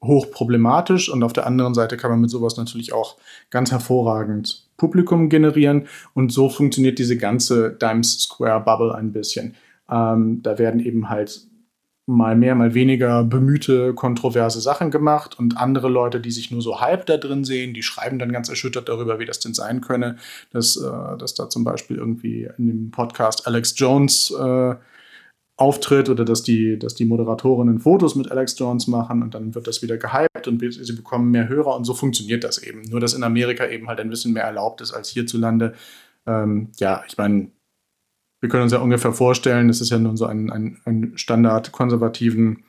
äh, 0.01 0.05
hoch 0.05 0.29
problematisch 0.29 1.09
und 1.09 1.23
auf 1.23 1.33
der 1.33 1.47
anderen 1.47 1.73
Seite 1.73 1.97
kann 1.97 2.11
man 2.11 2.21
mit 2.21 2.29
sowas 2.29 2.57
natürlich 2.57 2.93
auch 2.93 3.15
ganz 3.49 3.71
hervorragend 3.71 4.67
Publikum 4.75 5.29
generieren 5.29 5.87
und 6.13 6.31
so 6.31 6.49
funktioniert 6.49 6.99
diese 6.99 7.17
ganze 7.17 7.71
Dimes 7.71 8.19
Square 8.19 8.61
Bubble 8.61 8.93
ein 8.93 9.13
bisschen. 9.13 9.55
Ähm, 9.89 10.41
da 10.43 10.57
werden 10.57 10.79
eben 10.79 11.09
halt 11.09 11.47
mal 12.07 12.35
mehr, 12.35 12.55
mal 12.55 12.73
weniger 12.73 13.23
bemühte, 13.25 13.93
kontroverse 13.93 14.61
Sachen 14.61 14.91
gemacht 14.91 15.37
und 15.37 15.57
andere 15.57 15.89
Leute, 15.89 16.21
die 16.21 16.31
sich 16.31 16.51
nur 16.51 16.61
so 16.61 16.79
halb 16.79 17.05
da 17.05 17.17
drin 17.17 17.43
sehen, 17.43 17.73
die 17.73 17.83
schreiben 17.83 18.17
dann 18.17 18.31
ganz 18.31 18.47
erschüttert 18.47 18.87
darüber, 18.87 19.19
wie 19.19 19.25
das 19.25 19.41
denn 19.41 19.53
sein 19.53 19.81
könne, 19.81 20.15
dass, 20.51 20.77
äh, 20.77 21.17
dass 21.17 21.35
da 21.35 21.49
zum 21.49 21.65
Beispiel 21.65 21.97
irgendwie 21.97 22.49
in 22.57 22.67
dem 22.67 22.91
Podcast 22.91 23.45
Alex 23.45 23.73
Jones 23.77 24.31
äh, 24.31 24.75
auftritt 25.57 26.07
oder 26.07 26.23
dass 26.23 26.43
die, 26.43 26.79
dass 26.79 26.95
die 26.95 27.05
Moderatorinnen 27.05 27.79
Fotos 27.79 28.15
mit 28.15 28.31
Alex 28.31 28.57
Jones 28.57 28.87
machen 28.87 29.21
und 29.21 29.33
dann 29.33 29.53
wird 29.53 29.67
das 29.67 29.81
wieder 29.81 29.97
gehypt 29.97 30.47
und 30.47 30.61
sie 30.71 30.93
bekommen 30.93 31.31
mehr 31.31 31.49
Hörer 31.49 31.75
und 31.75 31.83
so 31.83 31.93
funktioniert 31.93 32.43
das 32.43 32.59
eben. 32.59 32.83
Nur, 32.83 32.99
dass 33.01 33.15
in 33.15 33.23
Amerika 33.23 33.67
eben 33.67 33.87
halt 33.87 33.99
ein 33.99 34.09
bisschen 34.09 34.33
mehr 34.33 34.43
erlaubt 34.43 34.81
ist 34.81 34.93
als 34.93 35.09
hierzulande. 35.09 35.73
Ähm, 36.27 36.69
ja, 36.77 37.03
ich 37.07 37.17
meine, 37.17 37.51
wir 38.47 38.49
können 38.49 38.63
uns 38.63 38.71
ja 38.71 38.79
ungefähr 38.79 39.11
vorstellen, 39.11 39.67
das 39.67 39.81
ist 39.81 39.89
ja 39.89 39.99
nun 39.99 40.15
so 40.15 40.25
ein, 40.25 40.49
ein, 40.49 40.77
ein 40.85 41.11
Standard 41.17 41.73
konservativen 41.73 42.63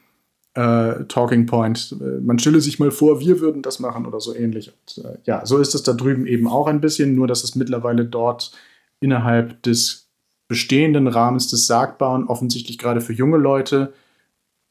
äh, 0.55 1.05
Talking 1.05 1.47
Point. 1.47 1.95
Äh, 2.01 2.21
man 2.21 2.41
stelle 2.41 2.61
sich 2.61 2.81
mal 2.81 2.91
vor, 2.91 3.21
wir 3.21 3.39
würden 3.39 3.63
das 3.63 3.79
machen 3.79 4.05
oder 4.05 4.19
so 4.19 4.35
ähnlich. 4.35 4.73
Und, 4.73 5.05
äh, 5.05 5.19
ja, 5.25 5.47
so 5.47 5.59
ist 5.59 5.77
es 5.77 5.85
da 5.85 5.93
drüben 5.93 6.27
eben 6.27 6.49
auch 6.49 6.67
ein 6.67 6.81
bisschen, 6.81 7.15
nur 7.15 7.29
dass 7.29 7.45
es 7.45 7.55
mittlerweile 7.55 8.05
dort 8.05 8.51
innerhalb 8.99 9.63
des 9.63 10.09
bestehenden 10.49 11.07
Rahmens 11.07 11.47
des 11.47 11.69
Sagbaren 11.69 12.27
offensichtlich 12.27 12.77
gerade 12.77 13.01
für 13.01 13.13
junge 13.13 13.37
Leute 13.37 13.93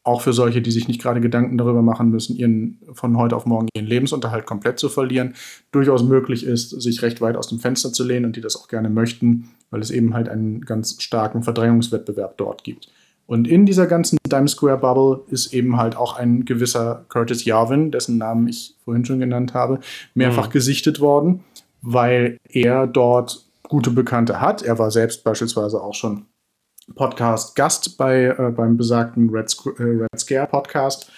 auch 0.04 0.22
für 0.22 0.34
solche, 0.34 0.62
die 0.62 0.72
sich 0.72 0.90
nicht 0.90 1.02
gerade 1.02 1.22
Gedanken 1.22 1.58
darüber 1.58 1.82
machen 1.82 2.10
müssen, 2.10 2.36
ihren 2.36 2.80
von 2.94 3.18
heute 3.18 3.36
auf 3.36 3.46
morgen 3.46 3.68
ihren 3.76 3.88
Lebensunterhalt 3.88 4.46
komplett 4.46 4.80
zu 4.80 4.90
verlieren, 4.90 5.36
durchaus 5.72 6.04
möglich 6.04 6.46
ist, 6.46 6.70
sich 6.82 7.02
recht 7.02 7.22
weit 7.22 7.38
aus 7.38 7.48
dem 7.48 7.60
Fenster 7.60 7.94
zu 7.94 8.04
lehnen 8.04 8.26
und 8.26 8.36
die 8.36 8.42
das 8.42 8.58
auch 8.58 8.68
gerne 8.68 8.90
möchten, 8.90 9.50
weil 9.70 9.82
es 9.82 9.92
eben 9.92 10.14
halt 10.14 10.30
einen 10.30 10.62
ganz 10.62 11.02
starken 11.02 11.44
Verdrängungswettbewerb 11.44 12.38
dort 12.38 12.64
gibt. 12.64 12.90
Und 13.26 13.48
in 13.48 13.66
dieser 13.66 13.88
ganzen 13.88 14.18
Dime 14.26 14.48
Square 14.48 14.78
Bubble 14.78 15.24
ist 15.30 15.54
eben 15.54 15.76
halt 15.76 15.98
auch 15.98 16.16
ein 16.18 16.46
gewisser 16.46 17.06
Curtis 17.10 17.44
Yarvin, 17.44 17.92
dessen 17.92 18.18
Namen 18.18 18.48
ich 18.48 18.76
vorhin 18.86 19.04
schon 19.04 19.20
genannt 19.20 19.54
habe, 19.54 19.80
mehrfach 20.14 20.48
mhm. 20.48 20.54
gesichtet 20.54 21.02
worden, 21.02 21.44
weil 21.82 22.38
er 22.48 22.88
dort 22.88 23.46
gute 23.64 23.92
Bekannte 23.92 24.40
hat. 24.40 24.62
Er 24.62 24.80
war 24.80 24.92
selbst 24.92 25.26
beispielsweise 25.26 25.82
auch 25.82 25.94
schon 25.94 26.26
Podcast 26.96 27.56
Gast 27.56 27.98
bei, 27.98 28.28
äh, 28.28 28.52
beim 28.56 28.78
besagten 28.78 29.30
Red, 29.30 29.56
äh, 29.78 29.84
Red 29.84 30.20
Scare 30.20 30.48
Podcast 30.48 31.12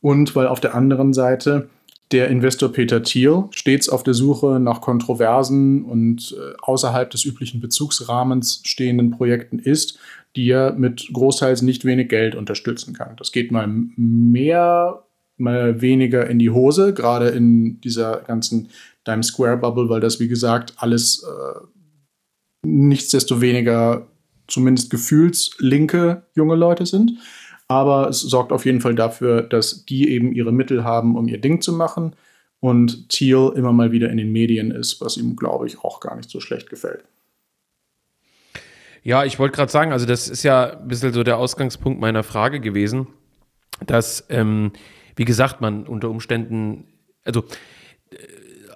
und 0.00 0.36
weil 0.36 0.46
auf 0.46 0.60
der 0.60 0.76
anderen 0.76 1.12
Seite 1.12 1.68
der 2.12 2.28
Investor 2.28 2.70
Peter 2.70 3.02
Thiel 3.02 3.44
stets 3.50 3.88
auf 3.88 4.02
der 4.02 4.14
Suche 4.14 4.60
nach 4.60 4.80
kontroversen 4.80 5.84
und 5.84 6.36
äh, 6.38 6.54
außerhalb 6.62 7.10
des 7.10 7.24
üblichen 7.24 7.60
Bezugsrahmens 7.60 8.62
stehenden 8.64 9.10
Projekten 9.10 9.58
ist, 9.58 9.98
die 10.36 10.48
er 10.50 10.72
mit 10.74 11.08
großteils 11.12 11.62
nicht 11.62 11.84
wenig 11.84 12.08
Geld 12.08 12.34
unterstützen 12.34 12.94
kann. 12.94 13.16
Das 13.16 13.32
geht 13.32 13.50
mal 13.50 13.66
mehr, 13.66 15.02
mal 15.36 15.80
weniger 15.80 16.28
in 16.28 16.38
die 16.38 16.50
Hose, 16.50 16.94
gerade 16.94 17.28
in 17.28 17.80
dieser 17.80 18.18
ganzen 18.20 18.68
Times 19.04 19.28
Square 19.28 19.56
Bubble, 19.56 19.88
weil 19.88 20.00
das, 20.00 20.20
wie 20.20 20.28
gesagt, 20.28 20.74
alles 20.76 21.24
äh, 21.24 21.60
nichtsdestoweniger 22.66 24.06
zumindest 24.46 24.90
gefühlslinke 24.90 26.22
junge 26.34 26.54
Leute 26.54 26.86
sind. 26.86 27.12
Aber 27.68 28.08
es 28.08 28.20
sorgt 28.20 28.52
auf 28.52 28.64
jeden 28.64 28.80
Fall 28.80 28.94
dafür, 28.94 29.42
dass 29.42 29.84
die 29.84 30.10
eben 30.10 30.32
ihre 30.32 30.52
Mittel 30.52 30.84
haben, 30.84 31.16
um 31.16 31.28
ihr 31.28 31.40
Ding 31.40 31.60
zu 31.60 31.72
machen. 31.72 32.14
Und 32.60 33.08
Thiel 33.10 33.52
immer 33.54 33.72
mal 33.72 33.92
wieder 33.92 34.10
in 34.10 34.16
den 34.16 34.32
Medien 34.32 34.70
ist, 34.70 35.00
was 35.00 35.16
ihm, 35.16 35.36
glaube 35.36 35.66
ich, 35.66 35.80
auch 35.80 36.00
gar 36.00 36.16
nicht 36.16 36.30
so 36.30 36.40
schlecht 36.40 36.70
gefällt. 36.70 37.04
Ja, 39.02 39.24
ich 39.24 39.38
wollte 39.38 39.54
gerade 39.54 39.70
sagen, 39.70 39.92
also 39.92 40.06
das 40.06 40.26
ist 40.26 40.42
ja 40.42 40.78
ein 40.78 40.88
bisschen 40.88 41.12
so 41.12 41.22
der 41.22 41.38
Ausgangspunkt 41.38 42.00
meiner 42.00 42.22
Frage 42.22 42.60
gewesen, 42.60 43.06
dass, 43.86 44.24
ähm, 44.30 44.72
wie 45.14 45.24
gesagt, 45.24 45.60
man 45.60 45.86
unter 45.86 46.10
Umständen, 46.10 46.84
also 47.24 47.44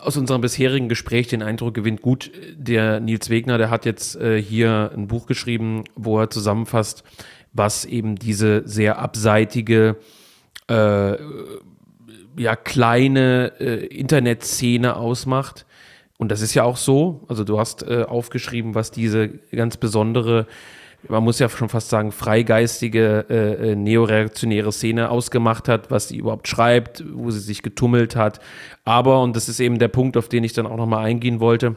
aus 0.02 0.16
unserem 0.16 0.40
bisherigen 0.40 0.88
Gespräch 0.88 1.28
den 1.28 1.42
Eindruck 1.42 1.74
gewinnt, 1.74 2.02
gut, 2.02 2.30
der 2.54 3.00
Nils 3.00 3.30
Wegner, 3.30 3.58
der 3.58 3.70
hat 3.70 3.84
jetzt 3.84 4.16
äh, 4.16 4.40
hier 4.40 4.90
ein 4.94 5.08
Buch 5.08 5.26
geschrieben, 5.26 5.84
wo 5.94 6.18
er 6.18 6.30
zusammenfasst, 6.30 7.04
was 7.52 7.84
eben 7.84 8.16
diese 8.16 8.62
sehr 8.66 8.98
abseitige, 8.98 9.96
äh, 10.68 11.16
ja, 12.36 12.56
kleine 12.56 13.52
äh, 13.60 13.86
Internetszene 13.86 14.96
ausmacht. 14.96 15.66
Und 16.18 16.30
das 16.30 16.42
ist 16.42 16.54
ja 16.54 16.64
auch 16.64 16.76
so. 16.76 17.24
Also 17.28 17.44
du 17.44 17.58
hast 17.58 17.82
äh, 17.82 18.04
aufgeschrieben, 18.04 18.74
was 18.74 18.90
diese 18.90 19.28
ganz 19.28 19.76
besondere 19.76 20.46
man 21.08 21.24
muss 21.24 21.38
ja 21.38 21.48
schon 21.48 21.68
fast 21.68 21.88
sagen, 21.88 22.12
freigeistige 22.12 23.24
äh, 23.30 23.70
äh, 23.70 23.76
neoreaktionäre 23.76 24.72
Szene 24.72 25.10
ausgemacht 25.10 25.68
hat, 25.68 25.90
was 25.90 26.08
sie 26.08 26.18
überhaupt 26.18 26.48
schreibt, 26.48 27.04
wo 27.12 27.30
sie 27.30 27.40
sich 27.40 27.62
getummelt 27.62 28.16
hat. 28.16 28.40
Aber, 28.84 29.22
und 29.22 29.34
das 29.34 29.48
ist 29.48 29.60
eben 29.60 29.78
der 29.78 29.88
Punkt, 29.88 30.16
auf 30.16 30.28
den 30.28 30.44
ich 30.44 30.52
dann 30.52 30.66
auch 30.66 30.76
nochmal 30.76 31.04
eingehen 31.04 31.40
wollte, 31.40 31.76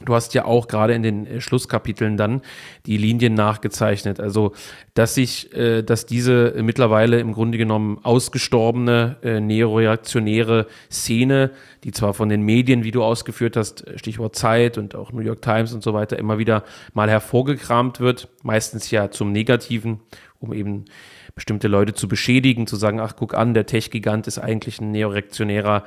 Du 0.00 0.12
hast 0.12 0.34
ja 0.34 0.44
auch 0.44 0.66
gerade 0.66 0.92
in 0.92 1.04
den 1.04 1.26
äh, 1.26 1.40
Schlusskapiteln 1.40 2.16
dann 2.16 2.42
die 2.84 2.96
Linien 2.96 3.34
nachgezeichnet. 3.34 4.18
Also, 4.18 4.52
dass 4.94 5.14
sich, 5.14 5.54
äh, 5.54 5.82
dass 5.82 6.04
diese 6.04 6.52
mittlerweile 6.60 7.20
im 7.20 7.32
Grunde 7.32 7.58
genommen 7.58 8.00
ausgestorbene 8.02 9.16
äh, 9.22 9.38
neoreaktionäre 9.38 10.66
Szene, 10.90 11.52
die 11.84 11.92
zwar 11.92 12.12
von 12.12 12.28
den 12.28 12.42
Medien, 12.42 12.82
wie 12.82 12.90
du 12.90 13.04
ausgeführt 13.04 13.56
hast, 13.56 13.84
Stichwort 13.94 14.34
Zeit 14.34 14.78
und 14.78 14.96
auch 14.96 15.12
New 15.12 15.22
York 15.22 15.42
Times 15.42 15.72
und 15.72 15.84
so 15.84 15.94
weiter, 15.94 16.18
immer 16.18 16.38
wieder 16.38 16.64
mal 16.92 17.08
hervorgekramt 17.08 18.00
wird, 18.00 18.28
meistens 18.42 18.90
ja 18.90 19.12
zum 19.12 19.30
Negativen, 19.30 20.00
um 20.40 20.52
eben 20.52 20.86
bestimmte 21.34 21.68
Leute 21.68 21.94
zu 21.94 22.08
beschädigen, 22.08 22.66
zu 22.66 22.76
sagen, 22.76 23.00
ach, 23.00 23.14
guck 23.16 23.34
an, 23.34 23.54
der 23.54 23.66
Tech-Gigant 23.66 24.26
ist 24.26 24.38
eigentlich 24.38 24.80
ein 24.80 24.90
neoreaktionärer, 24.92 25.84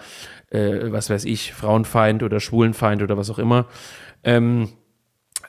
äh, 0.50 0.92
was 0.92 1.10
weiß 1.10 1.26
ich, 1.26 1.54
Frauenfeind 1.54 2.24
oder 2.24 2.40
Schwulenfeind 2.40 3.02
oder 3.02 3.18
was 3.18 3.30
auch 3.30 3.40
immer. 3.40 3.68
Ähm, 4.24 4.70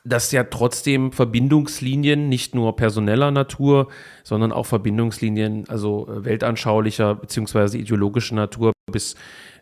dass 0.05 0.33
ja 0.33 0.45
trotzdem 0.45 1.13
Verbindungslinien 1.13 2.29
nicht 2.29 2.55
nur 2.55 2.77
personeller 2.77 3.31
Natur, 3.31 3.89
sondern 4.23 4.53
auch 4.53 4.67
Verbindungslinien, 4.67 5.69
also 5.69 6.09
äh, 6.09 6.25
weltanschaulicher 6.25 7.17
bzw. 7.17 7.79
ideologischer 7.79 8.35
Natur 8.35 8.73
bis 8.91 9.17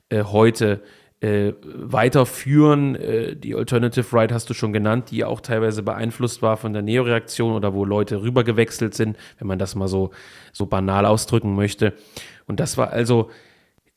äh, 0.09 0.23
heute 0.23 0.83
äh, 1.21 1.53
weiterführen. 1.63 2.95
Äh, 2.95 3.37
die 3.37 3.55
Alternative 3.55 4.07
Right 4.13 4.33
hast 4.33 4.51
du 4.51 4.55
schon 4.55 4.73
genannt, 4.73 5.11
die 5.11 5.25
auch 5.25 5.41
teilweise 5.41 5.83
beeinflusst 5.83 6.43
war 6.43 6.57
von 6.57 6.73
der 6.73 6.83
Neoreaktion 6.83 7.53
oder 7.53 7.75
wo 7.75 7.85
Leute 7.85 8.23
rübergewechselt 8.23 8.95
sind, 8.95 9.17
wenn 9.39 9.49
man 9.49 9.59
das 9.59 9.75
mal 9.75 9.89
so, 9.89 10.11
so 10.53 10.67
banal 10.67 11.07
ausdrücken 11.07 11.55
möchte. 11.55 11.95
Und 12.47 12.61
das 12.61 12.77
war 12.77 12.91
also 12.91 13.31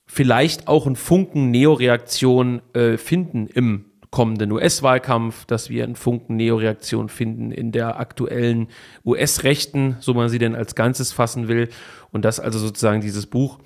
vielleicht 0.06 0.68
auch 0.68 0.88
ein 0.88 0.96
Funken 0.96 1.52
Neoreaktion 1.52 2.62
äh, 2.74 2.98
finden 2.98 3.48
im 3.48 3.86
kommenden 4.12 4.52
US-Wahlkampf, 4.52 5.46
dass 5.46 5.70
wir 5.70 5.84
einen 5.84 5.96
Funken 5.96 6.36
Neoreaktion 6.36 7.10
finden 7.10 7.52
in 7.52 7.72
der 7.72 8.00
aktuellen 8.00 8.70
US-Rechten, 9.06 9.98
so 10.00 10.16
man 10.16 10.30
sie 10.30 10.40
denn 10.40 10.56
als 10.56 10.74
Ganzes 10.74 11.12
fassen 11.12 11.48
will. 11.48 11.70
Und 12.12 12.26
dass 12.26 12.40
also 12.40 12.58
sozusagen 12.58 13.02
dieses 13.02 13.28
Buch 13.28 13.60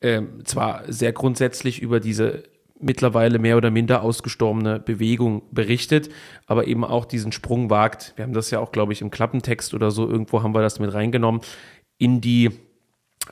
äh, 0.00 0.22
zwar 0.44 0.82
sehr 0.88 1.12
grundsätzlich 1.12 1.80
über 1.80 2.00
diese 2.00 2.42
mittlerweile 2.80 3.38
mehr 3.38 3.56
oder 3.56 3.70
minder 3.70 4.02
ausgestorbene 4.02 4.80
Bewegung 4.80 5.42
berichtet, 5.50 6.10
aber 6.46 6.66
eben 6.66 6.84
auch 6.84 7.04
diesen 7.04 7.32
Sprung 7.32 7.70
wagt. 7.70 8.12
Wir 8.16 8.24
haben 8.24 8.32
das 8.32 8.50
ja 8.50 8.60
auch, 8.60 8.72
glaube 8.72 8.92
ich, 8.92 9.00
im 9.00 9.10
Klappentext 9.10 9.74
oder 9.74 9.90
so, 9.90 10.08
irgendwo 10.08 10.42
haben 10.42 10.54
wir 10.54 10.62
das 10.62 10.78
mit 10.78 10.92
reingenommen, 10.92 11.40
in 11.98 12.20
die 12.20 12.50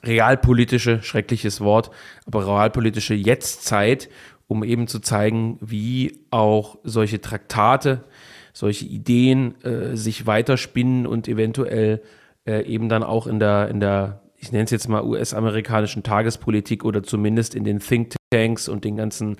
realpolitische, 0.02 1.02
schreckliches 1.02 1.60
Wort, 1.60 1.90
aber 2.26 2.46
realpolitische 2.46 3.14
Jetztzeit, 3.14 4.08
um 4.46 4.62
eben 4.62 4.86
zu 4.86 5.00
zeigen, 5.00 5.58
wie 5.60 6.20
auch 6.30 6.78
solche 6.84 7.20
Traktate, 7.20 8.04
solche 8.52 8.86
Ideen 8.86 9.60
äh, 9.62 9.96
sich 9.96 10.26
weiterspinnen 10.26 11.06
und 11.06 11.28
eventuell 11.28 12.02
äh, 12.46 12.62
eben 12.62 12.88
dann 12.88 13.02
auch 13.02 13.26
in 13.26 13.38
der, 13.38 13.68
in 13.68 13.80
der 13.80 14.22
ich 14.46 14.52
nenne 14.52 14.64
es 14.64 14.70
jetzt 14.70 14.88
mal 14.88 15.02
US-amerikanischen 15.02 16.02
Tagespolitik 16.02 16.84
oder 16.84 17.02
zumindest 17.02 17.54
in 17.54 17.64
den 17.64 17.80
Thinktanks 17.80 18.68
und 18.68 18.84
den 18.84 18.96
ganzen 18.96 19.36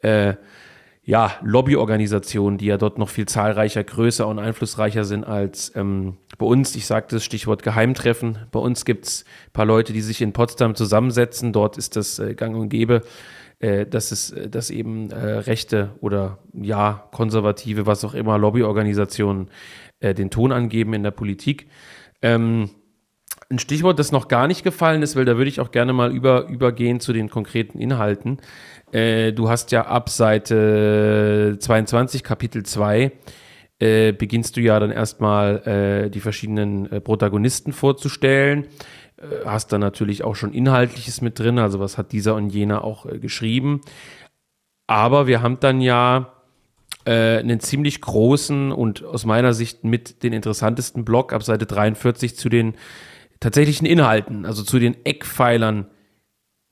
äh, 0.00 0.34
ja, 1.04 1.32
Lobbyorganisationen, 1.42 2.58
die 2.58 2.66
ja 2.66 2.76
dort 2.76 2.98
noch 2.98 3.08
viel 3.08 3.26
zahlreicher, 3.26 3.84
größer 3.84 4.26
und 4.26 4.38
einflussreicher 4.38 5.04
sind 5.04 5.24
als 5.24 5.72
ähm, 5.74 6.16
bei 6.36 6.46
uns. 6.46 6.76
Ich 6.76 6.86
sagte 6.86 7.16
das 7.16 7.24
Stichwort 7.24 7.62
Geheimtreffen. 7.62 8.38
Bei 8.50 8.58
uns 8.58 8.84
gibt 8.84 9.06
es 9.06 9.24
ein 9.46 9.52
paar 9.52 9.64
Leute, 9.64 9.92
die 9.92 10.00
sich 10.00 10.20
in 10.22 10.32
Potsdam 10.32 10.74
zusammensetzen. 10.74 11.52
Dort 11.52 11.78
ist 11.78 11.96
das 11.96 12.18
äh, 12.18 12.34
gang 12.34 12.56
und 12.56 12.68
gäbe, 12.68 13.02
äh, 13.58 13.86
dass 13.86 14.12
es, 14.12 14.30
äh, 14.30 14.48
dass 14.48 14.70
eben 14.70 15.10
äh, 15.10 15.16
rechte 15.16 15.90
oder 16.00 16.38
ja, 16.52 17.08
konservative, 17.12 17.86
was 17.86 18.04
auch 18.04 18.14
immer, 18.14 18.38
Lobbyorganisationen 18.38 19.50
äh, 20.00 20.14
den 20.14 20.30
Ton 20.30 20.52
angeben 20.52 20.94
in 20.94 21.02
der 21.02 21.10
Politik. 21.10 21.68
Ähm, 22.20 22.70
ein 23.50 23.58
Stichwort, 23.58 23.98
das 23.98 24.12
noch 24.12 24.28
gar 24.28 24.46
nicht 24.46 24.62
gefallen 24.62 25.02
ist, 25.02 25.16
weil 25.16 25.24
da 25.24 25.36
würde 25.36 25.48
ich 25.48 25.60
auch 25.60 25.70
gerne 25.70 25.92
mal 25.92 26.12
über, 26.12 26.48
übergehen 26.48 27.00
zu 27.00 27.12
den 27.12 27.30
konkreten 27.30 27.78
Inhalten. 27.78 28.38
Äh, 28.92 29.32
du 29.32 29.48
hast 29.48 29.72
ja 29.72 29.86
ab 29.86 30.10
Seite 30.10 31.56
22, 31.58 32.22
Kapitel 32.22 32.62
2, 32.62 33.12
äh, 33.78 34.12
beginnst 34.12 34.56
du 34.56 34.60
ja 34.60 34.78
dann 34.78 34.90
erstmal 34.90 35.66
äh, 35.66 36.10
die 36.10 36.20
verschiedenen 36.20 36.90
äh, 36.92 37.00
Protagonisten 37.00 37.72
vorzustellen. 37.72 38.66
Äh, 39.16 39.46
hast 39.46 39.72
dann 39.72 39.80
natürlich 39.80 40.24
auch 40.24 40.34
schon 40.34 40.52
Inhaltliches 40.52 41.22
mit 41.22 41.38
drin, 41.38 41.58
also 41.58 41.80
was 41.80 41.96
hat 41.96 42.12
dieser 42.12 42.34
und 42.34 42.50
jener 42.50 42.84
auch 42.84 43.06
äh, 43.06 43.18
geschrieben. 43.18 43.80
Aber 44.86 45.26
wir 45.26 45.42
haben 45.42 45.60
dann 45.60 45.80
ja 45.80 46.34
einen 47.04 47.58
ziemlich 47.60 48.02
großen 48.02 48.70
und 48.70 49.02
aus 49.02 49.24
meiner 49.24 49.54
Sicht 49.54 49.82
mit 49.82 50.22
den 50.22 50.34
interessantesten 50.34 51.06
Block 51.06 51.32
ab 51.32 51.42
Seite 51.42 51.64
43 51.64 52.36
zu 52.36 52.50
den 52.50 52.74
tatsächlichen 53.40 53.86
Inhalten, 53.86 54.46
also 54.46 54.62
zu 54.62 54.78
den 54.78 54.96
Eckpfeilern 55.04 55.86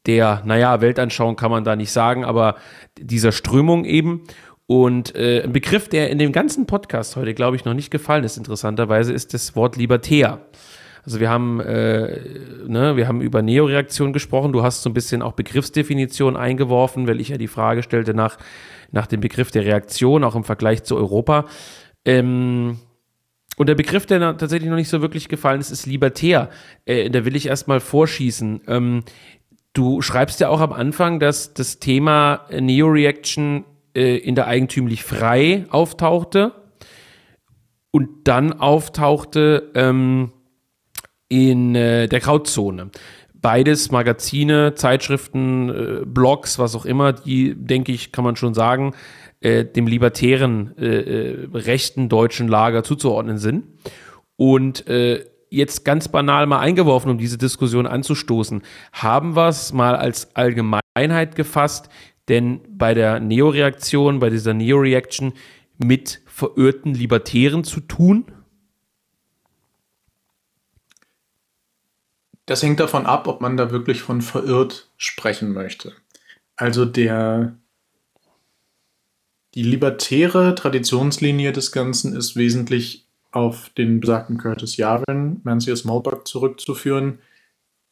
der, 0.06 0.42
naja, 0.44 0.80
Weltanschauung 0.80 1.36
kann 1.36 1.50
man 1.50 1.64
da 1.64 1.76
nicht 1.76 1.90
sagen, 1.90 2.24
aber 2.24 2.56
dieser 2.98 3.32
Strömung 3.32 3.84
eben. 3.84 4.22
Und 4.66 5.14
äh, 5.14 5.42
ein 5.42 5.52
Begriff, 5.52 5.88
der 5.88 6.10
in 6.10 6.18
dem 6.18 6.32
ganzen 6.32 6.66
Podcast 6.66 7.16
heute, 7.16 7.34
glaube 7.34 7.56
ich, 7.56 7.64
noch 7.64 7.74
nicht 7.74 7.90
gefallen 7.90 8.24
ist, 8.24 8.36
interessanterweise, 8.36 9.12
ist 9.12 9.34
das 9.34 9.54
Wort 9.54 9.76
Libertär. 9.76 10.40
Also 11.04 11.20
wir 11.20 11.30
haben, 11.30 11.60
äh, 11.60 12.18
ne, 12.66 12.96
wir 12.96 13.06
haben 13.06 13.20
über 13.20 13.42
Neoreaktion 13.42 14.12
gesprochen. 14.12 14.52
Du 14.52 14.64
hast 14.64 14.82
so 14.82 14.90
ein 14.90 14.94
bisschen 14.94 15.22
auch 15.22 15.32
Begriffsdefinition 15.34 16.36
eingeworfen, 16.36 17.06
weil 17.06 17.20
ich 17.20 17.28
ja 17.28 17.38
die 17.38 17.46
Frage 17.46 17.84
stellte 17.84 18.12
nach, 18.12 18.38
nach 18.90 19.06
dem 19.06 19.20
Begriff 19.20 19.52
der 19.52 19.64
Reaktion, 19.64 20.24
auch 20.24 20.34
im 20.34 20.42
Vergleich 20.42 20.82
zu 20.82 20.96
Europa. 20.96 21.44
Ähm, 22.04 22.78
und 23.56 23.68
der 23.68 23.74
Begriff, 23.74 24.06
der 24.06 24.20
tatsächlich 24.36 24.68
noch 24.68 24.76
nicht 24.76 24.90
so 24.90 25.00
wirklich 25.00 25.28
gefallen 25.28 25.60
ist, 25.60 25.70
ist 25.70 25.86
libertär. 25.86 26.50
Äh, 26.84 27.10
da 27.10 27.24
will 27.24 27.36
ich 27.36 27.46
erstmal 27.46 27.80
vorschießen. 27.80 28.60
Ähm, 28.68 29.02
du 29.72 30.02
schreibst 30.02 30.40
ja 30.40 30.48
auch 30.48 30.60
am 30.60 30.72
Anfang, 30.72 31.20
dass 31.20 31.54
das 31.54 31.78
Thema 31.78 32.46
Neo-Reaction 32.50 33.64
äh, 33.94 34.16
in 34.18 34.34
der 34.34 34.46
eigentümlich 34.46 35.04
frei 35.04 35.64
auftauchte 35.70 36.52
und 37.90 38.28
dann 38.28 38.52
auftauchte 38.52 39.70
ähm, 39.74 40.32
in 41.28 41.74
äh, 41.74 42.08
der 42.08 42.20
Grauzone. 42.20 42.90
Beides 43.32 43.90
Magazine, 43.90 44.74
Zeitschriften, 44.74 45.68
äh, 45.70 46.04
Blogs, 46.04 46.58
was 46.58 46.74
auch 46.74 46.84
immer, 46.84 47.14
die, 47.14 47.54
denke 47.54 47.92
ich, 47.92 48.12
kann 48.12 48.24
man 48.24 48.36
schon 48.36 48.54
sagen, 48.54 48.94
äh, 49.40 49.64
dem 49.64 49.86
libertären 49.86 50.76
äh, 50.78 50.86
äh, 50.86 51.48
rechten 51.52 52.08
deutschen 52.08 52.48
Lager 52.48 52.82
zuzuordnen 52.82 53.38
sind. 53.38 53.64
Und 54.36 54.86
äh, 54.86 55.24
jetzt 55.50 55.84
ganz 55.84 56.08
banal 56.08 56.46
mal 56.46 56.60
eingeworfen, 56.60 57.10
um 57.10 57.18
diese 57.18 57.38
Diskussion 57.38 57.86
anzustoßen, 57.86 58.62
haben 58.92 59.36
wir 59.36 59.48
es 59.48 59.72
mal 59.72 59.96
als 59.96 60.34
Allgemeinheit 60.34 61.36
gefasst, 61.36 61.88
denn 62.28 62.60
bei 62.68 62.94
der 62.94 63.20
Neoreaktion, 63.20 64.18
bei 64.18 64.30
dieser 64.30 64.54
Neoreaction 64.54 65.32
mit 65.78 66.22
verirrten 66.26 66.94
Libertären 66.94 67.64
zu 67.64 67.80
tun? 67.80 68.26
Das 72.46 72.62
hängt 72.62 72.80
davon 72.80 73.06
ab, 73.06 73.26
ob 73.26 73.40
man 73.40 73.56
da 73.56 73.70
wirklich 73.70 74.02
von 74.02 74.22
verirrt 74.22 74.90
sprechen 74.96 75.52
möchte. 75.52 75.92
Also 76.56 76.84
der 76.84 77.56
die 79.56 79.62
libertäre 79.62 80.54
Traditionslinie 80.54 81.50
des 81.50 81.72
Ganzen 81.72 82.14
ist 82.14 82.36
wesentlich 82.36 83.08
auf 83.32 83.70
den 83.70 84.00
besagten 84.00 84.36
Curtis 84.36 84.76
Yarvin, 84.76 85.40
Mancius 85.44 85.84
Molbach 85.84 86.24
zurückzuführen, 86.24 87.20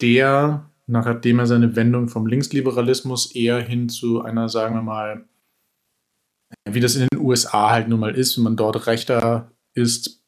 der, 0.02 0.70
nachdem 0.86 1.38
er 1.38 1.46
seine 1.46 1.74
Wendung 1.74 2.08
vom 2.08 2.26
Linksliberalismus 2.26 3.34
eher 3.34 3.60
hin 3.60 3.88
zu 3.88 4.20
einer, 4.20 4.50
sagen 4.50 4.74
wir 4.74 4.82
mal, 4.82 5.24
wie 6.68 6.80
das 6.80 6.96
in 6.96 7.08
den 7.10 7.18
USA 7.18 7.70
halt 7.70 7.88
nun 7.88 8.00
mal 8.00 8.14
ist, 8.14 8.36
wenn 8.36 8.44
man 8.44 8.56
dort 8.56 8.86
Rechter 8.86 9.50
ist, 9.72 10.22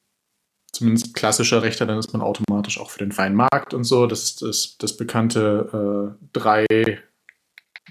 zumindest 0.72 1.12
klassischer 1.14 1.62
Rechter, 1.62 1.85
dann 1.85 1.99
ist 1.99 2.14
man 2.14 2.22
automatisch 2.22 2.81
auch 2.81 2.88
für 2.90 3.01
den 3.01 3.12
freien 3.12 3.35
Markt 3.35 3.75
und 3.75 3.85
so. 3.85 4.07
Das 4.07 4.25
ist 4.25 4.40
das, 4.42 4.77
das 4.79 4.96
bekannte 4.96 6.16
äh, 6.33 6.79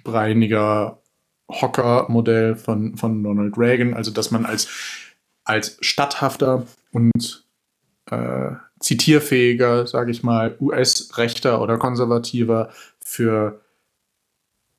dreibreiniger 0.04 1.02
Hocker-Modell 1.50 2.56
von, 2.56 2.98
von 2.98 3.26
Ronald 3.26 3.58
Reagan, 3.58 3.94
also 3.94 4.12
dass 4.12 4.32
man 4.32 4.46
als, 4.46 4.68
als 5.44 5.78
statthafter 5.82 6.66
und 6.92 7.46
äh, 8.10 8.52
zitierfähiger, 8.80 9.88
sage 9.88 10.12
ich 10.12 10.24
mal, 10.24 10.56
US-Rechter 10.60 11.62
oder 11.62 11.78
Konservativer 11.78 12.70
für 13.00 13.62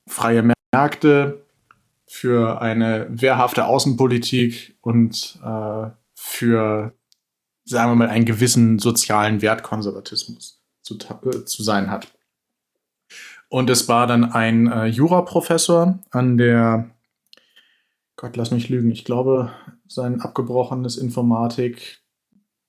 freie 0.07 0.53
Märkte, 0.73 1.41
für 2.05 2.61
eine 2.61 3.07
wehrhafte 3.09 3.65
Außenpolitik 3.65 4.77
und 4.81 5.39
äh, 5.43 5.89
für, 6.15 6.93
sagen 7.65 7.91
wir 7.91 7.95
mal, 7.95 8.09
einen 8.09 8.25
gewissen 8.25 8.79
sozialen 8.79 9.41
Wertkonservatismus 9.41 10.61
zu, 10.81 10.95
äh, 10.95 11.43
zu 11.45 11.63
sein 11.63 11.91
hat. 11.91 12.07
Und 13.49 13.69
es 13.69 13.87
war 13.87 14.07
dann 14.07 14.25
ein 14.25 14.71
äh, 14.71 14.85
Juraprofessor 14.85 15.99
an 16.11 16.37
der, 16.37 16.89
Gott, 18.17 18.35
lass 18.35 18.51
mich 18.51 18.69
lügen, 18.69 18.91
ich 18.91 19.05
glaube, 19.05 19.51
sein 19.87 20.21
abgebrochenes 20.21 20.97
Informatik 20.97 22.01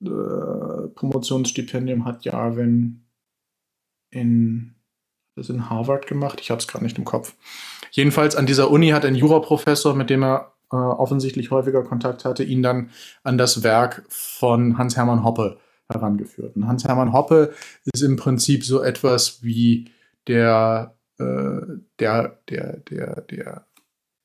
äh, 0.00 0.88
Promotionsstipendium 0.94 2.04
hat 2.04 2.24
Jarvin 2.24 3.04
in, 4.10 4.76
das 5.34 5.48
in 5.48 5.68
Harvard 5.68 6.06
gemacht. 6.06 6.40
Ich 6.40 6.50
habe 6.50 6.60
es 6.60 6.68
gerade 6.68 6.84
nicht 6.84 6.98
im 6.98 7.04
Kopf. 7.04 7.34
Jedenfalls 7.90 8.36
an 8.36 8.46
dieser 8.46 8.70
Uni 8.70 8.90
hat 8.90 9.04
ein 9.04 9.16
Juraprofessor, 9.16 9.94
mit 9.94 10.10
dem 10.10 10.22
er 10.22 10.52
äh, 10.70 10.76
offensichtlich 10.76 11.50
häufiger 11.50 11.82
Kontakt 11.82 12.24
hatte, 12.24 12.44
ihn 12.44 12.62
dann 12.62 12.90
an 13.24 13.38
das 13.38 13.62
Werk 13.62 14.04
von 14.08 14.78
Hans-Hermann 14.78 15.24
Hoppe 15.24 15.58
herangeführt. 15.90 16.54
Und 16.54 16.68
Hans-Hermann 16.68 17.12
Hoppe 17.12 17.52
ist 17.92 18.02
im 18.02 18.16
Prinzip 18.16 18.64
so 18.64 18.82
etwas 18.82 19.42
wie 19.42 19.90
der, 20.28 20.94
äh, 21.18 21.60
der, 21.98 22.38
der, 22.48 22.76
der, 22.78 23.20
der 23.22 23.66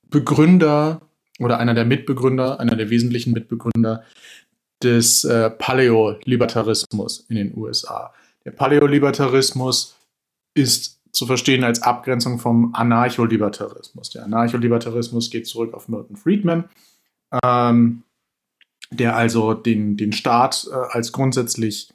Begründer 0.10 1.02
oder 1.40 1.60
einer 1.60 1.74
der 1.74 1.86
Mitbegründer, 1.86 2.60
einer 2.60 2.76
der 2.76 2.90
wesentlichen 2.90 3.34
Mitbegründer 3.34 4.04
des 4.84 5.24
äh, 5.24 5.50
Paläolibertarismus 5.50 7.26
in 7.30 7.36
den 7.38 7.58
USA. 7.58 8.14
Der 8.46 8.52
Paläolibertarismus 8.52 9.96
ist 10.54 11.00
zu 11.12 11.26
verstehen 11.26 11.64
als 11.64 11.82
Abgrenzung 11.82 12.40
vom 12.40 12.74
Anarcholibertarismus. 12.76 14.10
Der 14.10 14.26
Anarcholibertarismus 14.26 15.30
geht 15.30 15.48
zurück 15.48 15.74
auf 15.74 15.88
Milton 15.88 16.18
Friedman, 16.18 16.66
ähm, 17.44 18.04
der 18.92 19.16
also 19.16 19.54
den, 19.54 19.96
den 19.96 20.12
Staat 20.12 20.68
äh, 20.72 20.76
als 20.76 21.12
grundsätzlich 21.12 21.94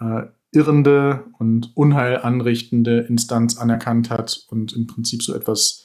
äh, 0.00 0.22
irrende 0.52 1.26
und 1.38 1.72
Unheil 1.76 2.18
anrichtende 2.18 3.00
Instanz 3.00 3.58
anerkannt 3.58 4.10
hat 4.10 4.46
und 4.48 4.72
im 4.72 4.86
Prinzip 4.86 5.22
so 5.22 5.34
etwas 5.34 5.84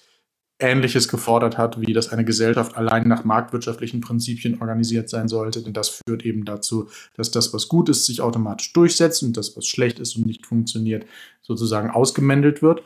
Ähnliches 0.60 1.08
gefordert 1.08 1.58
hat, 1.58 1.82
wie 1.82 1.94
dass 1.94 2.10
eine 2.10 2.24
Gesellschaft 2.24 2.78
allein 2.78 3.08
nach 3.08 3.24
marktwirtschaftlichen 3.26 4.02
Prinzipien 4.02 4.62
organisiert 4.62 5.10
sein 5.10 5.28
sollte. 5.28 5.62
Denn 5.62 5.74
das 5.74 5.90
führt 5.90 6.24
eben 6.24 6.46
dazu, 6.46 6.90
dass 7.16 7.32
das, 7.32 7.54
was 7.54 7.68
gut 7.68 7.90
ist, 7.90 8.06
sich 8.06 8.22
automatisch 8.22 8.72
durchsetzt 8.72 9.24
und 9.24 9.36
das, 9.36 9.58
was 9.58 9.66
schlecht 9.66 10.00
ist 10.00 10.16
und 10.16 10.26
nicht 10.26 10.46
funktioniert, 10.46 11.06
sozusagen 11.42 11.90
ausgemändelt 11.90 12.62
wird. 12.62 12.84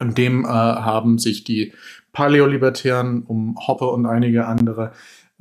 Und 0.00 0.16
dem 0.16 0.44
äh, 0.44 0.48
haben 0.48 1.18
sich 1.18 1.44
die 1.44 1.72
Paläolibertären 2.12 3.22
um 3.22 3.56
Hoppe 3.66 3.86
und 3.86 4.06
einige 4.06 4.46
andere 4.46 4.92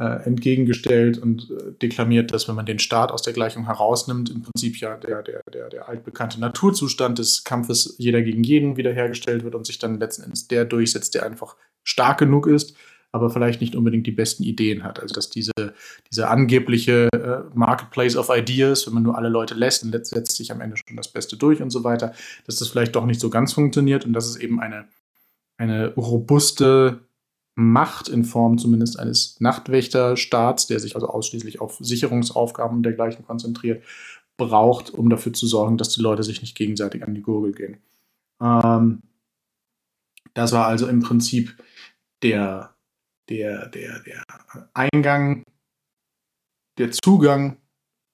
entgegengestellt 0.04 1.18
und 1.18 1.50
äh, 1.50 1.72
deklamiert, 1.82 2.32
dass 2.32 2.48
wenn 2.48 2.56
man 2.56 2.68
den 2.68 2.78
Staat 2.78 3.12
aus 3.12 3.24
der 3.24 3.34
Gleichung 3.34 3.66
herausnimmt, 3.66 4.30
im 4.30 4.44
Prinzip 4.44 4.80
ja 4.80 4.96
der, 4.96 5.24
der, 5.24 5.42
der, 5.52 5.70
der 5.70 5.90
altbekannte 5.90 6.40
Naturzustand 6.40 7.18
des 7.18 7.44
Kampfes 7.44 7.96
jeder 7.98 8.22
gegen 8.22 8.44
jeden 8.44 8.78
wiederhergestellt 8.78 9.44
wird 9.44 9.56
und 9.56 9.66
sich 9.66 9.80
dann 9.80 10.00
letzten 10.00 10.24
Endes 10.24 10.48
der 10.48 10.66
durchsetzt, 10.66 11.16
der 11.16 11.26
einfach 11.26 11.56
stark 11.84 12.20
genug 12.20 12.46
ist, 12.46 12.76
aber 13.12 13.32
vielleicht 13.32 13.60
nicht 13.60 13.76
unbedingt 13.76 14.06
die 14.06 14.12
besten 14.12 14.44
Ideen 14.44 14.84
hat. 14.84 15.00
Also 15.00 15.16
dass 15.16 15.32
diese, 15.32 15.52
diese 16.12 16.30
angebliche 16.30 17.10
äh, 17.14 17.56
Marketplace 17.56 18.18
of 18.18 18.30
Ideas, 18.30 18.86
wenn 18.86 18.94
man 18.94 19.04
nur 19.04 19.18
alle 19.18 19.30
Leute 19.30 19.56
lässt, 19.56 19.84
dann 19.84 19.92
setzt 20.04 20.38
sich 20.38 20.52
am 20.52 20.62
Ende 20.62 20.78
schon 20.78 20.96
das 20.96 21.08
Beste 21.08 21.38
durch 21.38 21.60
und 21.62 21.72
so 21.72 21.84
weiter, 21.84 22.14
dass 22.46 22.58
das 22.58 22.68
vielleicht 22.68 22.96
doch 22.96 23.06
nicht 23.06 23.20
so 23.20 23.32
ganz 23.32 23.54
funktioniert 23.54 24.06
und 24.06 24.14
dass 24.14 24.28
es 24.28 24.36
eben 24.36 24.60
eine, 24.60 24.88
eine 25.58 25.96
robuste 25.96 27.07
Macht 27.60 28.08
in 28.08 28.24
Form 28.24 28.60
zumindest 28.60 29.00
eines 29.00 29.40
Nachtwächterstaats, 29.40 30.68
der 30.68 30.80
sich 30.80 30.94
also 30.94 31.08
ausschließlich 31.08 31.60
auf 31.60 31.78
Sicherungsaufgaben 31.80 32.78
und 32.78 32.84
dergleichen 32.84 33.26
konzentriert, 33.26 33.84
braucht, 34.38 34.92
um 34.92 35.10
dafür 35.10 35.34
zu 35.34 35.48
sorgen, 35.48 35.78
dass 35.78 35.90
die 35.90 36.02
Leute 36.02 36.22
sich 36.22 36.42
nicht 36.42 36.56
gegenseitig 36.56 37.04
an 37.04 37.16
die 37.16 37.24
Gurgel 37.24 37.54
gehen. 37.54 37.78
Ähm, 38.40 39.02
das 40.36 40.52
war 40.52 40.68
also 40.68 40.88
im 40.88 41.00
Prinzip 41.00 41.58
der, 42.22 42.76
der, 43.28 43.70
der, 43.70 44.02
der 44.02 44.24
Eingang, 44.76 45.42
der 46.78 46.92
Zugang 46.92 47.58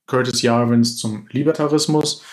Curtis 0.07 0.41
Yarvins 0.41 0.95
zum 0.95 1.27
Libertarismus. 1.31 2.23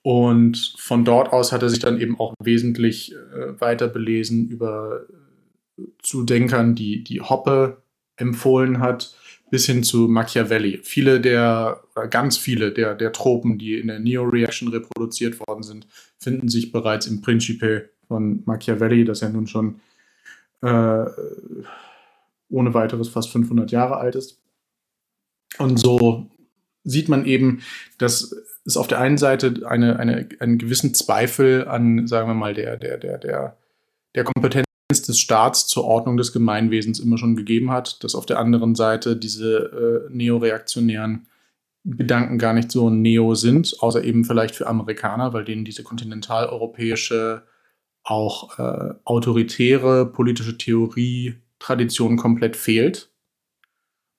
Und 0.00 0.74
von 0.78 1.04
dort 1.04 1.30
aus 1.30 1.52
hat 1.52 1.62
er 1.62 1.68
sich 1.68 1.80
dann 1.80 2.00
eben 2.00 2.18
auch 2.18 2.32
wesentlich 2.42 3.12
äh, 3.12 3.60
weiter 3.60 3.88
belesen 3.88 4.48
über 4.48 5.06
zu 6.02 6.24
Denkern, 6.24 6.74
die, 6.74 7.02
die 7.04 7.20
Hoppe 7.20 7.82
empfohlen 8.16 8.80
hat, 8.80 9.16
bis 9.50 9.66
hin 9.66 9.82
zu 9.82 10.08
Machiavelli. 10.08 10.80
Viele 10.82 11.20
der, 11.20 11.82
oder 11.94 12.08
ganz 12.08 12.36
viele 12.36 12.72
der, 12.72 12.94
der 12.94 13.12
Tropen, 13.12 13.58
die 13.58 13.78
in 13.78 13.88
der 13.88 14.00
Neo-Reaction 14.00 14.68
reproduziert 14.68 15.38
worden 15.40 15.62
sind, 15.62 15.86
finden 16.18 16.48
sich 16.48 16.72
bereits 16.72 17.06
im 17.06 17.20
Principe 17.20 17.90
von 18.08 18.42
Machiavelli, 18.46 19.04
das 19.04 19.20
ja 19.20 19.28
nun 19.28 19.46
schon 19.46 19.80
äh, 20.62 21.04
ohne 22.48 22.74
weiteres 22.74 23.08
fast 23.08 23.30
500 23.30 23.70
Jahre 23.70 23.96
alt 23.96 24.14
ist. 24.14 24.40
Und 25.58 25.78
so 25.78 26.30
sieht 26.82 27.08
man 27.08 27.24
eben, 27.24 27.62
dass 27.98 28.34
es 28.64 28.76
auf 28.76 28.86
der 28.86 29.00
einen 29.00 29.18
Seite 29.18 29.66
eine, 29.66 29.98
eine, 29.98 30.28
einen 30.40 30.58
gewissen 30.58 30.94
Zweifel 30.94 31.68
an, 31.68 32.06
sagen 32.06 32.28
wir 32.28 32.34
mal, 32.34 32.54
der, 32.54 32.76
der, 32.76 32.98
der, 32.98 33.18
der, 33.18 33.56
der 34.14 34.24
Kompetenz 34.24 34.66
des 35.02 35.18
Staats 35.18 35.66
zur 35.66 35.84
Ordnung 35.84 36.16
des 36.16 36.32
Gemeinwesens 36.32 37.00
immer 37.00 37.18
schon 37.18 37.36
gegeben 37.36 37.70
hat, 37.70 38.02
dass 38.04 38.14
auf 38.14 38.26
der 38.26 38.38
anderen 38.38 38.74
Seite 38.74 39.16
diese 39.16 40.06
äh, 40.08 40.14
neoreaktionären 40.14 41.26
Gedanken 41.84 42.38
gar 42.38 42.54
nicht 42.54 42.72
so 42.72 42.88
neo 42.88 43.34
sind, 43.34 43.76
außer 43.80 44.02
eben 44.04 44.24
vielleicht 44.24 44.54
für 44.54 44.66
Amerikaner, 44.66 45.32
weil 45.32 45.44
denen 45.44 45.64
diese 45.64 45.82
kontinentaleuropäische, 45.82 47.42
auch 48.02 48.58
äh, 48.58 48.94
autoritäre 49.04 50.06
politische 50.06 50.58
Theorie, 50.58 51.36
Tradition 51.58 52.16
komplett 52.16 52.56
fehlt. 52.56 53.10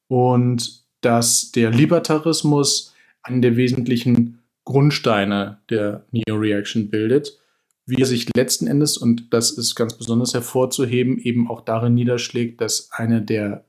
Und 0.08 0.86
dass 1.02 1.52
der 1.52 1.72
Libertarismus 1.72 2.94
einen 3.22 3.42
der 3.42 3.58
wesentlichen 3.58 4.44
Grundsteine 4.64 5.60
der 5.70 6.06
Neo-Reaction 6.12 6.90
bildet 6.90 7.40
wie 7.86 8.02
er 8.02 8.06
sich 8.06 8.28
letzten 8.36 8.68
Endes, 8.68 8.98
und 8.98 9.34
das 9.34 9.52
ist 9.52 9.76
ganz 9.76 9.98
besonders 9.98 10.34
hervorzuheben, 10.34 11.20
eben 11.20 11.50
auch 11.50 11.62
darin 11.62 11.94
niederschlägt, 11.94 12.62
dass 12.62 12.92
eine 12.92 13.22
der 13.22 13.66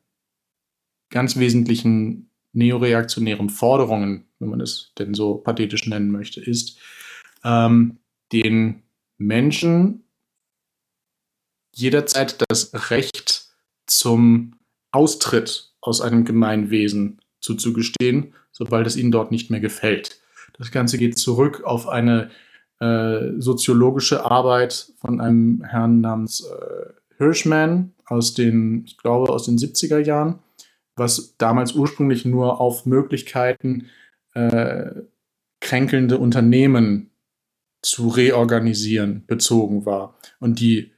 ganz 1.10 1.36
wesentlichen 1.36 2.30
neoreaktionären 2.52 3.50
Forderungen, 3.50 4.24
wenn 4.38 4.48
man 4.48 4.60
es 4.60 4.92
denn 4.98 5.14
so 5.14 5.34
pathetisch 5.34 5.86
nennen 5.86 6.10
möchte, 6.10 6.40
ist, 6.40 6.78
ähm, 7.44 7.98
den 8.32 8.82
Menschen 9.18 10.04
jederzeit 11.74 12.42
das 12.48 12.90
Recht 12.90 13.50
zum 13.86 14.58
Austritt 14.90 15.74
aus 15.82 16.00
einem 16.00 16.24
Gemeinwesen 16.24 17.20
zuzugestehen, 17.40 18.34
sobald 18.50 18.86
es 18.86 18.96
ihnen 18.96 19.12
dort 19.12 19.30
nicht 19.30 19.50
mehr 19.50 19.60
gefällt. 19.60 20.20
Das 20.58 20.70
Ganze 20.70 20.96
geht 20.96 21.18
zurück 21.18 21.62
auf 21.64 21.86
eine 21.86 22.30
äh, 22.80 23.32
soziologische 23.38 24.24
Arbeit 24.24 24.92
von 24.98 25.20
einem 25.20 25.64
Herrn 25.64 26.00
namens 26.00 26.44
äh, 26.44 26.92
Hirschman 27.18 27.94
aus 28.04 28.34
den, 28.34 28.84
ich 28.84 28.98
glaube, 28.98 29.32
aus 29.32 29.46
den 29.46 29.58
70er 29.58 29.98
Jahren, 29.98 30.38
was 30.94 31.36
damals 31.38 31.72
ursprünglich 31.72 32.24
nur 32.24 32.60
auf 32.60 32.86
Möglichkeiten 32.86 33.86
äh, 34.34 34.90
kränkelnde 35.60 36.18
Unternehmen 36.18 37.10
zu 37.82 38.08
reorganisieren 38.08 39.24
bezogen 39.26 39.86
war. 39.86 40.18
Und 40.40 40.60
die 40.60 40.92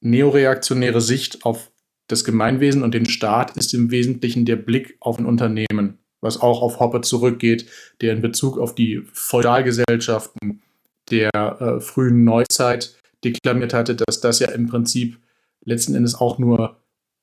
neoreaktionäre 0.00 1.00
Sicht 1.00 1.44
auf 1.44 1.70
das 2.06 2.24
Gemeinwesen 2.24 2.82
und 2.82 2.94
den 2.94 3.06
Staat 3.06 3.56
ist 3.56 3.72
im 3.74 3.90
Wesentlichen 3.90 4.44
der 4.44 4.56
Blick 4.56 4.96
auf 5.00 5.18
ein 5.18 5.26
Unternehmen 5.26 5.99
was 6.20 6.40
auch 6.40 6.62
auf 6.62 6.80
Hopper 6.80 7.02
zurückgeht, 7.02 7.66
der 8.00 8.12
in 8.12 8.22
Bezug 8.22 8.58
auf 8.58 8.74
die 8.74 9.02
Feudalgesellschaften 9.12 10.62
der 11.10 11.30
äh, 11.34 11.80
frühen 11.80 12.24
Neuzeit 12.24 12.94
deklamiert 13.24 13.74
hatte, 13.74 13.96
dass 13.96 14.20
das 14.20 14.38
ja 14.38 14.50
im 14.50 14.68
Prinzip 14.68 15.18
letzten 15.64 15.94
Endes 15.94 16.14
auch 16.14 16.38
nur 16.38 16.76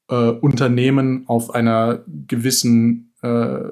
äh, 0.09 0.15
Unternehmen 0.15 1.23
auf 1.27 1.53
einer 1.53 2.03
gewissen 2.27 3.13
äh, 3.21 3.69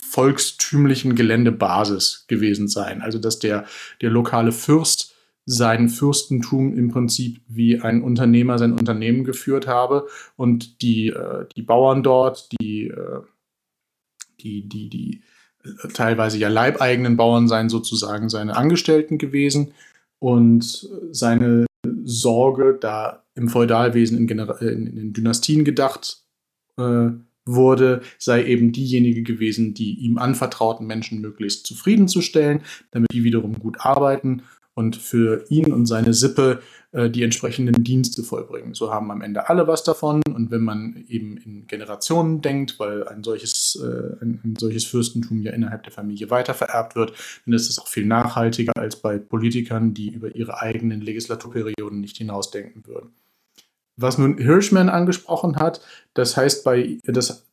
volkstümlichen 0.00 1.16
Geländebasis 1.16 2.24
gewesen 2.28 2.68
seien. 2.68 3.02
Also 3.02 3.18
dass 3.18 3.38
der, 3.38 3.66
der 4.00 4.10
lokale 4.10 4.52
Fürst 4.52 5.14
sein 5.46 5.88
Fürstentum 5.88 6.74
im 6.76 6.90
Prinzip 6.90 7.40
wie 7.48 7.80
ein 7.80 8.02
Unternehmer 8.02 8.58
sein 8.58 8.72
Unternehmen 8.72 9.24
geführt 9.24 9.66
habe 9.66 10.06
und 10.36 10.80
die, 10.80 11.08
äh, 11.08 11.46
die 11.54 11.62
Bauern 11.62 12.02
dort, 12.02 12.48
die 12.52 12.88
äh, 12.88 13.20
die, 14.44 14.68
die, 14.68 14.88
die 14.88 15.22
äh, 15.64 15.88
teilweise 15.88 16.38
ja 16.38 16.48
leibeigenen 16.48 17.16
Bauern 17.16 17.48
seien 17.48 17.68
sozusagen 17.68 18.28
seine 18.28 18.56
Angestellten 18.56 19.18
gewesen 19.18 19.72
und 20.20 20.88
seine 21.10 21.66
Sorge, 22.04 22.78
da 22.80 23.24
im 23.34 23.48
Feudalwesen 23.48 24.18
in, 24.18 24.26
Gener 24.26 24.60
äh, 24.60 24.68
in, 24.68 24.86
in 24.86 25.12
Dynastien 25.12 25.64
gedacht 25.64 26.22
äh, 26.78 27.08
wurde, 27.46 28.02
sei 28.18 28.44
eben 28.44 28.72
diejenige 28.72 29.22
gewesen, 29.22 29.74
die 29.74 29.98
ihm 29.98 30.18
anvertrauten 30.18 30.86
Menschen 30.86 31.20
möglichst 31.20 31.66
zufriedenzustellen, 31.66 32.62
damit 32.90 33.12
die 33.12 33.24
wiederum 33.24 33.58
gut 33.58 33.80
arbeiten 33.80 34.42
und 34.74 34.96
für 34.96 35.44
ihn 35.48 35.72
und 35.72 35.86
seine 35.86 36.14
Sippe 36.14 36.60
äh, 36.92 37.10
die 37.10 37.22
entsprechenden 37.22 37.84
Dienste 37.84 38.22
vollbringen. 38.22 38.74
So 38.74 38.92
haben 38.92 39.10
am 39.10 39.22
Ende 39.22 39.48
alle 39.48 39.66
was 39.66 39.82
davon. 39.82 40.22
Und 40.32 40.50
wenn 40.50 40.62
man 40.62 41.04
eben 41.08 41.36
in 41.36 41.66
Generationen 41.66 42.40
denkt, 42.40 42.78
weil 42.78 43.06
ein 43.08 43.24
solches, 43.24 43.80
äh, 43.82 44.22
ein, 44.22 44.40
ein, 44.44 44.54
solches 44.58 44.84
Fürstentum 44.84 45.42
ja 45.42 45.52
innerhalb 45.52 45.82
der 45.82 45.92
Familie 45.92 46.30
weitervererbt 46.30 46.96
wird, 46.96 47.12
dann 47.46 47.54
ist 47.54 47.68
es 47.68 47.78
auch 47.78 47.88
viel 47.88 48.06
nachhaltiger 48.06 48.72
als 48.76 48.96
bei 48.96 49.18
Politikern, 49.18 49.94
die 49.94 50.10
über 50.10 50.34
ihre 50.34 50.60
eigenen 50.60 51.00
Legislaturperioden 51.00 52.00
nicht 52.00 52.16
hinausdenken 52.16 52.86
würden. 52.86 53.10
Was 53.96 54.18
nun 54.18 54.38
Hirschman 54.38 54.88
angesprochen 54.88 55.56
hat, 55.56 55.80
das 56.14 56.36
heißt 56.36 56.64
bei 56.64 56.98
das 57.04 57.46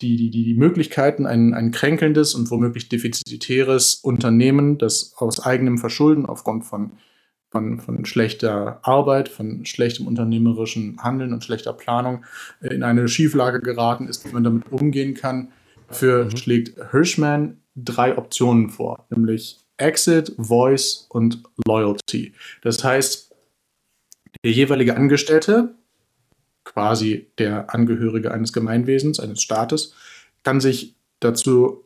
die, 0.00 0.30
die, 0.30 0.30
die 0.30 0.54
Möglichkeiten, 0.54 1.26
ein, 1.26 1.54
ein 1.54 1.70
kränkelndes 1.70 2.34
und 2.34 2.50
womöglich 2.50 2.88
defizitäres 2.88 3.94
Unternehmen, 3.96 4.78
das 4.78 5.14
aus 5.16 5.40
eigenem 5.40 5.78
Verschulden 5.78 6.26
aufgrund 6.26 6.64
von, 6.64 6.92
von, 7.50 7.80
von 7.80 8.04
schlechter 8.04 8.80
Arbeit, 8.82 9.28
von 9.28 9.64
schlechtem 9.64 10.06
unternehmerischen 10.06 11.02
Handeln 11.02 11.32
und 11.32 11.44
schlechter 11.44 11.72
Planung 11.72 12.24
in 12.60 12.82
eine 12.82 13.08
Schieflage 13.08 13.60
geraten 13.60 14.08
ist, 14.08 14.26
wie 14.26 14.32
man 14.32 14.44
damit 14.44 14.70
umgehen 14.70 15.14
kann. 15.14 15.52
Dafür 15.88 16.24
mhm. 16.24 16.36
schlägt 16.36 16.90
Hirschman 16.90 17.58
drei 17.76 18.16
Optionen 18.16 18.70
vor, 18.70 19.06
nämlich 19.10 19.58
Exit, 19.76 20.32
Voice 20.38 21.06
und 21.08 21.42
Loyalty. 21.66 22.32
Das 22.62 22.82
heißt, 22.84 23.34
der 24.44 24.52
jeweilige 24.52 24.96
Angestellte, 24.96 25.74
quasi 26.64 27.30
der 27.38 27.72
Angehörige 27.74 28.32
eines 28.32 28.52
Gemeinwesens, 28.52 29.20
eines 29.20 29.42
Staates, 29.42 29.94
kann 30.42 30.60
sich 30.60 30.94
dazu 31.20 31.84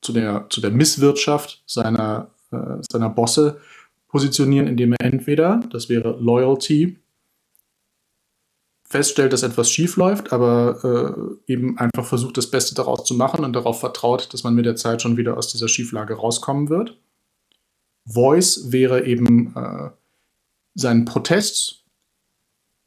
zu 0.00 0.12
der, 0.12 0.46
zu 0.48 0.60
der 0.60 0.70
Misswirtschaft 0.70 1.62
seiner, 1.66 2.30
äh, 2.52 2.82
seiner 2.90 3.10
Bosse 3.10 3.60
positionieren, 4.08 4.66
indem 4.66 4.92
er 4.92 5.04
entweder, 5.04 5.60
das 5.70 5.88
wäre 5.88 6.18
Loyalty, 6.20 6.98
feststellt, 8.90 9.32
dass 9.32 9.44
etwas 9.44 9.70
schief 9.70 9.96
läuft, 9.96 10.32
aber 10.32 11.38
äh, 11.46 11.52
eben 11.52 11.78
einfach 11.78 12.04
versucht, 12.04 12.36
das 12.36 12.50
Beste 12.50 12.74
daraus 12.74 13.04
zu 13.04 13.14
machen 13.14 13.44
und 13.44 13.52
darauf 13.52 13.78
vertraut, 13.78 14.32
dass 14.32 14.42
man 14.42 14.54
mit 14.54 14.66
der 14.66 14.74
Zeit 14.74 15.00
schon 15.00 15.16
wieder 15.16 15.36
aus 15.36 15.46
dieser 15.46 15.68
Schieflage 15.68 16.14
rauskommen 16.14 16.68
wird. 16.68 16.98
Voice 18.04 18.72
wäre 18.72 19.04
eben 19.06 19.54
äh, 19.54 19.90
seinen 20.74 21.04
Protest 21.04 21.84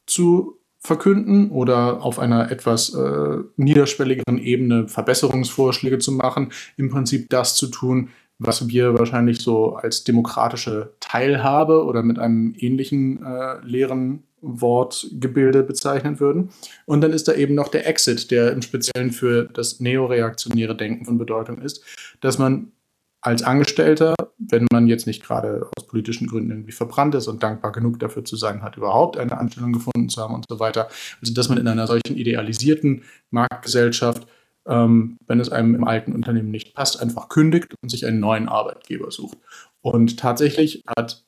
zu 0.06 0.60
verkünden 0.86 1.50
oder 1.50 2.04
auf 2.04 2.20
einer 2.20 2.52
etwas 2.52 2.94
äh, 2.94 3.38
niederschwelligeren 3.56 4.38
Ebene 4.38 4.88
Verbesserungsvorschläge 4.88 6.00
zu 6.00 6.12
machen, 6.12 6.52
im 6.76 6.90
Prinzip 6.90 7.30
das 7.30 7.56
zu 7.56 7.68
tun, 7.68 8.10
was 8.38 8.68
wir 8.68 8.98
wahrscheinlich 8.98 9.40
so 9.40 9.76
als 9.76 10.04
demokratische 10.04 10.94
Teilhabe 11.00 11.86
oder 11.86 12.04
mit 12.04 12.20
einem 12.20 12.54
ähnlichen 12.58 13.24
äh, 13.24 13.66
leeren 13.66 14.24
Wortgebilde 14.42 15.64
bezeichnen 15.64 16.20
würden. 16.20 16.50
Und 16.86 17.02
dann 17.02 17.14
ist 17.14 17.30
da 17.30 17.34
eben 17.34 17.56
noch 17.56 17.70
der 17.70 17.88
Exit, 17.88 18.30
der 18.30 18.52
im 18.52 18.62
Speziellen 18.62 19.12
für 19.12 19.46
das 19.46 19.80
neoreaktionäre 19.80 20.76
Denken 20.76 21.06
von 21.06 21.18
Bedeutung 21.18 21.60
ist, 21.60 21.84
dass 22.20 22.38
man 22.38 22.74
als 23.22 23.42
Angestellter, 23.42 24.16
wenn 24.50 24.68
man 24.72 24.88
jetzt 24.88 25.08
nicht 25.08 25.24
gerade 25.24 25.70
aus 25.76 25.88
politischen 25.88 26.28
Gründen 26.28 26.52
irgendwie 26.52 26.72
verbrannt 26.72 27.16
ist 27.16 27.28
und 27.28 27.44
dankbar 27.44 27.72
genug 27.72 28.00
dafür 28.00 28.26
zu 28.26 28.36
sein 28.36 28.62
hat, 28.62 28.78
überhaupt 28.78 29.18
eine 29.18 29.38
Anstellung 29.38 29.74
gefunden 29.74 30.10
zu 30.10 30.22
haben 30.22 30.34
und 30.34 30.46
so 30.50 30.60
weiter, 30.60 30.90
also 31.22 31.34
dass 31.34 31.50
man 31.50 31.58
in 31.58 31.68
einer 31.68 31.88
solchen 31.88 32.18
idealisierten 32.18 33.04
Marktgesellschaft, 33.30 34.28
ähm, 34.68 35.18
wenn 35.28 35.40
es 35.40 35.50
einem 35.50 35.76
im 35.76 35.84
alten 35.84 36.14
Unternehmen 36.14 36.52
nicht 36.52 36.74
passt, 36.74 37.02
einfach 37.02 37.30
kündigt 37.30 37.74
und 37.82 37.90
sich 37.90 38.06
einen 38.06 38.20
neuen 38.20 38.48
Arbeitgeber 38.48 39.12
sucht. 39.12 39.38
Und 39.82 40.20
tatsächlich 40.20 40.84
hat 40.98 41.24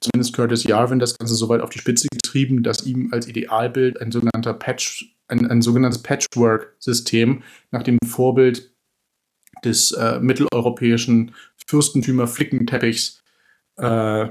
zumindest 0.00 0.34
Curtis 0.34 0.64
Yarvin 0.64 0.98
das 0.98 1.16
Ganze 1.16 1.34
so 1.34 1.48
weit 1.48 1.60
auf 1.60 1.70
die 1.70 1.78
Spitze 1.78 2.08
getrieben, 2.12 2.62
dass 2.62 2.86
ihm 2.86 3.08
als 3.12 3.26
Idealbild 3.26 4.00
ein 4.00 4.12
sogenannter 4.12 4.54
Patch, 4.54 5.16
ein, 5.28 5.50
ein 5.50 5.62
sogenanntes 5.62 6.02
Patchwork-System 6.02 7.42
nach 7.70 7.82
dem 7.82 7.98
Vorbild 8.06 8.75
des 9.64 9.92
äh, 9.92 10.20
mitteleuropäischen 10.20 11.34
Fürstentümer-Flickenteppichs 11.66 13.22
äh, 13.76 14.28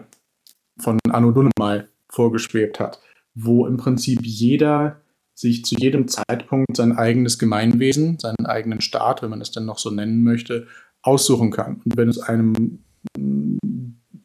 von 0.78 1.00
Anno 1.10 1.32
Dunnemal 1.32 1.90
vorgeschwebt 2.10 2.80
hat, 2.80 3.00
wo 3.34 3.66
im 3.68 3.78
Prinzip 3.78 4.20
jeder 4.24 5.02
sich 5.34 5.66
zu 5.66 5.76
jedem 5.76 6.08
Zeitpunkt 6.08 6.78
sein 6.78 6.98
eigenes 6.98 7.38
Gemeinwesen, 7.38 8.18
seinen 8.20 8.46
eigenen 8.46 8.82
Staat, 8.82 9.22
wenn 9.22 9.30
man 9.30 9.42
es 9.42 9.52
denn 9.52 9.66
noch 9.66 9.80
so 9.80 9.92
nennen 9.92 10.24
möchte, 10.24 10.68
aussuchen 11.02 11.52
kann. 11.52 11.82
Und 11.84 11.98
wenn 11.98 12.10
es 12.10 12.20
einem 12.20 12.80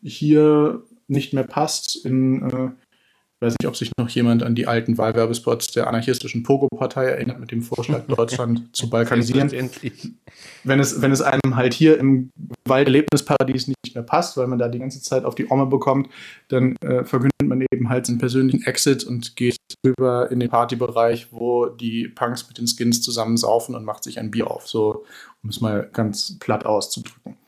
hier 0.03 0.82
nicht 1.09 1.34
mehr 1.34 1.44
passt, 1.44 2.05
in 2.05 2.42
äh, 2.42 2.70
ich 3.41 3.47
weiß 3.47 3.55
nicht, 3.59 3.68
ob 3.68 3.76
sich 3.76 3.91
noch 3.97 4.11
jemand 4.11 4.43
an 4.43 4.55
die 4.55 4.66
alten 4.66 4.99
Wahlwerbespots 4.99 5.68
der 5.68 5.86
anarchistischen 5.86 6.43
Pogo-Partei 6.43 7.07
erinnert, 7.07 7.41
mit 7.41 7.51
dem 7.51 7.62
Vorschlag, 7.62 8.03
Deutschland 8.07 8.68
zu 8.76 8.91
balkanisieren. 8.91 9.51
Wenn 10.62 10.78
es, 10.78 11.01
wenn 11.01 11.11
es 11.11 11.22
einem 11.22 11.57
halt 11.57 11.72
hier 11.72 11.99
im 11.99 12.28
Walderlebnisparadies 12.66 13.68
nicht 13.68 13.95
mehr 13.95 14.05
passt, 14.05 14.36
weil 14.36 14.47
man 14.47 14.59
da 14.59 14.68
die 14.68 14.78
ganze 14.78 15.01
Zeit 15.01 15.24
auf 15.24 15.34
die 15.34 15.51
Omme 15.51 15.64
bekommt, 15.64 16.11
dann 16.49 16.76
äh, 16.82 17.03
verkündet 17.05 17.43
man 17.43 17.64
eben 17.72 17.88
halt 17.88 18.05
seinen 18.05 18.18
persönlichen 18.18 18.62
Exit 18.66 19.05
und 19.05 19.36
geht 19.36 19.57
rüber 19.86 20.30
in 20.30 20.38
den 20.38 20.51
Partybereich, 20.51 21.28
wo 21.30 21.64
die 21.64 22.09
Punks 22.09 22.47
mit 22.47 22.59
den 22.59 22.66
Skins 22.66 23.01
zusammen 23.01 23.38
saufen 23.38 23.74
und 23.74 23.86
macht 23.86 24.05
sich 24.05 24.18
ein 24.18 24.30
Bier 24.30 24.51
auf, 24.51 24.68
so 24.68 25.07
um 25.43 25.49
es 25.49 25.62
mal 25.62 25.88
ganz 25.91 26.38
platt 26.41 26.66
auszudrücken. 26.66 27.39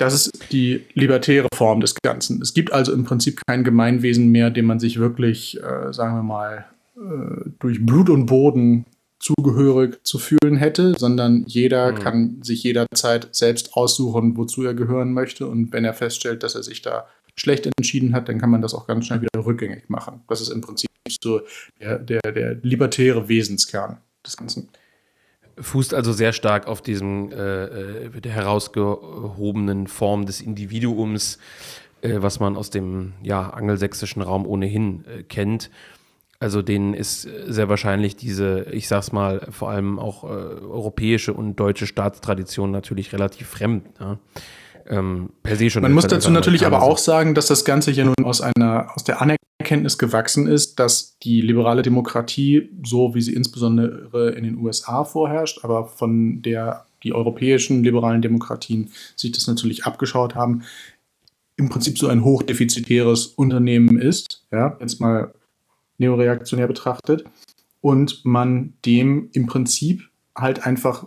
Das 0.00 0.14
ist 0.14 0.50
die 0.50 0.86
libertäre 0.94 1.48
Form 1.54 1.80
des 1.80 1.94
Ganzen. 1.94 2.40
Es 2.40 2.54
gibt 2.54 2.72
also 2.72 2.92
im 2.92 3.04
Prinzip 3.04 3.42
kein 3.46 3.64
Gemeinwesen 3.64 4.28
mehr, 4.28 4.48
dem 4.50 4.64
man 4.64 4.80
sich 4.80 4.98
wirklich, 4.98 5.62
äh, 5.62 5.92
sagen 5.92 6.16
wir 6.16 6.22
mal, 6.22 6.64
äh, 6.96 7.50
durch 7.58 7.84
Blut 7.84 8.08
und 8.08 8.24
Boden 8.24 8.86
zugehörig 9.18 9.98
zu 10.02 10.18
fühlen 10.18 10.56
hätte, 10.56 10.94
sondern 10.98 11.44
jeder 11.46 11.92
mhm. 11.92 11.98
kann 11.98 12.42
sich 12.42 12.62
jederzeit 12.62 13.28
selbst 13.32 13.74
aussuchen, 13.74 14.38
wozu 14.38 14.62
er 14.62 14.72
gehören 14.72 15.12
möchte. 15.12 15.46
Und 15.46 15.74
wenn 15.74 15.84
er 15.84 15.92
feststellt, 15.92 16.42
dass 16.42 16.54
er 16.54 16.62
sich 16.62 16.80
da 16.80 17.06
schlecht 17.36 17.66
entschieden 17.66 18.14
hat, 18.14 18.30
dann 18.30 18.38
kann 18.38 18.50
man 18.50 18.62
das 18.62 18.72
auch 18.72 18.86
ganz 18.86 19.04
schnell 19.06 19.20
wieder 19.20 19.44
rückgängig 19.44 19.90
machen. 19.90 20.22
Das 20.28 20.40
ist 20.40 20.48
im 20.48 20.62
Prinzip 20.62 20.88
so 21.20 21.42
der, 21.78 21.98
der, 21.98 22.20
der 22.32 22.54
libertäre 22.62 23.28
Wesenskern 23.28 23.98
des 24.24 24.38
Ganzen 24.38 24.68
fußt 25.60 25.94
also 25.94 26.12
sehr 26.12 26.32
stark 26.32 26.66
auf 26.66 26.82
diesem 26.82 27.32
äh, 27.32 27.64
äh, 27.64 28.28
herausgehobenen 28.28 29.86
Form 29.86 30.26
des 30.26 30.40
Individuums, 30.40 31.38
äh, 32.02 32.16
was 32.18 32.40
man 32.40 32.56
aus 32.56 32.70
dem 32.70 33.12
ja, 33.22 33.50
angelsächsischen 33.50 34.22
Raum 34.22 34.46
ohnehin 34.46 35.04
äh, 35.06 35.22
kennt. 35.22 35.70
Also 36.38 36.62
denen 36.62 36.94
ist 36.94 37.22
sehr 37.22 37.68
wahrscheinlich 37.68 38.16
diese, 38.16 38.62
ich 38.72 38.88
sag's 38.88 39.12
mal, 39.12 39.46
vor 39.50 39.70
allem 39.70 39.98
auch 39.98 40.24
äh, 40.24 40.26
europäische 40.26 41.34
und 41.34 41.56
deutsche 41.56 41.86
Staatstradition 41.86 42.70
natürlich 42.70 43.12
relativ 43.12 43.48
fremd. 43.48 43.84
Ja? 44.00 44.18
ähm, 44.90 45.30
per 45.42 45.56
se 45.56 45.70
schon. 45.70 45.82
Man 45.82 45.92
muss 45.92 46.06
dazu 46.06 46.30
natürlich 46.30 46.66
aber 46.66 46.82
auch 46.82 46.98
sagen, 46.98 47.34
dass 47.34 47.46
das 47.46 47.64
Ganze 47.64 47.90
ja 47.92 48.04
nun 48.04 48.14
aus 48.24 48.40
einer, 48.40 48.90
aus 48.94 49.04
der 49.04 49.20
Anerkenntnis 49.70 49.98
gewachsen 49.98 50.48
ist, 50.48 50.80
dass 50.80 51.16
die 51.20 51.40
liberale 51.40 51.82
Demokratie, 51.82 52.70
so 52.84 53.14
wie 53.14 53.22
sie 53.22 53.34
insbesondere 53.34 54.32
in 54.32 54.42
den 54.42 54.58
USA 54.58 55.04
vorherrscht, 55.04 55.64
aber 55.64 55.86
von 55.86 56.42
der 56.42 56.86
die 57.04 57.12
europäischen 57.12 57.84
liberalen 57.84 58.20
Demokratien 58.20 58.90
sich 59.16 59.32
das 59.32 59.46
natürlich 59.46 59.84
abgeschaut 59.84 60.34
haben, 60.34 60.62
im 61.56 61.68
Prinzip 61.68 61.98
so 61.98 62.08
ein 62.08 62.24
hochdefizitäres 62.24 63.26
Unternehmen 63.26 64.00
ist, 64.00 64.44
ja, 64.50 64.76
jetzt 64.80 65.00
mal 65.00 65.32
neoreaktionär 65.98 66.66
betrachtet, 66.66 67.24
und 67.80 68.24
man 68.24 68.74
dem 68.84 69.30
im 69.32 69.46
Prinzip 69.46 70.02
halt 70.36 70.66
einfach 70.66 71.06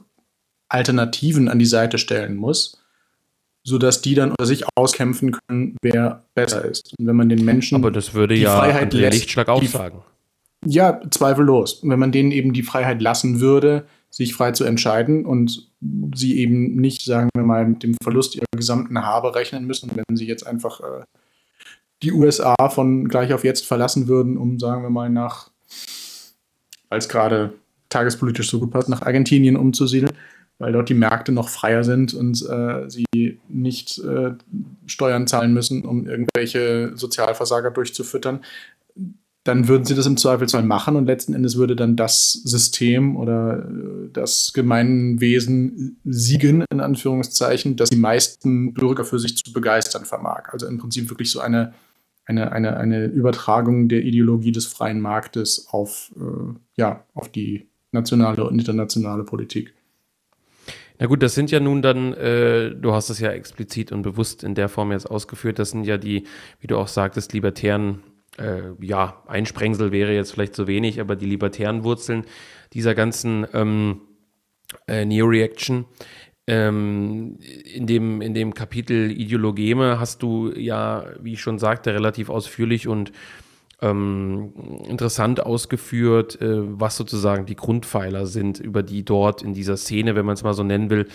Alternativen 0.69 1.49
an 1.49 1.59
die 1.59 1.65
Seite 1.65 1.97
stellen 1.97 2.37
muss, 2.37 2.81
sodass 3.63 4.01
die 4.01 4.15
dann 4.15 4.31
unter 4.31 4.45
sich 4.45 4.65
auskämpfen 4.75 5.31
können, 5.31 5.77
wer 5.81 6.23
besser 6.35 6.65
ist. 6.65 6.93
Und 6.99 7.07
wenn 7.07 7.15
man 7.15 7.29
den 7.29 7.45
Menschen 7.45 7.75
Aber 7.75 7.91
das 7.91 8.13
würde 8.13 8.35
ja 8.35 8.57
Freiheit 8.57 8.93
lässt, 8.93 9.13
Lichtschlag 9.13 9.49
auch 9.49 9.63
sagen. 9.63 10.01
Ja, 10.65 11.01
zweifellos. 11.09 11.75
Und 11.75 11.89
wenn 11.89 11.99
man 11.99 12.11
denen 12.11 12.31
eben 12.31 12.53
die 12.53 12.63
Freiheit 12.63 13.01
lassen 13.01 13.39
würde, 13.39 13.85
sich 14.09 14.33
frei 14.33 14.51
zu 14.51 14.63
entscheiden 14.63 15.25
und 15.25 15.71
sie 16.13 16.37
eben 16.37 16.75
nicht, 16.75 17.03
sagen 17.03 17.29
wir 17.35 17.43
mal, 17.43 17.65
mit 17.65 17.83
dem 17.83 17.95
Verlust 18.01 18.35
ihrer 18.35 18.45
gesamten 18.55 19.01
Habe 19.01 19.33
rechnen 19.33 19.65
müssen, 19.65 19.91
wenn 19.95 20.15
sie 20.15 20.27
jetzt 20.27 20.45
einfach 20.45 20.81
äh, 20.81 21.03
die 22.03 22.11
USA 22.11 22.55
von 22.69 23.07
gleich 23.07 23.33
auf 23.33 23.43
jetzt 23.43 23.65
verlassen 23.65 24.07
würden, 24.07 24.37
um, 24.37 24.59
sagen 24.59 24.83
wir 24.83 24.89
mal, 24.89 25.09
nach, 25.09 25.49
als 26.89 27.09
gerade 27.09 27.53
tagespolitisch 27.89 28.49
so 28.49 28.59
gut 28.59 28.71
passt, 28.71 28.89
nach 28.89 29.01
Argentinien 29.01 29.55
umzusiedeln, 29.55 30.13
weil 30.63 30.71
dort 30.71 30.87
die 30.87 30.93
Märkte 30.93 31.33
noch 31.33 31.49
freier 31.49 31.83
sind 31.83 32.13
und 32.13 32.41
äh, 32.49 32.89
sie 32.89 33.37
nicht 33.49 33.99
äh, 33.99 34.31
Steuern 34.85 35.27
zahlen 35.27 35.53
müssen, 35.53 35.83
um 35.83 36.07
irgendwelche 36.07 36.93
Sozialversager 36.95 37.69
durchzufüttern, 37.69 38.39
dann 39.43 39.67
würden 39.67 39.83
sie 39.83 39.93
das 39.93 40.05
im 40.05 40.15
Zweifelsfall 40.15 40.63
machen 40.63 40.95
und 40.95 41.05
letzten 41.05 41.33
Endes 41.33 41.57
würde 41.57 41.75
dann 41.75 41.97
das 41.97 42.31
System 42.31 43.17
oder 43.17 43.67
äh, 43.67 44.09
das 44.13 44.53
Gemeinwesen 44.53 45.99
siegen, 46.05 46.63
in 46.71 46.79
Anführungszeichen, 46.79 47.75
das 47.75 47.89
die 47.89 47.97
meisten 47.97 48.73
Bürger 48.73 49.03
für 49.03 49.19
sich 49.19 49.35
zu 49.35 49.51
begeistern 49.51 50.05
vermag. 50.05 50.53
Also 50.53 50.65
im 50.65 50.77
Prinzip 50.77 51.09
wirklich 51.09 51.29
so 51.29 51.41
eine, 51.41 51.73
eine, 52.23 52.53
eine, 52.53 52.77
eine 52.77 53.07
Übertragung 53.07 53.89
der 53.89 54.03
Ideologie 54.03 54.53
des 54.53 54.65
freien 54.65 55.01
Marktes 55.01 55.67
auf, 55.71 56.13
äh, 56.15 56.53
ja, 56.77 57.03
auf 57.13 57.27
die 57.27 57.67
nationale 57.91 58.45
und 58.45 58.57
internationale 58.57 59.25
Politik. 59.25 59.73
Na 61.03 61.09
gut, 61.09 61.21
das 61.21 61.35
sind 61.35 61.51
ja 61.51 61.59
nun 61.59 61.81
dann, 61.81 62.13
äh, 62.13 62.73
du 62.73 62.93
hast 62.93 63.09
es 63.09 63.19
ja 63.19 63.29
explizit 63.29 63.91
und 63.91 64.03
bewusst 64.03 64.41
in 64.41 64.55
der 64.55 64.69
Form 64.69 64.93
jetzt 64.93 65.11
ausgeführt, 65.11 65.59
das 65.59 65.71
sind 65.71 65.83
ja 65.83 65.97
die, 65.97 66.23
wie 66.61 66.67
du 66.67 66.77
auch 66.77 66.87
sagtest, 66.87 67.33
libertären, 67.33 68.01
äh, 68.37 68.71
ja, 68.79 69.21
Einsprengsel 69.27 69.91
wäre 69.91 70.13
jetzt 70.13 70.31
vielleicht 70.31 70.55
zu 70.55 70.65
wenig, 70.65 71.01
aber 71.01 71.17
die 71.17 71.25
libertären 71.25 71.83
Wurzeln 71.83 72.23
dieser 72.71 72.95
ganzen 72.95 73.45
ähm, 73.53 73.99
äh, 74.87 75.03
Neo-Reaction. 75.03 75.83
Ähm, 76.47 77.37
in 77.65 77.85
dem, 77.85 78.21
in 78.21 78.33
dem 78.33 78.53
Kapitel 78.53 79.11
Ideologeme 79.11 79.99
hast 79.99 80.23
du 80.23 80.53
ja, 80.55 81.07
wie 81.19 81.33
ich 81.33 81.41
schon 81.41 81.59
sagte, 81.59 81.93
relativ 81.93 82.29
ausführlich 82.29 82.87
und 82.87 83.11
ähm, 83.83 84.53
interessant 84.87 85.45
ausgeführt, 85.45 86.41
äh, 86.41 86.79
was 86.79 86.95
sozusagen 86.95 87.45
die 87.45 87.55
Grundpfeiler 87.55 88.25
sind, 88.25 88.59
über 88.59 88.81
die 88.81 89.03
dort 89.03 89.41
in 89.41 89.53
dieser 89.53 89.75
Szene, 89.77 90.15
wenn 90.15 90.25
man 90.25 90.35
es 90.35 90.43
mal 90.43 90.53
so 90.53 90.63
nennen 90.63 90.89
will, 90.89 91.07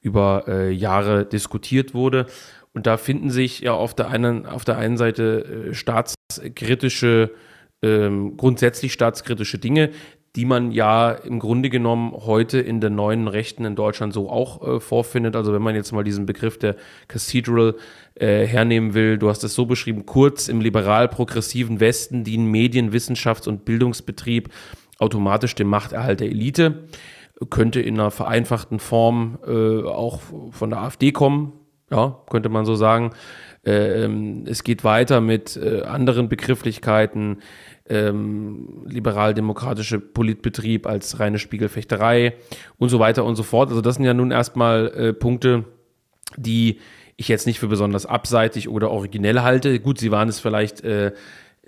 über 0.00 0.44
äh, 0.48 0.70
Jahre 0.72 1.24
diskutiert 1.24 1.94
wurde. 1.94 2.26
Und 2.74 2.86
da 2.86 2.96
finden 2.96 3.30
sich 3.30 3.60
ja 3.60 3.72
auf 3.72 3.94
der 3.94 4.10
einen, 4.10 4.44
auf 4.44 4.64
der 4.64 4.76
einen 4.76 4.96
Seite 4.96 5.68
äh, 5.70 5.74
staatskritische, 5.74 7.30
ähm, 7.82 8.36
grundsätzlich 8.36 8.92
staatskritische 8.92 9.58
Dinge, 9.58 9.90
die 10.34 10.44
man 10.44 10.72
ja 10.72 11.12
im 11.12 11.38
Grunde 11.38 11.70
genommen 11.70 12.12
heute 12.12 12.58
in 12.58 12.80
den 12.80 12.94
neuen 12.94 13.28
Rechten 13.28 13.64
in 13.64 13.76
Deutschland 13.76 14.12
so 14.12 14.28
auch 14.28 14.66
äh, 14.66 14.80
vorfindet. 14.80 15.36
Also 15.36 15.54
wenn 15.54 15.62
man 15.62 15.74
jetzt 15.74 15.92
mal 15.92 16.04
diesen 16.04 16.26
Begriff 16.26 16.58
der 16.58 16.76
Cathedral 17.08 17.76
äh, 18.18 18.46
hernehmen 18.46 18.94
will, 18.94 19.18
du 19.18 19.28
hast 19.28 19.44
es 19.44 19.54
so 19.54 19.66
beschrieben, 19.66 20.06
kurz 20.06 20.48
im 20.48 20.60
liberal-progressiven 20.60 21.80
Westen 21.80 22.24
dienen 22.24 22.50
Medien, 22.50 22.92
Wissenschafts- 22.92 23.48
und 23.48 23.64
Bildungsbetrieb 23.64 24.48
automatisch 24.98 25.54
dem 25.54 25.68
Machterhalt 25.68 26.20
der 26.20 26.28
Elite, 26.28 26.84
könnte 27.50 27.80
in 27.80 28.00
einer 28.00 28.10
vereinfachten 28.10 28.78
Form 28.78 29.38
äh, 29.46 29.82
auch 29.82 30.20
von 30.50 30.70
der 30.70 30.80
AfD 30.80 31.12
kommen, 31.12 31.52
ja, 31.90 32.18
könnte 32.30 32.48
man 32.48 32.64
so 32.64 32.74
sagen. 32.74 33.10
Äh, 33.64 34.04
ähm, 34.04 34.44
es 34.46 34.64
geht 34.64 34.84
weiter 34.84 35.20
mit 35.20 35.56
äh, 35.56 35.82
anderen 35.82 36.28
Begrifflichkeiten, 36.28 37.42
ähm, 37.88 38.82
liberal-demokratische 38.86 40.00
Politbetrieb 40.00 40.86
als 40.86 41.20
reine 41.20 41.38
Spiegelfechterei 41.38 42.34
und 42.78 42.88
so 42.88 42.98
weiter 42.98 43.24
und 43.24 43.36
so 43.36 43.42
fort. 43.42 43.68
Also 43.68 43.82
das 43.82 43.96
sind 43.96 44.04
ja 44.04 44.14
nun 44.14 44.30
erstmal 44.30 44.88
äh, 44.88 45.12
Punkte, 45.12 45.64
die 46.36 46.78
ich 47.16 47.28
jetzt 47.28 47.46
nicht 47.46 47.58
für 47.58 47.68
besonders 47.68 48.06
abseitig 48.06 48.68
oder 48.68 48.90
originell 48.90 49.40
halte. 49.40 49.80
Gut, 49.80 49.98
sie 49.98 50.10
waren 50.10 50.28
es 50.28 50.40
vielleicht 50.40 50.82
äh, 50.82 51.12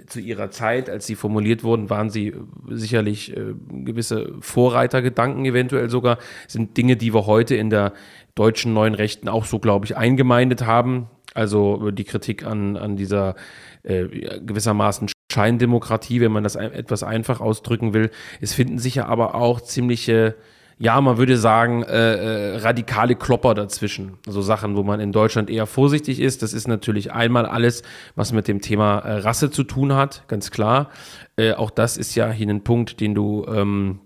zu 0.06 0.20
ihrer 0.20 0.50
Zeit, 0.50 0.88
als 0.88 1.06
sie 1.06 1.16
formuliert 1.16 1.64
wurden, 1.64 1.90
waren 1.90 2.10
sie 2.10 2.34
sicherlich 2.68 3.36
äh, 3.36 3.54
gewisse 3.70 4.34
Vorreitergedanken 4.40 5.44
eventuell 5.44 5.90
sogar, 5.90 6.18
sind 6.46 6.76
Dinge, 6.76 6.96
die 6.96 7.12
wir 7.12 7.26
heute 7.26 7.56
in 7.56 7.70
der 7.70 7.92
deutschen 8.34 8.72
neuen 8.72 8.94
Rechten 8.94 9.28
auch 9.28 9.44
so, 9.44 9.58
glaube 9.58 9.86
ich, 9.86 9.96
eingemeindet 9.96 10.64
haben. 10.64 11.08
Also 11.34 11.90
die 11.90 12.04
Kritik 12.04 12.44
an, 12.46 12.76
an 12.76 12.96
dieser 12.96 13.34
äh, 13.82 14.06
gewissermaßen 14.40 15.08
Scheindemokratie, 15.30 16.20
wenn 16.20 16.32
man 16.32 16.44
das 16.44 16.56
etwas 16.56 17.02
einfach 17.02 17.40
ausdrücken 17.40 17.92
will. 17.92 18.10
Es 18.40 18.54
finden 18.54 18.78
sich 18.78 18.96
ja 18.96 19.06
aber 19.06 19.34
auch 19.34 19.60
ziemliche, 19.60 20.36
ja, 20.80 21.00
man 21.00 21.18
würde 21.18 21.36
sagen, 21.36 21.82
äh, 21.82 22.52
äh, 22.52 22.56
radikale 22.58 23.16
Klopper 23.16 23.54
dazwischen. 23.54 24.18
Also 24.26 24.42
Sachen, 24.42 24.76
wo 24.76 24.84
man 24.84 25.00
in 25.00 25.10
Deutschland 25.10 25.50
eher 25.50 25.66
vorsichtig 25.66 26.20
ist. 26.20 26.42
Das 26.42 26.52
ist 26.52 26.68
natürlich 26.68 27.12
einmal 27.12 27.46
alles, 27.46 27.82
was 28.14 28.32
mit 28.32 28.46
dem 28.46 28.60
Thema 28.60 29.00
äh, 29.00 29.18
Rasse 29.18 29.50
zu 29.50 29.64
tun 29.64 29.94
hat, 29.94 30.22
ganz 30.28 30.52
klar. 30.52 30.90
Äh, 31.36 31.54
auch 31.54 31.70
das 31.70 31.96
ist 31.96 32.14
ja 32.14 32.30
hier 32.30 32.48
ein 32.48 32.62
Punkt, 32.62 33.00
den 33.00 33.14
du 33.14 33.44
ähm, 33.48 34.00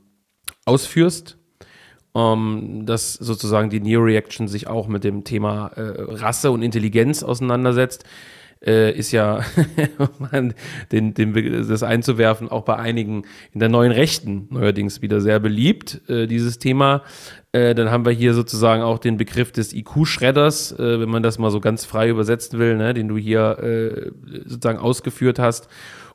ausführst. 0.65 1.37
Ähm, 2.15 2.85
dass 2.85 3.15
sozusagen 3.15 3.71
die 3.71 3.81
Neo-Reaction 3.81 4.49
sich 4.49 4.67
auch 4.67 4.87
mit 4.87 5.03
dem 5.03 5.25
Thema 5.25 5.71
Rasse 5.75 6.51
und 6.51 6.61
Intelligenz 6.61 7.23
auseinandersetzt 7.23 8.05
äh, 8.65 8.93
ist 8.93 9.13
ja, 9.13 9.41
den, 10.93 11.15
den, 11.15 11.69
das 11.69 11.83
einzuwerfen, 11.83 12.49
auch 12.49 12.63
bei 12.63 12.77
einigen 12.77 13.25
in 13.53 13.61
der 13.61 13.69
neuen 13.69 13.93
Rechten 13.93 14.49
neuerdings 14.51 15.03
wieder 15.03 15.21
sehr 15.21 15.41
beliebt, 15.41 16.01
äh, 16.09 16.27
dieses 16.27 16.59
Thema. 16.59 17.03
Äh, 17.53 17.75
dann 17.75 17.91
haben 17.91 18.05
wir 18.05 18.13
hier 18.13 18.35
sozusagen 18.35 18.83
auch 18.83 18.99
den 18.99 19.17
Begriff 19.17 19.53
des 19.53 19.73
IQ-Schredders, 19.73 20.73
äh, 20.73 21.01
wenn 21.01 21.09
man 21.09 21.23
das 21.23 21.39
mal 21.39 21.51
so 21.51 21.61
ganz 21.61 21.85
frei 21.85 22.09
übersetzen 22.09 22.59
will, 22.59 22.77
ne, 22.77 22.95
den 22.95 23.09
du 23.09 23.17
hier 23.17 23.59
äh, 23.59 24.11
sozusagen 24.47 24.79
ausgeführt 24.79 25.39
hast. 25.39 25.69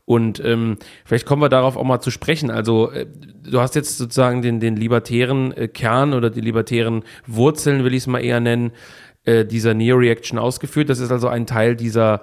Und 0.10 0.42
ähm, 0.46 0.78
vielleicht 1.04 1.26
kommen 1.26 1.42
wir 1.42 1.50
darauf 1.50 1.76
auch 1.76 1.84
mal 1.84 2.00
zu 2.00 2.12
sprechen. 2.12 2.50
Also 2.50 2.92
äh, 2.92 3.08
du 3.44 3.60
hast 3.60 3.76
jetzt 3.76 3.98
sozusagen 3.98 4.42
den, 4.42 4.62
den 4.62 4.78
libertären 4.78 5.52
äh, 5.52 5.68
Kern 5.68 6.14
oder 6.14 6.30
die 6.30 6.40
libertären 6.40 7.04
Wurzeln, 7.26 7.84
will 7.84 7.94
ich 7.94 8.04
es 8.04 8.08
mal 8.08 8.24
eher 8.24 8.40
nennen, 8.40 8.72
äh, 9.28 9.46
dieser 9.46 9.74
Neo-Reaction 9.74 10.40
ausgeführt. 10.40 10.90
Das 10.90 11.00
ist 11.00 11.12
also 11.12 11.28
ein 11.28 11.46
Teil 11.46 11.76
dieser, 11.76 12.22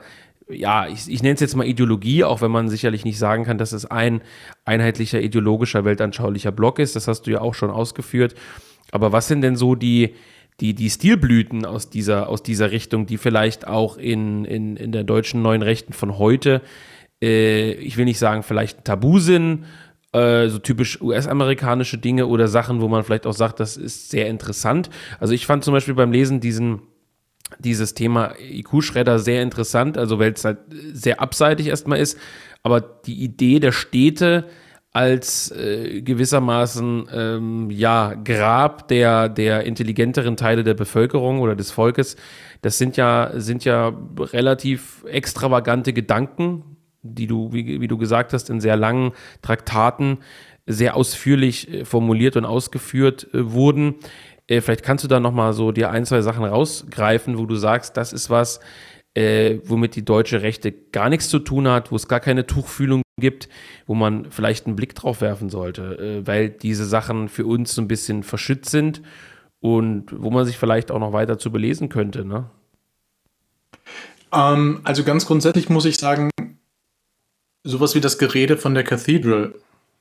ja, 0.49 0.87
ich, 0.89 1.07
ich 1.07 1.23
nenne 1.23 1.35
es 1.35 1.41
jetzt 1.41 1.55
mal 1.55 1.67
Ideologie, 1.67 2.25
auch 2.25 2.41
wenn 2.41 2.51
man 2.51 2.71
sicherlich 2.71 3.05
nicht 3.05 3.19
sagen 3.19 3.45
kann, 3.45 3.59
dass 3.59 3.73
es 3.73 3.85
ein 3.85 4.23
einheitlicher 4.65 5.21
ideologischer, 5.21 5.85
weltanschaulicher 5.85 6.51
Block 6.51 6.79
ist. 6.79 6.97
Das 6.97 7.07
hast 7.07 7.27
du 7.27 7.31
ja 7.31 7.43
auch 7.43 7.53
schon 7.53 7.71
ausgeführt. 7.71 8.35
Aber 8.91 9.13
was 9.13 9.29
sind 9.29 9.43
denn 9.43 9.55
so 9.55 9.75
die, 9.75 10.15
die, 10.61 10.75
die 10.75 10.89
Stilblüten 10.89 11.67
aus 11.67 11.91
dieser, 11.91 12.31
aus 12.31 12.43
dieser 12.43 12.71
Richtung, 12.71 13.05
die 13.05 13.19
vielleicht 13.19 13.67
auch 13.67 13.99
in, 13.99 14.47
in, 14.47 14.77
in 14.79 14.91
der 14.91 15.05
deutschen 15.05 15.43
neuen 15.43 15.61
Rechten 15.61 15.93
von 15.93 16.17
heute, 16.17 16.63
äh, 17.23 17.73
ich 17.73 17.99
will 17.99 18.07
nicht 18.07 18.19
sagen, 18.19 18.43
vielleicht 18.43 18.87
tabu 18.87 19.19
sind, 19.19 19.67
äh, 20.13 20.49
so 20.49 20.59
typisch 20.59 21.03
US-amerikanische 21.03 21.99
Dinge 21.99 22.29
oder 22.29 22.49
Sachen, 22.49 22.81
wo 22.81 22.89
man 22.89 23.05
vielleicht 23.05 23.27
auch 23.27 23.35
sagt, 23.35 23.61
das 23.61 23.77
ist 23.77 24.09
sehr 24.09 24.29
interessant. 24.29 24.89
Also 25.21 25.35
ich 25.35 25.45
fand 25.45 25.65
zum 25.65 25.75
Beispiel 25.75 25.95
beim 25.95 26.11
Lesen 26.11 26.41
diesen 26.41 26.81
dieses 27.59 27.95
Thema 27.95 28.35
IQ-Schredder 28.39 29.19
sehr 29.19 29.43
interessant, 29.43 29.99
also 29.99 30.19
weil 30.19 30.33
es 30.33 30.45
halt 30.45 30.59
sehr 30.93 31.21
abseitig 31.21 31.69
erstmal 31.69 31.99
ist, 31.99 32.19
aber 32.63 32.81
die 32.81 33.23
Idee 33.23 33.61
der 33.61 33.73
Städte 33.73 34.45
als 34.93 35.51
äh, 35.51 36.03
gewissermaßen 36.03 37.09
ähm, 37.13 37.71
ja 37.71 38.15
Grab 38.15 38.87
der 38.87 39.29
der 39.29 39.65
intelligenteren 39.65 40.37
Teile 40.37 40.63
der 40.63 40.75
Bevölkerung 40.75 41.41
oder 41.41 41.57
des 41.57 41.73
Volkes, 41.73 42.17
das 42.63 42.79
sind 42.79 42.97
ja 42.97 43.33
sind 43.35 43.65
ja 43.65 43.93
relativ 44.19 45.05
extravagante 45.09 45.93
Gedanken, 45.93 46.77
die 47.03 47.27
du 47.27 47.53
wie, 47.53 47.81
wie 47.81 47.89
du 47.89 47.99
gesagt 47.99 48.33
hast 48.33 48.51
in 48.51 48.61
sehr 48.61 48.77
langen 48.77 49.13
Traktaten 49.43 50.19
sehr 50.67 50.97
ausführlich 50.97 51.73
äh, 51.73 51.85
formuliert 51.85 52.37
und 52.37 52.45
ausgeführt 52.45 53.29
äh, 53.35 53.53
wurden. 53.53 53.97
Äh, 54.47 54.61
vielleicht 54.61 54.83
kannst 54.83 55.05
du 55.05 55.09
da 55.09 55.21
nochmal 55.21 55.53
so 55.53 55.73
dir 55.73 55.91
ein, 55.91 56.05
zwei 56.05 56.23
Sachen 56.23 56.45
rausgreifen, 56.45 57.39
wo 57.39 57.47
du 57.47 57.57
sagst, 57.57 57.97
das 57.97 58.13
ist 58.13 58.31
was, 58.31 58.61
äh, 59.15 59.59
womit 59.65 59.97
die 59.97 60.05
deutsche 60.05 60.43
Rechte 60.43 60.73
gar 60.73 61.09
nichts 61.09 61.29
zu 61.29 61.39
tun 61.39 61.69
hat, 61.69 61.93
wo 61.93 61.97
es 61.97 62.09
gar 62.09 62.21
keine 62.21 62.47
Tuchfühlung 62.47 63.03
gibt, 63.19 63.49
wo 63.87 63.95
man 63.95 64.31
vielleicht 64.31 64.67
einen 64.67 64.77
Blick 64.77 64.95
drauf 64.95 65.21
werfen 65.21 65.49
sollte, 65.49 65.99
äh, 65.99 66.27
weil 66.27 66.51
diese 66.51 66.85
Sachen 66.85 67.29
für 67.29 67.47
uns 67.47 67.75
so 67.75 67.83
ein 67.83 67.89
bisschen 67.89 68.23
verschützt 68.23 68.71
sind 68.71 69.03
und 69.61 70.07
wo 70.11 70.31
man 70.31 70.45
sich 70.45 70.59
vielleicht 70.59 70.91
auch 70.91 70.99
noch 70.99 71.13
weiter 71.13 71.39
zu 71.39 71.51
belesen 71.51 71.89
könnte. 71.89 72.25
Ne? 72.25 72.51
Ähm, 74.33 74.81
also 74.85 75.05
ganz 75.05 75.27
grundsätzlich 75.27 75.71
muss 75.71 75.85
ich 75.85 75.97
sagen, 75.97 76.31
sowas 77.63 77.95
wie 77.95 78.01
das 78.01 78.19
Gerede 78.19 78.57
von 78.59 78.75
der 78.75 78.85
Cathedral, 78.85 79.55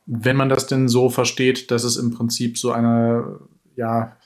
wenn 0.06 0.36
man 0.36 0.50
das 0.50 0.68
denn 0.68 0.90
so 0.90 1.10
versteht, 1.10 1.72
dass 1.72 1.86
es 1.86 1.96
im 1.96 2.12
Prinzip 2.12 2.58
so 2.58 2.72
eine 2.72 3.40
ja, 3.76 4.18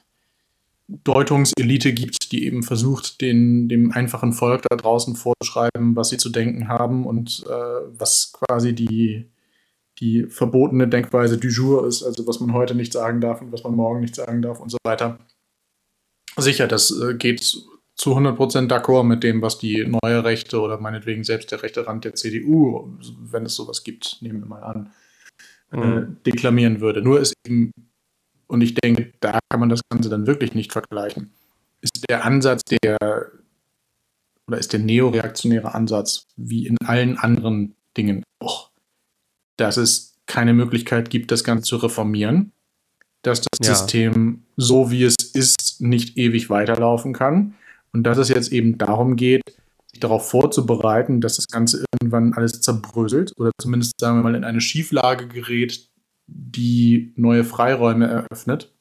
Deutungselite 0.88 1.94
gibt, 1.94 2.32
die 2.32 2.46
eben 2.46 2.64
versucht, 2.64 3.20
den, 3.20 3.68
dem 3.68 3.92
einfachen 3.92 4.32
Volk 4.32 4.62
da 4.70 4.76
draußen 4.76 5.16
vorzuschreiben, 5.16 5.96
was 5.96 6.10
sie 6.10 6.18
zu 6.18 6.30
denken 6.30 6.70
haben 6.70 7.06
und 7.06 7.44
äh, 7.48 7.52
was 7.98 8.32
quasi 8.34 8.74
die, 8.74 9.26
die 10.00 10.24
verbotene 10.24 10.88
Denkweise 10.88 11.38
du 11.38 11.50
jour 11.50 11.86
ist, 11.86 12.04
also 12.04 12.26
was 12.26 12.40
man 12.40 12.54
heute 12.54 12.74
nicht 12.74 12.94
sagen 12.94 13.20
darf 13.20 13.42
und 13.42 13.52
was 13.52 13.64
man 13.64 13.76
morgen 13.76 14.00
nicht 14.00 14.16
sagen 14.16 14.42
darf 14.42 14.62
und 14.62 14.70
so 14.70 14.78
weiter. 14.86 15.20
Sicher, 16.38 16.68
das 16.68 16.92
äh, 16.92 17.16
geht 17.16 17.42
zu 17.42 18.16
100% 18.16 18.70
d'accord 18.70 19.04
mit 19.04 19.24
dem, 19.24 19.42
was 19.42 19.58
die 19.58 19.86
neue 19.86 20.24
Rechte 20.24 20.62
oder 20.62 20.80
meinetwegen 20.80 21.24
selbst 21.24 21.52
der 21.52 21.64
rechte 21.64 21.88
Rand 21.88 22.06
der 22.06 22.14
CDU, 22.14 22.98
wenn 23.20 23.46
es 23.46 23.56
sowas 23.56 23.84
gibt, 23.84 24.22
nehmen 24.22 24.40
wir 24.42 24.48
mal 24.48 24.64
an, 24.64 24.92
äh, 25.74 25.78
mhm. 25.78 25.98
äh, 25.98 26.06
deklamieren 26.26 26.80
würde. 26.80 27.02
Nur 27.02 27.20
ist 27.20 27.34
eben 27.46 27.72
und 28.48 28.62
ich 28.62 28.74
denke, 28.76 29.14
da 29.20 29.40
kann 29.50 29.60
man 29.60 29.70
das 29.70 29.82
Ganze 29.90 30.10
dann 30.10 30.28
wirklich 30.28 30.54
nicht 30.56 30.72
vergleichen. 30.72 31.32
Ist 31.82 32.06
der 32.10 32.26
Ansatz 32.26 32.62
der, 32.66 32.98
oder 34.48 34.58
ist 34.58 34.74
der 34.74 34.80
neoreaktionäre 34.80 35.74
Ansatz, 35.76 36.26
wie 36.36 36.66
in 36.68 36.78
allen 36.86 37.18
anderen 37.18 37.76
Dingen 37.96 38.24
auch, 38.40 38.72
dass 39.58 39.78
es 39.78 40.16
keine 40.26 40.54
Möglichkeit 40.54 41.10
gibt, 41.10 41.32
das 41.32 41.44
Ganze 41.44 41.64
zu 41.64 41.78
reformieren, 41.78 42.52
dass 43.22 43.42
das 43.42 43.68
ja. 43.68 43.76
System 43.76 44.44
so 44.56 44.92
wie 44.92 45.04
es 45.04 45.16
ist 45.34 45.82
nicht 45.82 46.18
ewig 46.18 46.50
weiterlaufen 46.50 47.14
kann 47.14 47.56
und 47.94 48.04
dass 48.04 48.18
es 48.18 48.30
jetzt 48.30 48.52
eben 48.52 48.78
darum 48.78 49.16
geht, 49.16 49.42
sich 49.88 50.00
darauf 50.00 50.30
vorzubereiten, 50.30 51.22
dass 51.22 51.38
das 51.38 51.48
Ganze 51.48 51.86
irgendwann 51.94 52.34
alles 52.34 52.62
zerbröselt 52.62 53.34
oder 53.38 53.52
zumindest, 53.60 54.00
sagen 54.00 54.18
wir 54.18 54.24
mal, 54.24 54.36
in 54.36 54.44
eine 54.44 54.62
Schieflage 54.62 55.28
gerät, 55.28 55.88
die 56.28 57.14
neue 57.16 57.44
Freiräume 57.44 58.08
eröffnet. 58.08 58.74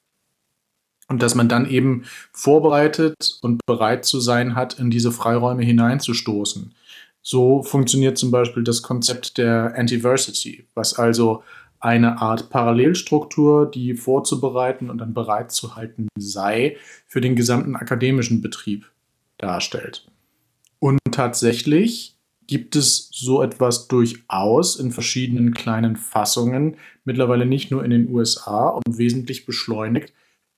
Und 1.08 1.22
dass 1.22 1.36
man 1.36 1.48
dann 1.48 1.70
eben 1.70 2.04
vorbereitet 2.32 3.38
und 3.40 3.64
bereit 3.64 4.04
zu 4.04 4.18
sein 4.18 4.56
hat, 4.56 4.78
in 4.78 4.90
diese 4.90 5.12
Freiräume 5.12 5.62
hineinzustoßen. 5.62 6.74
So 7.22 7.62
funktioniert 7.62 8.18
zum 8.18 8.30
Beispiel 8.32 8.64
das 8.64 8.82
Konzept 8.82 9.38
der 9.38 9.74
Antiversity, 9.76 10.66
was 10.74 10.94
also 10.94 11.44
eine 11.78 12.20
Art 12.20 12.50
Parallelstruktur, 12.50 13.70
die 13.70 13.94
vorzubereiten 13.94 14.90
und 14.90 14.98
dann 14.98 15.14
bereitzuhalten 15.14 16.08
sei, 16.18 16.76
für 17.06 17.20
den 17.20 17.36
gesamten 17.36 17.76
akademischen 17.76 18.42
Betrieb 18.42 18.90
darstellt. 19.38 20.06
Und 20.78 20.98
tatsächlich 21.12 22.16
gibt 22.46 22.76
es 22.76 23.08
so 23.12 23.42
etwas 23.42 23.88
durchaus 23.88 24.76
in 24.76 24.92
verschiedenen 24.92 25.52
kleinen 25.52 25.96
Fassungen, 25.96 26.76
mittlerweile 27.06 27.46
nicht 27.46 27.70
nur 27.70 27.84
in 27.84 27.90
den 27.90 28.08
USA 28.10 28.68
und 28.68 28.98
wesentlich 28.98 29.46
beschleunigt 29.46 30.12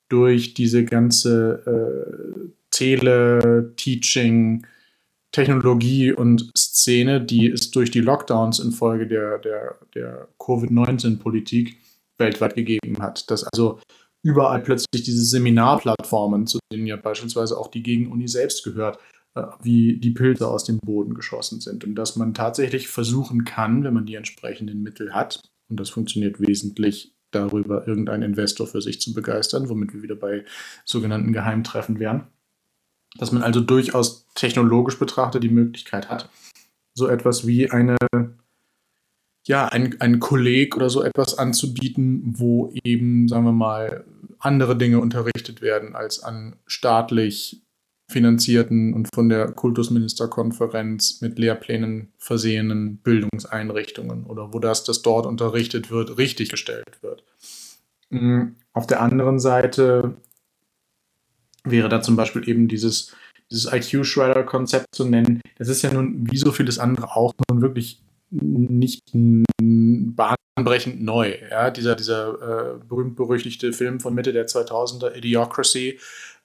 durch 0.09 0.53
diese 0.53 0.83
ganze 0.83 1.63
äh, 1.65 2.49
Tele-Teaching- 2.71 4.65
Technologie 5.31 6.11
und 6.11 6.51
Szene, 6.57 7.21
die 7.21 7.49
es 7.49 7.69
durch 7.71 7.91
die 7.91 8.01
Lockdowns 8.01 8.59
infolge 8.59 9.07
der, 9.07 9.37
der, 9.37 9.75
der 9.93 10.27
Covid-19-Politik 10.39 11.77
weltweit 12.17 12.55
gegeben 12.55 12.97
hat. 12.99 13.29
Dass 13.29 13.43
also 13.43 13.79
überall 14.23 14.61
plötzlich 14.61 15.03
diese 15.03 15.23
Seminarplattformen, 15.23 16.47
zu 16.47 16.59
denen 16.71 16.87
ja 16.87 16.95
beispielsweise 16.95 17.57
auch 17.57 17.67
die 17.67 17.83
Gegenuni 17.83 18.27
selbst 18.27 18.63
gehört, 18.63 18.97
äh, 19.35 19.43
wie 19.61 19.97
die 19.97 20.11
Pilze 20.11 20.47
aus 20.47 20.63
dem 20.63 20.79
Boden 20.79 21.13
geschossen 21.13 21.61
sind. 21.61 21.83
Und 21.83 21.93
dass 21.95 22.15
man 22.15 22.33
tatsächlich 22.33 22.87
versuchen 22.87 23.45
kann, 23.45 23.83
wenn 23.83 23.93
man 23.93 24.07
die 24.07 24.15
entsprechenden 24.15 24.81
Mittel 24.81 25.13
hat, 25.13 25.39
und 25.69 25.79
das 25.79 25.89
funktioniert 25.89 26.39
wesentlich 26.39 27.13
darüber, 27.31 27.87
irgendeinen 27.87 28.23
Investor 28.23 28.67
für 28.67 28.81
sich 28.81 28.99
zu 28.99 29.13
begeistern, 29.13 29.69
womit 29.69 29.93
wir 29.93 30.01
wieder 30.01 30.15
bei 30.15 30.45
sogenannten 30.83 31.31
Geheimtreffen 31.31 31.99
wären, 31.99 32.27
dass 33.17 33.31
man 33.31 33.43
also 33.43 33.61
durchaus 33.61 34.27
technologisch 34.33 34.97
betrachtet 34.97 35.43
die 35.43 35.49
Möglichkeit 35.49 36.09
hat, 36.09 36.29
so 36.93 37.07
etwas 37.07 37.45
wie 37.45 37.69
eine, 37.69 37.97
ja, 39.45 39.67
ein, 39.67 39.99
ein 40.01 40.19
Kolleg 40.19 40.75
oder 40.75 40.89
so 40.89 41.03
etwas 41.03 41.37
anzubieten, 41.37 42.33
wo 42.37 42.73
eben, 42.83 43.27
sagen 43.27 43.45
wir 43.45 43.51
mal, 43.51 44.05
andere 44.39 44.77
Dinge 44.77 44.99
unterrichtet 44.99 45.61
werden 45.61 45.95
als 45.95 46.23
an 46.23 46.55
staatlich 46.65 47.61
finanzierten 48.09 48.93
und 48.93 49.07
von 49.13 49.29
der 49.29 49.51
Kultusministerkonferenz 49.51 51.21
mit 51.21 51.37
Lehrplänen 51.37 52.11
versehenen 52.17 52.97
Bildungseinrichtungen 52.97 54.25
oder 54.25 54.51
wo 54.53 54.59
das, 54.59 54.83
das 54.83 55.01
dort 55.01 55.25
unterrichtet 55.25 55.91
wird, 55.91 56.17
richtig 56.17 56.49
gestellt 56.49 57.01
wird. 57.01 57.23
Mm, 58.09 58.55
auf 58.73 58.87
der 58.87 59.01
anderen 59.01 59.39
Seite 59.39 60.15
wäre 61.63 61.89
da 61.89 62.01
zum 62.01 62.15
Beispiel 62.15 62.47
eben 62.49 62.67
dieses, 62.67 63.15
dieses 63.51 63.71
IQ-Shredder-Konzept 63.71 64.87
zu 64.93 65.05
nennen. 65.05 65.41
Das 65.57 65.67
ist 65.67 65.83
ja 65.83 65.93
nun, 65.93 66.27
wie 66.31 66.37
so 66.37 66.51
vieles 66.51 66.79
andere 66.79 67.15
auch, 67.15 67.33
nun 67.49 67.61
wirklich 67.61 68.01
nicht 68.31 69.03
bahnbrechend 69.11 71.01
neu. 71.01 71.35
Ja, 71.49 71.71
dieser 71.71 71.95
dieser 71.95 72.75
äh, 72.75 72.79
berühmt-berüchtigte 72.87 73.73
Film 73.73 73.99
von 73.99 74.13
Mitte 74.13 74.33
der 74.33 74.47
2000er, 74.47 75.15
Idiocracy, 75.15 75.99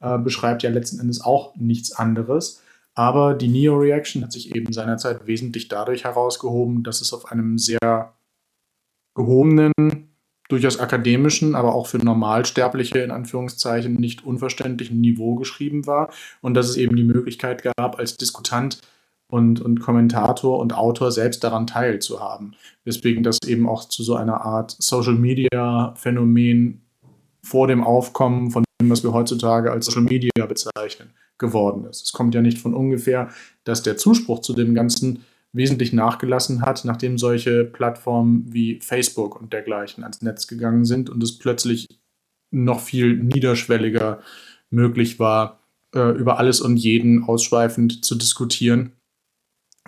äh, 0.05 0.19
beschreibt 0.19 0.63
ja 0.63 0.71
letzten 0.71 1.01
Endes 1.01 1.21
auch 1.23 1.57
nichts 1.57 1.93
anderes. 1.93 2.63
Aber 2.95 3.35
die 3.35 3.49
Neo-Reaction 3.49 4.23
hat 4.23 4.33
sich 4.33 4.55
eben 4.55 4.73
seinerzeit 4.73 5.27
wesentlich 5.27 5.69
dadurch 5.69 6.05
herausgehoben, 6.05 6.85
dass 6.85 7.01
es 7.01 7.13
auf 7.13 7.33
einem 7.33 7.59
sehr 7.59 8.15
gehobenen 9.15 9.73
durchaus 10.49 10.79
akademischen, 10.79 11.55
aber 11.55 11.75
auch 11.75 11.87
für 11.87 11.99
Normalsterbliche 11.99 12.99
in 13.01 13.11
Anführungszeichen 13.11 13.95
nicht 13.95 14.25
unverständlichen 14.25 15.01
Niveau 15.01 15.35
geschrieben 15.35 15.87
war 15.87 16.11
und 16.43 16.55
dass 16.55 16.69
es 16.69 16.77
eben 16.77 16.97
die 16.97 17.05
Möglichkeit 17.05 17.63
gab, 17.77 17.99
als 17.99 18.17
Diskutant 18.17 18.81
und, 19.29 19.61
und 19.61 19.81
Kommentator 19.81 20.59
und 20.59 20.75
Autor 20.75 21.11
selbst 21.11 21.43
daran 21.43 21.67
teilzuhaben. 21.67 22.55
Deswegen 22.85 23.23
das 23.23 23.39
eben 23.47 23.69
auch 23.69 23.87
zu 23.87 24.03
so 24.03 24.15
einer 24.15 24.43
Art 24.43 24.77
Social 24.79 25.15
Media 25.15 25.95
Phänomen 25.97 26.83
vor 27.43 27.67
dem 27.67 27.83
Aufkommen 27.83 28.51
von 28.51 28.65
was 28.91 29.03
wir 29.03 29.13
heutzutage 29.13 29.71
als 29.71 29.87
Social 29.87 30.03
Media 30.03 30.31
bezeichnen, 30.47 31.11
geworden 31.39 31.85
ist. 31.85 32.03
Es 32.03 32.13
kommt 32.13 32.35
ja 32.35 32.43
nicht 32.43 32.59
von 32.59 32.75
ungefähr, 32.75 33.31
dass 33.65 33.83
der 33.83 33.97
Zuspruch 33.97 34.41
zu 34.41 34.53
dem 34.55 34.75
Ganzen 34.75 35.25
wesentlich 35.53 35.93
nachgelassen 35.93 36.63
hat, 36.63 36.85
nachdem 36.85 37.17
solche 37.17 37.65
Plattformen 37.65 38.53
wie 38.53 38.81
Facebook 38.81 39.41
und 39.41 39.53
dergleichen 39.53 40.03
ans 40.03 40.21
Netz 40.21 40.47
gegangen 40.47 40.85
sind 40.85 41.11
und 41.11 41.23
es 41.23 41.39
plötzlich 41.39 41.87
noch 42.51 42.81
viel 42.81 43.17
niederschwelliger 43.17 44.21
möglich 44.71 45.19
war, 45.19 45.61
äh, 45.95 46.11
über 46.11 46.39
alles 46.39 46.61
und 46.61 46.77
jeden 46.77 47.25
ausschweifend 47.25 48.05
zu 48.05 48.17
diskutieren, 48.17 48.93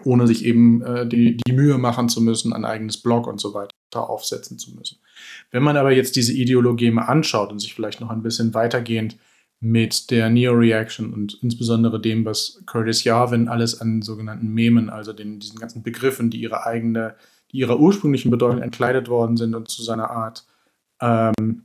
ohne 0.05 0.27
sich 0.27 0.45
eben 0.45 0.83
äh, 0.83 1.07
die, 1.07 1.37
die 1.37 1.53
Mühe 1.53 1.79
machen 1.79 2.09
zu 2.09 2.21
müssen, 2.21 2.53
ein 2.53 2.65
eigenes 2.65 3.03
Blog 3.03 3.27
und 3.27 3.41
so 3.41 3.55
weiter 3.55 3.75
aufsetzen 3.95 4.59
zu 4.59 4.75
müssen. 4.75 4.99
Wenn 5.51 5.63
man 5.63 5.77
aber 5.77 5.93
jetzt 5.93 6.17
diese 6.17 6.33
Ideologie 6.33 6.91
mal 6.91 7.05
anschaut 7.05 7.51
und 7.51 7.61
sich 7.61 7.75
vielleicht 7.75 8.01
noch 8.01 8.11
ein 8.11 8.23
bisschen 8.23 8.55
weitergehend 8.55 9.17
mit 9.61 10.11
der 10.11 10.29
Neo-Reaction 10.29 11.13
und 11.13 11.39
insbesondere 11.43 12.01
dem, 12.01 12.25
was 12.25 12.63
Curtis 12.67 13.05
Yarvin 13.05 13.49
alles 13.49 13.81
an 13.81 14.03
sogenannten 14.03 14.49
Memen, 14.49 14.91
also 14.91 15.13
den, 15.13 15.41
diesen 15.41 15.59
ganzen 15.59 15.83
Begriffen, 15.83 16.31
die 16.31 16.41
ihre 16.41 16.67
eigene, 16.67 17.17
die 17.53 17.59
ihrer 17.59 17.79
ursprünglichen 17.81 18.31
Bedeutung 18.31 18.61
entkleidet 18.61 19.09
worden 19.09 19.37
sind 19.37 19.55
und 19.55 19.69
zu 19.69 19.83
seiner 19.83 20.11
Art 20.11 20.45
ähm, 21.01 21.65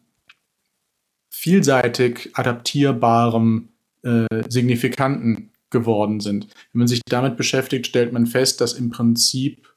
vielseitig 1.30 2.30
adaptierbarem 2.34 3.70
äh, 4.04 4.26
Signifikanten 4.48 5.52
geworden 5.70 6.20
sind. 6.20 6.48
Wenn 6.72 6.80
man 6.80 6.88
sich 6.88 7.02
damit 7.06 7.38
beschäftigt, 7.38 7.88
stellt 7.88 8.14
man 8.14 8.28
fest, 8.28 8.62
dass 8.62 8.74
im 8.74 8.90
Prinzip 8.90 9.71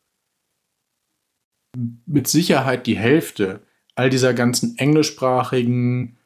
mit 2.07 2.29
Sicherheit 2.29 2.87
die 2.87 2.97
Hälfte 2.97 3.61
all 3.95 4.11
dieser 4.11 4.35
ganzen 4.35 4.77
englischsprachigen 4.79 6.17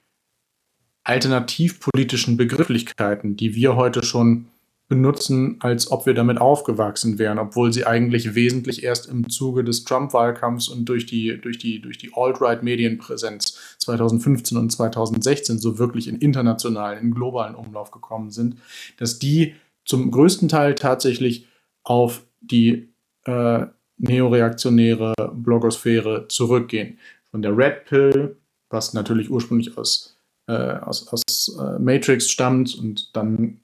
alternativpolitischen 1.05 2.37
Begrifflichkeiten, 2.37 3.37
die 3.37 3.55
wir 3.55 3.77
heute 3.77 4.05
schon 4.05 4.49
benutzen, 4.89 5.57
als 5.61 5.91
ob 5.91 6.07
wir 6.07 6.15
damit 6.15 6.39
aufgewachsen 6.39 7.19
wären, 7.19 7.39
obwohl 7.39 7.73
sie 7.73 7.87
eigentlich 7.87 8.35
wesentlich 8.35 8.83
erst 8.83 9.07
im 9.07 9.29
Zuge 9.29 9.63
des 9.63 9.85
Trump-Wahlkampfs 9.85 10.69
und 10.69 10.87
durch 10.87 11.05
die, 11.05 11.39
durch 11.41 11.59
die, 11.59 11.81
durch 11.81 11.99
die 11.99 12.13
Alt-Right-Medienpräsenz 12.15 13.59
2015 13.79 14.57
und 14.57 14.71
2016 14.71 15.59
so 15.59 15.79
wirklich 15.79 16.09
in 16.09 16.17
internationalen, 16.17 17.01
in 17.01 17.15
globalen 17.15 17.55
Umlauf 17.55 17.91
gekommen 17.91 18.31
sind, 18.31 18.57
dass 18.97 19.19
die 19.19 19.55
zum 19.85 20.11
größten 20.11 20.49
Teil 20.49 20.75
tatsächlich 20.75 21.47
auf 21.83 22.23
die 22.41 22.89
äh, 23.25 23.67
neoreaktionäre 23.99 25.15
Blogosphäre 25.35 26.27
zurückgehen. 26.29 26.99
Von 27.31 27.43
der 27.43 27.57
Red 27.57 27.85
Pill, 27.85 28.37
was 28.71 28.95
natürlich 28.95 29.31
ursprünglich 29.31 29.77
aus 29.77 30.19
äh, 30.49 30.79
aus, 30.81 31.07
aus 31.09 31.57
äh, 31.61 31.79
Matrix 31.79 32.31
stammt 32.31 32.75
und 32.75 33.15
dann 33.15 33.61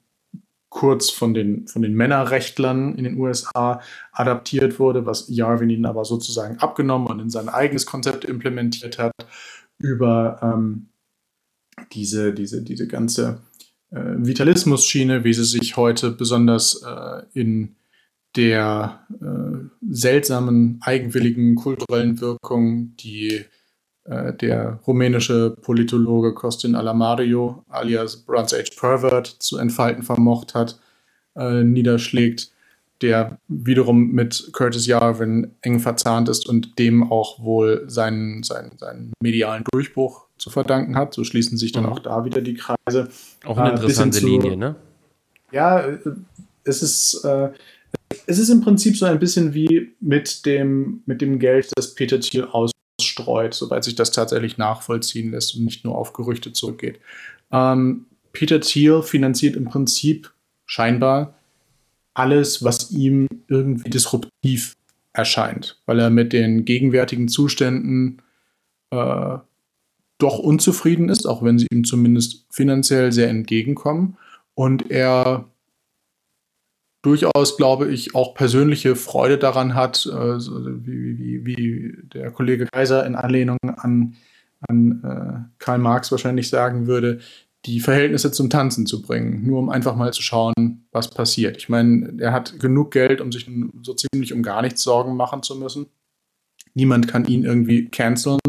kurz 0.69 1.09
von 1.09 1.33
den, 1.33 1.67
von 1.67 1.81
den 1.81 1.95
Männerrechtlern 1.95 2.95
in 2.95 3.05
den 3.05 3.17
USA 3.17 3.81
adaptiert 4.11 4.77
wurde, 4.77 5.05
was 5.05 5.25
Jarvin 5.27 5.69
ihnen 5.69 5.85
aber 5.85 6.05
sozusagen 6.05 6.59
abgenommen 6.59 7.07
und 7.07 7.19
in 7.19 7.29
sein 7.29 7.49
eigenes 7.49 7.85
Konzept 7.85 8.23
implementiert 8.25 8.99
hat, 8.99 9.13
über 9.79 10.39
ähm, 10.43 10.87
diese, 11.93 12.33
diese, 12.33 12.61
diese 12.61 12.87
ganze 12.87 13.41
äh, 13.89 14.01
Vitalismus-Schiene, 14.17 15.23
wie 15.23 15.33
sie 15.33 15.45
sich 15.45 15.77
heute 15.77 16.11
besonders 16.11 16.83
äh, 16.83 17.23
in 17.33 17.75
der 18.35 19.05
äh, 19.21 19.67
seltsamen, 19.89 20.79
eigenwilligen 20.81 21.55
kulturellen 21.55 22.19
Wirkung, 22.19 22.95
die 22.97 23.45
äh, 24.05 24.33
der 24.33 24.79
rumänische 24.85 25.55
Politologe 25.61 26.33
Costin 26.33 26.75
Alamario 26.75 27.63
alias 27.69 28.17
Bronze 28.17 28.59
Age 28.59 28.75
Pervert 28.75 29.27
zu 29.27 29.57
entfalten 29.57 30.03
vermocht 30.03 30.53
hat, 30.53 30.79
äh, 31.35 31.63
niederschlägt, 31.63 32.51
der 33.01 33.39
wiederum 33.47 34.11
mit 34.11 34.49
Curtis 34.53 34.87
Yarvin 34.87 35.51
eng 35.61 35.79
verzahnt 35.79 36.29
ist 36.29 36.47
und 36.47 36.79
dem 36.79 37.11
auch 37.11 37.43
wohl 37.43 37.83
seinen, 37.87 38.43
seinen, 38.43 38.77
seinen 38.77 39.13
medialen 39.21 39.63
Durchbruch 39.71 40.27
zu 40.37 40.49
verdanken 40.49 40.95
hat. 40.95 41.13
So 41.13 41.23
schließen 41.23 41.57
sich 41.57 41.71
dann 41.71 41.83
mhm. 41.83 41.89
auch 41.89 41.99
da 41.99 42.25
wieder 42.25 42.41
die 42.41 42.55
Kreise. 42.55 43.09
Auch 43.43 43.57
eine 43.57 43.71
äh, 43.71 43.75
interessante 43.75 44.19
zu, 44.19 44.25
Linie, 44.25 44.57
ne? 44.57 44.75
Ja, 45.51 45.79
äh, 45.81 45.97
es 46.63 46.81
ist, 46.81 47.23
äh, 47.23 47.51
es 48.27 48.39
ist 48.39 48.49
im 48.49 48.61
Prinzip 48.61 48.97
so 48.97 49.05
ein 49.05 49.19
bisschen 49.19 49.53
wie 49.53 49.93
mit 49.99 50.45
dem, 50.45 51.01
mit 51.05 51.21
dem 51.21 51.39
Geld, 51.39 51.71
das 51.75 51.95
Peter 51.95 52.19
Thiel 52.19 52.45
aus 52.45 52.71
streut, 53.01 53.53
soweit 53.53 53.83
sich 53.83 53.95
das 53.95 54.11
tatsächlich 54.11 54.57
nachvollziehen 54.57 55.31
lässt 55.31 55.55
und 55.55 55.65
nicht 55.65 55.83
nur 55.83 55.97
auf 55.97 56.13
Gerüchte 56.13 56.53
zurückgeht. 56.53 56.99
Ähm, 57.51 58.05
Peter 58.31 58.59
Thiel 58.59 59.01
finanziert 59.01 59.55
im 59.55 59.65
Prinzip 59.65 60.31
scheinbar 60.65 61.35
alles, 62.13 62.63
was 62.63 62.91
ihm 62.91 63.27
irgendwie 63.47 63.89
disruptiv 63.89 64.75
erscheint, 65.13 65.79
weil 65.85 65.99
er 65.99 66.09
mit 66.09 66.33
den 66.33 66.65
gegenwärtigen 66.65 67.27
Zuständen 67.27 68.21
äh, 68.91 69.37
doch 70.17 70.39
unzufrieden 70.39 71.09
ist, 71.09 71.25
auch 71.25 71.43
wenn 71.43 71.59
sie 71.59 71.67
ihm 71.71 71.83
zumindest 71.83 72.45
finanziell 72.49 73.11
sehr 73.11 73.29
entgegenkommen. 73.29 74.17
Und 74.53 74.89
er 74.89 75.45
durchaus, 77.05 77.55
glaube 77.55 77.91
ich, 77.91 78.15
auch 78.15 78.33
persönliche 78.33 78.95
Freude 78.95 79.37
daran 79.37 79.75
hat, 79.75 80.05
äh, 80.07 80.39
wie, 80.39 81.19
wie, 81.19 81.45
wie, 81.45 81.97
der 82.13 82.31
Kollege 82.31 82.65
Kaiser 82.65 83.05
in 83.05 83.15
Anlehnung 83.15 83.57
an, 83.61 84.15
an 84.67 85.01
äh, 85.03 85.53
Karl 85.59 85.77
Marx 85.77 86.11
wahrscheinlich 86.11 86.49
sagen 86.49 86.87
würde, 86.87 87.19
die 87.65 87.79
Verhältnisse 87.79 88.31
zum 88.31 88.49
Tanzen 88.49 88.85
zu 88.85 89.01
bringen, 89.01 89.45
nur 89.45 89.59
um 89.59 89.69
einfach 89.69 89.95
mal 89.95 90.13
zu 90.13 90.21
schauen, 90.21 90.87
was 90.91 91.09
passiert. 91.09 91.57
Ich 91.57 91.69
meine, 91.69 92.13
er 92.19 92.31
hat 92.31 92.59
genug 92.59 92.91
Geld, 92.91 93.21
um 93.21 93.31
sich 93.31 93.49
so 93.81 93.93
ziemlich 93.93 94.33
um 94.33 94.43
gar 94.43 94.61
nichts 94.61 94.83
Sorgen 94.83 95.15
machen 95.15 95.43
zu 95.43 95.55
müssen. 95.55 95.87
Niemand 96.73 97.07
kann 97.07 97.25
ihn 97.25 97.43
irgendwie 97.43 97.87
canceln. 97.89 98.39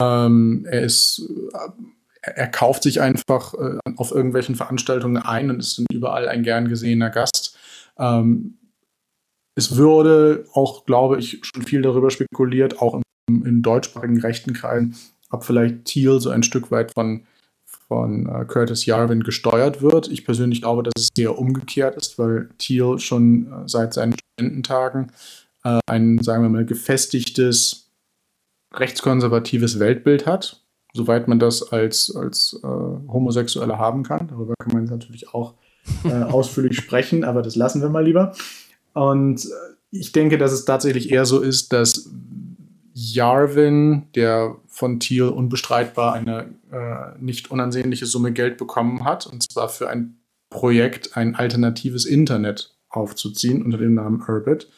Ähm, 0.00 0.66
er 0.68 0.82
ist, 0.82 1.22
er 2.20 2.48
kauft 2.48 2.82
sich 2.82 3.00
einfach 3.00 3.54
äh, 3.54 3.78
auf 3.96 4.10
irgendwelchen 4.10 4.56
Veranstaltungen 4.56 5.18
ein 5.18 5.50
und 5.50 5.60
ist 5.60 5.78
dann 5.78 5.86
überall 5.90 6.28
ein 6.28 6.42
gern 6.42 6.68
gesehener 6.68 7.10
Gast. 7.10 7.37
Ähm, 7.98 8.58
es 9.54 9.76
würde 9.76 10.46
auch, 10.52 10.86
glaube 10.86 11.18
ich, 11.18 11.40
schon 11.42 11.62
viel 11.62 11.82
darüber 11.82 12.10
spekuliert, 12.10 12.80
auch 12.80 13.00
im, 13.28 13.44
in 13.44 13.62
deutschsprachigen 13.62 14.20
rechten 14.20 14.52
Kreisen, 14.52 14.96
ob 15.30 15.44
vielleicht 15.44 15.84
Thiel 15.84 16.20
so 16.20 16.30
ein 16.30 16.42
Stück 16.42 16.70
weit 16.70 16.92
von 16.92 17.26
von 17.88 18.26
äh, 18.26 18.44
Curtis 18.44 18.86
Yarvin 18.86 19.22
gesteuert 19.22 19.82
wird. 19.82 20.08
Ich 20.08 20.24
persönlich 20.24 20.60
glaube, 20.60 20.82
dass 20.82 20.92
es 20.96 21.08
eher 21.18 21.38
umgekehrt 21.38 21.96
ist, 21.96 22.18
weil 22.18 22.50
Thiel 22.58 22.98
schon 22.98 23.50
äh, 23.50 23.66
seit 23.66 23.94
seinen 23.94 24.14
Studententagen 24.14 25.10
äh, 25.64 25.78
ein, 25.86 26.22
sagen 26.22 26.42
wir 26.42 26.50
mal, 26.50 26.66
gefestigtes 26.66 27.90
rechtskonservatives 28.74 29.78
Weltbild 29.78 30.26
hat, 30.26 30.62
soweit 30.92 31.28
man 31.28 31.38
das 31.38 31.72
als, 31.72 32.14
als 32.14 32.60
äh, 32.62 32.66
Homosexuelle 32.66 33.78
haben 33.78 34.02
kann. 34.02 34.28
Darüber 34.28 34.54
kann 34.58 34.74
man 34.74 34.84
natürlich 34.84 35.32
auch 35.32 35.54
äh, 36.04 36.22
ausführlich 36.22 36.76
sprechen, 36.76 37.24
aber 37.24 37.42
das 37.42 37.56
lassen 37.56 37.82
wir 37.82 37.88
mal 37.88 38.04
lieber. 38.04 38.34
Und 38.92 39.44
äh, 39.44 39.48
ich 39.90 40.12
denke, 40.12 40.38
dass 40.38 40.52
es 40.52 40.64
tatsächlich 40.64 41.10
eher 41.10 41.24
so 41.24 41.40
ist, 41.40 41.72
dass 41.72 42.10
Jarvin, 42.92 44.06
der 44.14 44.56
von 44.66 44.98
Thiel 45.00 45.24
unbestreitbar 45.24 46.14
eine 46.14 46.54
äh, 46.72 47.18
nicht 47.20 47.50
unansehnliche 47.50 48.06
Summe 48.06 48.32
Geld 48.32 48.56
bekommen 48.56 49.04
hat, 49.04 49.26
und 49.26 49.50
zwar 49.50 49.68
für 49.68 49.88
ein 49.88 50.16
Projekt, 50.50 51.16
ein 51.16 51.34
alternatives 51.36 52.04
Internet 52.04 52.74
aufzuziehen 52.88 53.62
unter 53.62 53.78
dem 53.78 53.94
Namen 53.94 54.22
Urbit. 54.26 54.68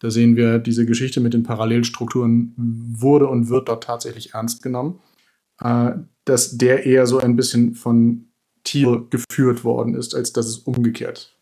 Da 0.00 0.10
sehen 0.10 0.36
wir, 0.36 0.58
diese 0.60 0.86
Geschichte 0.86 1.20
mit 1.20 1.34
den 1.34 1.42
Parallelstrukturen 1.42 2.54
wurde 2.56 3.26
und 3.26 3.48
wird 3.48 3.68
dort 3.68 3.84
tatsächlich 3.84 4.34
ernst 4.34 4.62
genommen. 4.62 5.00
Äh, 5.60 5.92
dass 6.24 6.56
der 6.56 6.86
eher 6.86 7.06
so 7.06 7.18
ein 7.18 7.36
bisschen 7.36 7.74
von 7.74 8.27
Thiel 8.68 9.06
geführt 9.10 9.64
worden 9.64 9.94
ist, 9.94 10.14
als 10.14 10.32
dass 10.32 10.46
es 10.46 10.58
umgekehrt 10.58 11.36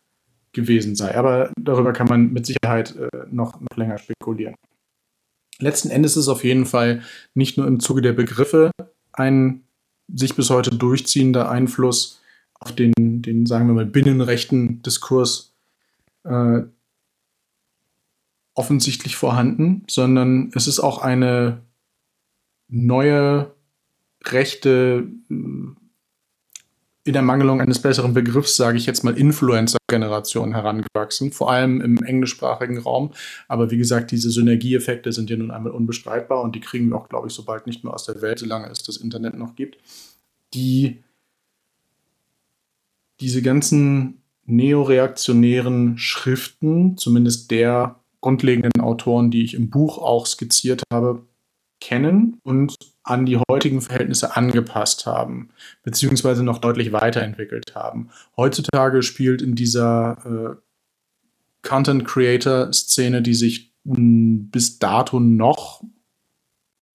gewesen 0.53 0.95
sei. 0.95 1.15
Aber 1.15 1.51
darüber 1.59 1.93
kann 1.93 2.07
man 2.07 2.33
mit 2.33 2.45
Sicherheit 2.45 2.95
äh, 2.95 3.09
noch, 3.29 3.59
noch 3.59 3.77
länger 3.77 3.97
spekulieren 3.97 4.55
letzten 5.59 5.89
Endes 5.89 6.11
ist 6.11 6.23
es 6.23 6.27
auf 6.27 6.43
jeden 6.43 6.65
Fall 6.65 7.01
nicht 7.33 7.57
nur 7.57 7.67
im 7.67 7.79
Zuge 7.79 8.01
der 8.01 8.13
Begriffe 8.13 8.71
ein 9.13 9.63
sich 10.07 10.35
bis 10.35 10.49
heute 10.49 10.71
durchziehender 10.71 11.49
Einfluss 11.49 12.21
auf 12.59 12.73
den, 12.73 12.93
den 12.97 13.45
sagen 13.45 13.67
wir 13.67 13.73
mal, 13.73 13.85
binnenrechten 13.85 14.81
Diskurs 14.81 15.53
äh, 16.23 16.61
offensichtlich 18.53 19.15
vorhanden, 19.15 19.83
sondern 19.89 20.51
es 20.55 20.67
ist 20.67 20.79
auch 20.79 21.01
eine 21.01 21.61
neue 22.69 23.51
rechte 24.23 25.07
äh, 25.29 25.33
in 27.07 27.13
der 27.13 27.21
Mangelung 27.21 27.61
eines 27.61 27.81
besseren 27.81 28.13
Begriffs, 28.13 28.57
sage 28.57 28.77
ich 28.77 28.85
jetzt 28.85 29.03
mal, 29.03 29.17
Influencer-Generation 29.17 30.53
herangewachsen, 30.53 31.31
vor 31.31 31.51
allem 31.51 31.81
im 31.81 32.03
englischsprachigen 32.03 32.77
Raum. 32.77 33.11
Aber 33.47 33.71
wie 33.71 33.77
gesagt, 33.77 34.11
diese 34.11 34.29
Synergieeffekte 34.29 35.11
sind 35.11 35.29
ja 35.29 35.37
nun 35.37 35.51
einmal 35.51 35.71
unbestreitbar 35.71 36.41
und 36.41 36.55
die 36.55 36.59
kriegen 36.59 36.89
wir 36.89 36.97
auch, 36.97 37.09
glaube 37.09 37.27
ich, 37.27 37.33
so 37.33 37.43
bald 37.43 37.67
nicht 37.67 37.83
mehr 37.83 37.93
aus 37.93 38.05
der 38.05 38.21
Welt, 38.21 38.39
solange 38.39 38.67
es 38.69 38.83
das 38.83 38.97
Internet 38.97 39.37
noch 39.37 39.55
gibt. 39.55 39.77
Die 40.53 41.03
diese 43.19 43.41
ganzen 43.41 44.21
neoreaktionären 44.45 45.97
Schriften, 45.97 46.97
zumindest 46.97 47.51
der 47.51 47.99
grundlegenden 48.21 48.81
Autoren, 48.81 49.31
die 49.31 49.43
ich 49.43 49.53
im 49.53 49.69
Buch 49.69 49.97
auch 49.97 50.25
skizziert 50.25 50.83
habe, 50.91 51.25
kennen 51.79 52.39
und 52.43 52.75
an 53.03 53.25
die 53.25 53.37
heutigen 53.49 53.81
Verhältnisse 53.81 54.35
angepasst 54.35 55.05
haben, 55.05 55.49
beziehungsweise 55.83 56.43
noch 56.43 56.57
deutlich 56.57 56.91
weiterentwickelt 56.91 57.75
haben. 57.75 58.09
Heutzutage 58.35 59.01
spielt 59.03 59.41
in 59.41 59.55
dieser 59.55 60.57
äh, 60.57 61.67
Content 61.67 62.05
Creator 62.05 62.71
Szene, 62.73 63.21
die 63.21 63.33
sich 63.33 63.73
mh, 63.83 64.47
bis 64.51 64.79
dato 64.79 65.19
noch, 65.19 65.83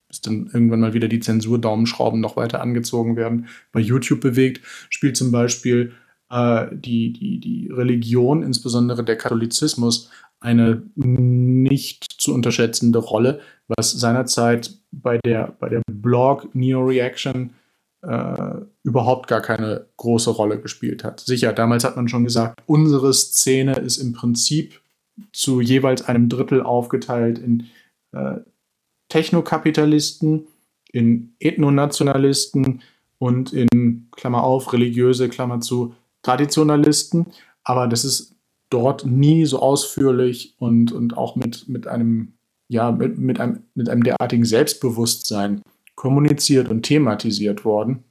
bis 0.09 0.21
dann 0.21 0.51
irgendwann 0.53 0.81
mal 0.81 0.95
wieder 0.95 1.09
die 1.09 1.21
Zensurdaumenschrauben 1.21 2.21
noch 2.21 2.37
weiter 2.37 2.61
angezogen 2.61 3.17
werden, 3.17 3.47
bei 3.73 3.81
YouTube 3.81 4.21
bewegt, 4.21 4.61
spielt 4.91 5.17
zum 5.17 5.33
Beispiel 5.33 5.95
äh, 6.31 6.67
die, 6.73 7.13
die, 7.13 7.41
die 7.41 7.71
Religion, 7.71 8.43
insbesondere 8.43 9.05
der 9.05 9.17
Katholizismus, 9.17 10.11
eine 10.43 10.83
nicht 10.95 12.07
zu 12.19 12.35
unterschätzende 12.35 12.99
Rolle, 12.99 13.41
was 13.69 13.93
seinerzeit 13.93 14.75
bei 14.91 15.19
der, 15.19 15.57
bei 15.59 15.69
der 15.69 15.83
Blog 15.91 16.55
Neo 16.55 16.85
Reaction 16.85 17.51
äh, 18.03 18.55
überhaupt 18.83 19.29
gar 19.29 19.41
keine 19.41 19.87
große 19.97 20.31
Rolle 20.31 20.61
gespielt 20.61 21.05
hat. 21.05 21.21
Sicher, 21.21 21.53
damals 21.53 21.85
hat 21.85 21.97
man 21.97 22.09
schon 22.09 22.25
gesagt, 22.25 22.61
unsere 22.67 23.13
Szene 23.15 23.75
ist 23.75 23.99
im 23.99 24.13
Prinzip 24.13 24.81
zu 25.33 25.61
jeweils 25.61 26.03
einem 26.03 26.29
Drittel 26.29 26.63
aufgeteilt 26.63 27.39
in 27.39 27.69
äh, 28.13 28.41
Technokapitalisten, 29.09 30.47
in 30.91 31.35
Ethnonationalisten 31.39 32.83
und 33.19 33.53
in, 33.53 34.09
Klammer 34.11 34.43
auf, 34.43 34.73
religiöse, 34.73 35.29
Klammer 35.29 35.61
zu, 35.61 35.95
Traditionalisten. 36.23 37.27
Aber 37.63 37.87
das 37.87 38.05
ist 38.05 38.35
dort 38.73 39.07
nie 39.07 39.45
so 39.45 39.61
ausführlich 39.61 40.55
und, 40.59 40.93
und 40.93 41.17
auch 41.17 41.37
mit, 41.37 41.69
mit 41.69 41.87
einem 41.87 42.35
ja, 42.73 42.91
mit, 42.91 43.19
mit, 43.19 43.39
einem, 43.39 43.65
mit 43.75 43.91
einem 43.91 44.03
derartigen 44.03 44.47
Selbstbewusstsein 44.47 45.61
kommuniziert 45.95 46.69
und 46.69 46.85
thematisiert 46.85 47.67
worden, 47.67 48.05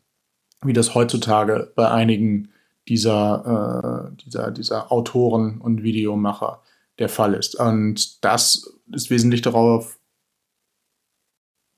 wie 0.64 0.74
das 0.74 0.94
heutzutage 0.94 1.72
bei 1.76 1.90
einigen 1.90 2.50
dieser, 2.88 4.12
äh, 4.14 4.24
dieser, 4.24 4.52
dieser 4.52 4.92
Autoren 4.92 5.60
und 5.62 5.82
Videomacher 5.82 6.62
der 7.00 7.10
Fall 7.10 7.34
ist. 7.34 7.56
Und 7.56 8.24
das 8.24 8.72
ist 8.94 9.10
wesentlich 9.10 9.42
darauf 9.42 10.00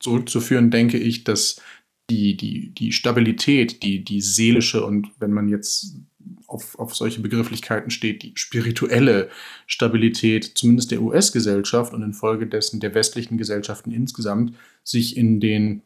zurückzuführen, 0.02 0.70
denke 0.70 0.98
ich, 0.98 1.24
dass 1.24 1.62
die, 2.10 2.36
die, 2.36 2.74
die 2.74 2.92
Stabilität, 2.92 3.82
die, 3.84 4.04
die 4.04 4.20
seelische 4.20 4.86
und 4.86 5.10
wenn 5.20 5.32
man 5.32 5.48
jetzt 5.48 5.96
auf, 6.54 6.78
auf 6.80 6.96
solche 6.96 7.22
Begrifflichkeiten 7.22 7.90
steht, 7.90 8.24
die 8.24 8.34
spirituelle 8.36 9.30
Stabilität, 9.68 10.52
zumindest 10.56 10.92
der 10.92 11.02
US-Gesellschaft 11.02 11.94
und 11.94 12.04
infolgedessen 12.04 12.80
der 12.80 12.94
westlichen 12.94 13.38
Gesellschaften 13.38 13.92
insgesamt, 13.92 14.56
sich 14.84 15.18
in 15.18 15.40
den 15.40 15.82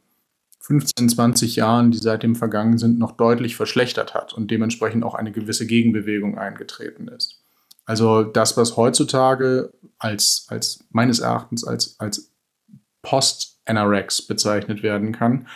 15, 0.59 1.09
20 1.09 1.55
Jahren, 1.55 1.91
die 1.91 1.97
seitdem 1.97 2.35
vergangen 2.35 2.77
sind, 2.77 2.99
noch 2.99 3.13
deutlich 3.13 3.55
verschlechtert 3.55 4.13
hat 4.13 4.33
und 4.33 4.51
dementsprechend 4.51 5.03
auch 5.05 5.15
eine 5.15 5.31
gewisse 5.31 5.65
Gegenbewegung 5.65 6.37
eingetreten 6.37 7.07
ist. 7.07 7.41
Also 7.85 8.23
das, 8.23 8.57
was 8.57 8.75
heutzutage 8.75 9.71
als, 9.97 10.45
als 10.49 10.83
meines 10.89 11.19
Erachtens 11.19 11.63
als, 11.63 11.97
als 11.99 12.33
Post-NRX 13.01 14.23
bezeichnet 14.23 14.83
werden 14.83 15.13
kann, 15.13 15.47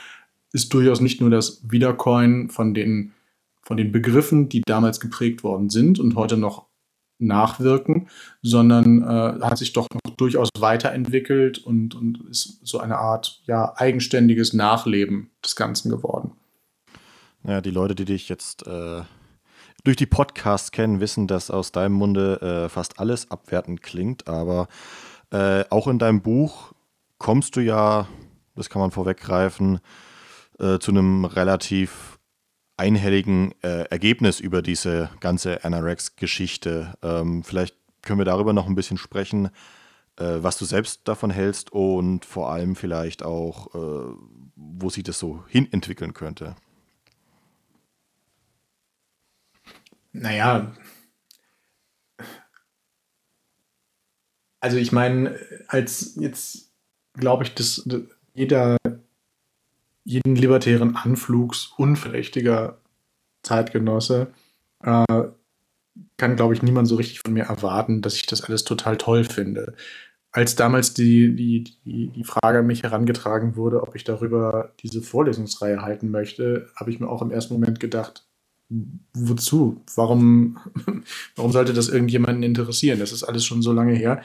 ist 0.53 0.73
durchaus 0.73 1.01
nicht 1.01 1.19
nur 1.19 1.29
das 1.29 1.61
Wiedercoin 1.69 2.49
von 2.49 2.73
den 2.73 3.11
von 3.61 3.77
den 3.77 3.91
Begriffen, 3.91 4.49
die 4.49 4.61
damals 4.65 4.99
geprägt 4.99 5.43
worden 5.43 5.69
sind 5.69 5.99
und 5.99 6.15
heute 6.15 6.37
noch 6.37 6.67
nachwirken, 7.21 8.09
sondern 8.41 9.03
äh, 9.03 9.39
hat 9.41 9.57
sich 9.57 9.73
doch 9.73 9.87
noch 9.93 10.15
durchaus 10.15 10.49
weiterentwickelt 10.59 11.59
und, 11.59 11.95
und 11.95 12.27
ist 12.29 12.59
so 12.65 12.79
eine 12.79 12.97
Art 12.97 13.41
ja, 13.45 13.73
eigenständiges 13.75 14.53
Nachleben 14.53 15.29
des 15.45 15.55
Ganzen 15.55 15.89
geworden. 15.89 16.31
Naja, 17.43 17.61
die 17.61 17.71
Leute, 17.71 17.95
die 17.95 18.05
dich 18.05 18.27
jetzt 18.27 18.65
äh, 18.67 19.01
durch 19.83 19.97
die 19.97 20.05
Podcasts 20.05 20.71
kennen, 20.71 20.99
wissen, 20.99 21.27
dass 21.27 21.49
aus 21.49 21.71
deinem 21.71 21.93
Munde 21.93 22.41
äh, 22.41 22.69
fast 22.69 22.99
alles 22.99 23.31
abwertend 23.31 23.81
klingt, 23.81 24.27
aber 24.27 24.67
äh, 25.31 25.63
auch 25.69 25.87
in 25.87 25.99
deinem 25.99 26.21
Buch 26.21 26.73
kommst 27.17 27.55
du 27.55 27.61
ja, 27.61 28.07
das 28.55 28.69
kann 28.69 28.81
man 28.81 28.91
vorweggreifen, 28.91 29.79
äh, 30.59 30.79
zu 30.79 30.91
einem 30.91 31.25
relativ 31.25 32.19
einhelligen 32.81 33.53
äh, 33.61 33.83
Ergebnis 33.91 34.39
über 34.39 34.63
diese 34.63 35.11
ganze 35.19 35.63
NRX-Geschichte. 35.63 36.95
Ähm, 37.03 37.43
vielleicht 37.43 37.75
können 38.01 38.19
wir 38.19 38.25
darüber 38.25 38.53
noch 38.53 38.65
ein 38.65 38.73
bisschen 38.73 38.97
sprechen, 38.97 39.49
äh, 40.17 40.37
was 40.39 40.57
du 40.57 40.65
selbst 40.65 41.07
davon 41.07 41.29
hältst 41.29 41.71
und 41.71 42.25
vor 42.25 42.51
allem 42.51 42.75
vielleicht 42.75 43.21
auch, 43.21 43.75
äh, 43.75 44.15
wo 44.55 44.89
sich 44.89 45.03
das 45.03 45.19
so 45.19 45.43
hin 45.47 45.71
entwickeln 45.71 46.15
könnte. 46.15 46.55
Naja, 50.13 50.73
Also 54.61 54.77
ich 54.77 54.91
meine, 54.91 55.39
als 55.67 56.15
jetzt 56.17 56.71
glaube 57.13 57.43
ich, 57.43 57.55
dass 57.55 57.83
jeder 58.35 58.77
jeden 60.03 60.35
libertären 60.35 60.95
Anflugs 60.95 61.73
unverdächtiger 61.77 62.77
Zeitgenosse 63.43 64.27
äh, 64.83 65.23
kann, 66.17 66.35
glaube 66.35 66.53
ich, 66.53 66.63
niemand 66.63 66.87
so 66.87 66.95
richtig 66.95 67.19
von 67.19 67.33
mir 67.33 67.43
erwarten, 67.43 68.01
dass 68.01 68.15
ich 68.15 68.25
das 68.25 68.43
alles 68.43 68.63
total 68.63 68.97
toll 68.97 69.23
finde. 69.23 69.75
Als 70.31 70.55
damals 70.55 70.93
die, 70.93 71.35
die, 71.35 71.63
die, 71.83 72.07
die 72.07 72.23
Frage 72.23 72.59
an 72.59 72.67
mich 72.67 72.83
herangetragen 72.83 73.55
wurde, 73.55 73.81
ob 73.81 73.95
ich 73.95 74.03
darüber 74.03 74.71
diese 74.81 75.01
Vorlesungsreihe 75.01 75.81
halten 75.81 76.09
möchte, 76.09 76.69
habe 76.75 76.89
ich 76.89 76.99
mir 76.99 77.09
auch 77.09 77.21
im 77.21 77.31
ersten 77.31 77.53
Moment 77.53 77.79
gedacht, 77.79 78.25
wozu? 79.13 79.81
Warum, 79.95 80.57
warum 81.35 81.51
sollte 81.51 81.73
das 81.73 81.89
irgendjemanden 81.89 82.43
interessieren? 82.43 82.99
Das 82.99 83.11
ist 83.11 83.23
alles 83.23 83.45
schon 83.45 83.61
so 83.61 83.73
lange 83.73 83.93
her. 83.93 84.23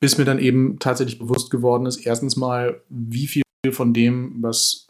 Bis 0.00 0.18
mir 0.18 0.24
dann 0.24 0.40
eben 0.40 0.80
tatsächlich 0.80 1.20
bewusst 1.20 1.50
geworden 1.50 1.86
ist, 1.86 2.04
erstens 2.04 2.36
mal, 2.36 2.80
wie 2.88 3.28
viel 3.28 3.42
von 3.70 3.94
dem, 3.94 4.42
was 4.42 4.88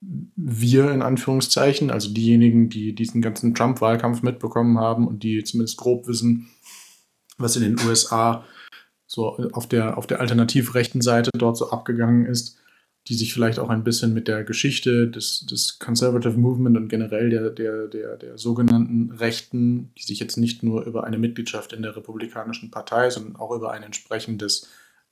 wir 0.00 0.90
in 0.90 1.02
Anführungszeichen, 1.02 1.90
also 1.90 2.12
diejenigen, 2.12 2.68
die 2.68 2.94
diesen 2.94 3.22
ganzen 3.22 3.54
Trump-Wahlkampf 3.54 4.22
mitbekommen 4.22 4.78
haben 4.78 5.06
und 5.06 5.22
die 5.22 5.44
zumindest 5.44 5.78
grob 5.78 6.08
wissen, 6.08 6.50
was 7.38 7.54
in 7.56 7.62
den 7.62 7.86
USA 7.86 8.44
so 9.06 9.36
auf 9.52 9.68
der, 9.68 9.98
auf 9.98 10.06
der 10.06 10.20
alternativ 10.20 10.74
rechten 10.74 11.02
Seite 11.02 11.30
dort 11.36 11.56
so 11.56 11.70
abgegangen 11.70 12.26
ist, 12.26 12.58
die 13.08 13.14
sich 13.14 13.32
vielleicht 13.32 13.58
auch 13.58 13.68
ein 13.68 13.84
bisschen 13.84 14.14
mit 14.14 14.26
der 14.26 14.42
Geschichte 14.42 15.08
des, 15.08 15.46
des 15.46 15.78
Conservative 15.78 16.38
Movement 16.38 16.76
und 16.76 16.88
generell 16.88 17.30
der, 17.30 17.50
der, 17.50 17.88
der, 17.88 18.16
der 18.16 18.38
sogenannten 18.38 19.10
Rechten, 19.12 19.92
die 19.98 20.02
sich 20.02 20.18
jetzt 20.20 20.36
nicht 20.36 20.62
nur 20.62 20.84
über 20.84 21.04
eine 21.04 21.18
Mitgliedschaft 21.18 21.72
in 21.72 21.82
der 21.82 21.96
Republikanischen 21.96 22.70
Partei, 22.70 23.10
sondern 23.10 23.36
auch 23.36 23.54
über 23.54 23.72
ein 23.72 23.82
entsprechendes, 23.82 24.68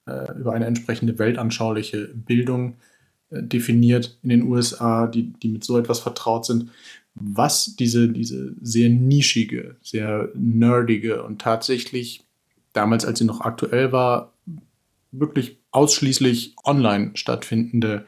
äh, 0.07 0.33
über 0.39 0.53
eine 0.53 0.67
entsprechende 0.67 1.19
weltanschauliche 1.19 2.09
Bildung 2.15 2.77
äh, 3.31 3.43
definiert 3.43 4.19
in 4.23 4.31
den 4.31 4.43
USA, 4.43 5.07
die, 5.07 5.33
die 5.33 5.49
mit 5.49 5.65
so 5.65 5.79
etwas 5.79 6.01
vertraut 6.01 6.47
sind, 6.47 6.71
was 7.15 7.77
diese, 7.77 8.09
diese 8.09 8.55
sehr 8.61 8.89
nischige, 8.89 9.77
sehr 9.83 10.29
nerdige 10.35 11.23
und 11.23 11.41
tatsächlich 11.41 12.25
damals, 12.73 13.05
als 13.05 13.19
sie 13.19 13.25
noch 13.25 13.41
aktuell 13.41 13.93
war, 13.93 14.33
wirklich 15.13 15.59
ausschließlich 15.73 16.55
online 16.65 17.13
stattfindende 17.15 18.07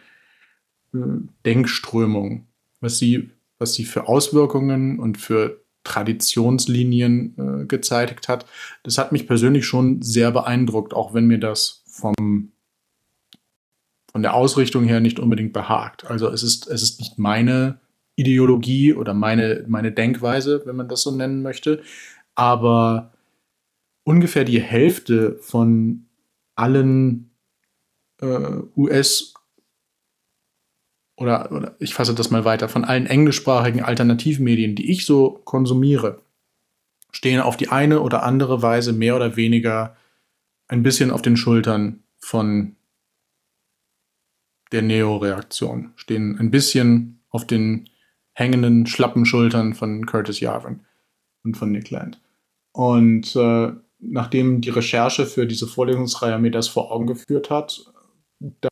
äh, 0.94 0.98
Denkströmung, 1.44 2.46
was 2.80 2.98
sie, 2.98 3.30
was 3.58 3.74
sie 3.74 3.84
für 3.84 4.08
Auswirkungen 4.08 4.98
und 4.98 5.18
für 5.18 5.62
Traditionslinien 5.84 7.34
äh, 7.62 7.66
gezeitigt 7.66 8.28
hat. 8.28 8.46
Das 8.84 8.98
hat 8.98 9.12
mich 9.12 9.26
persönlich 9.26 9.66
schon 9.66 10.00
sehr 10.02 10.30
beeindruckt, 10.30 10.94
auch 10.94 11.12
wenn 11.12 11.26
mir 11.26 11.38
das 11.38 11.81
vom, 11.92 12.52
von 14.10 14.22
der 14.22 14.34
Ausrichtung 14.34 14.84
her 14.84 15.00
nicht 15.00 15.20
unbedingt 15.20 15.52
behagt. 15.52 16.06
Also 16.06 16.28
es 16.28 16.42
ist, 16.42 16.66
es 16.66 16.82
ist 16.82 17.00
nicht 17.00 17.18
meine 17.18 17.80
Ideologie 18.16 18.94
oder 18.94 19.14
meine, 19.14 19.64
meine 19.68 19.92
Denkweise, 19.92 20.62
wenn 20.64 20.76
man 20.76 20.88
das 20.88 21.02
so 21.02 21.14
nennen 21.14 21.42
möchte, 21.42 21.82
aber 22.34 23.12
ungefähr 24.04 24.44
die 24.44 24.60
Hälfte 24.60 25.38
von 25.40 26.06
allen 26.54 27.30
äh, 28.20 28.62
US- 28.76 29.34
oder, 31.16 31.52
oder 31.52 31.76
ich 31.78 31.94
fasse 31.94 32.14
das 32.14 32.30
mal 32.30 32.44
weiter, 32.44 32.68
von 32.68 32.84
allen 32.84 33.06
englischsprachigen 33.06 33.82
Alternativmedien, 33.82 34.74
die 34.74 34.90
ich 34.90 35.04
so 35.04 35.40
konsumiere, 35.44 36.22
stehen 37.12 37.40
auf 37.40 37.58
die 37.58 37.68
eine 37.68 38.00
oder 38.00 38.22
andere 38.22 38.62
Weise 38.62 38.94
mehr 38.94 39.14
oder 39.14 39.36
weniger 39.36 39.96
ein 40.72 40.82
bisschen 40.82 41.10
auf 41.10 41.20
den 41.20 41.36
Schultern 41.36 42.02
von 42.18 42.76
der 44.72 44.80
Neo-Reaktion, 44.80 45.92
stehen 45.96 46.38
ein 46.38 46.50
bisschen 46.50 47.20
auf 47.28 47.46
den 47.46 47.90
hängenden, 48.32 48.86
schlappen 48.86 49.26
Schultern 49.26 49.74
von 49.74 50.06
Curtis 50.06 50.40
Yarvin 50.40 50.80
und 51.44 51.58
von 51.58 51.72
Nick 51.72 51.90
Land. 51.90 52.22
Und 52.72 53.36
äh, 53.36 53.72
nachdem 53.98 54.62
die 54.62 54.70
Recherche 54.70 55.26
für 55.26 55.46
diese 55.46 55.66
Vorlesungsreihe 55.66 56.38
mir 56.38 56.50
das 56.50 56.68
vor 56.68 56.90
Augen 56.90 57.06
geführt 57.06 57.50
hat, 57.50 57.92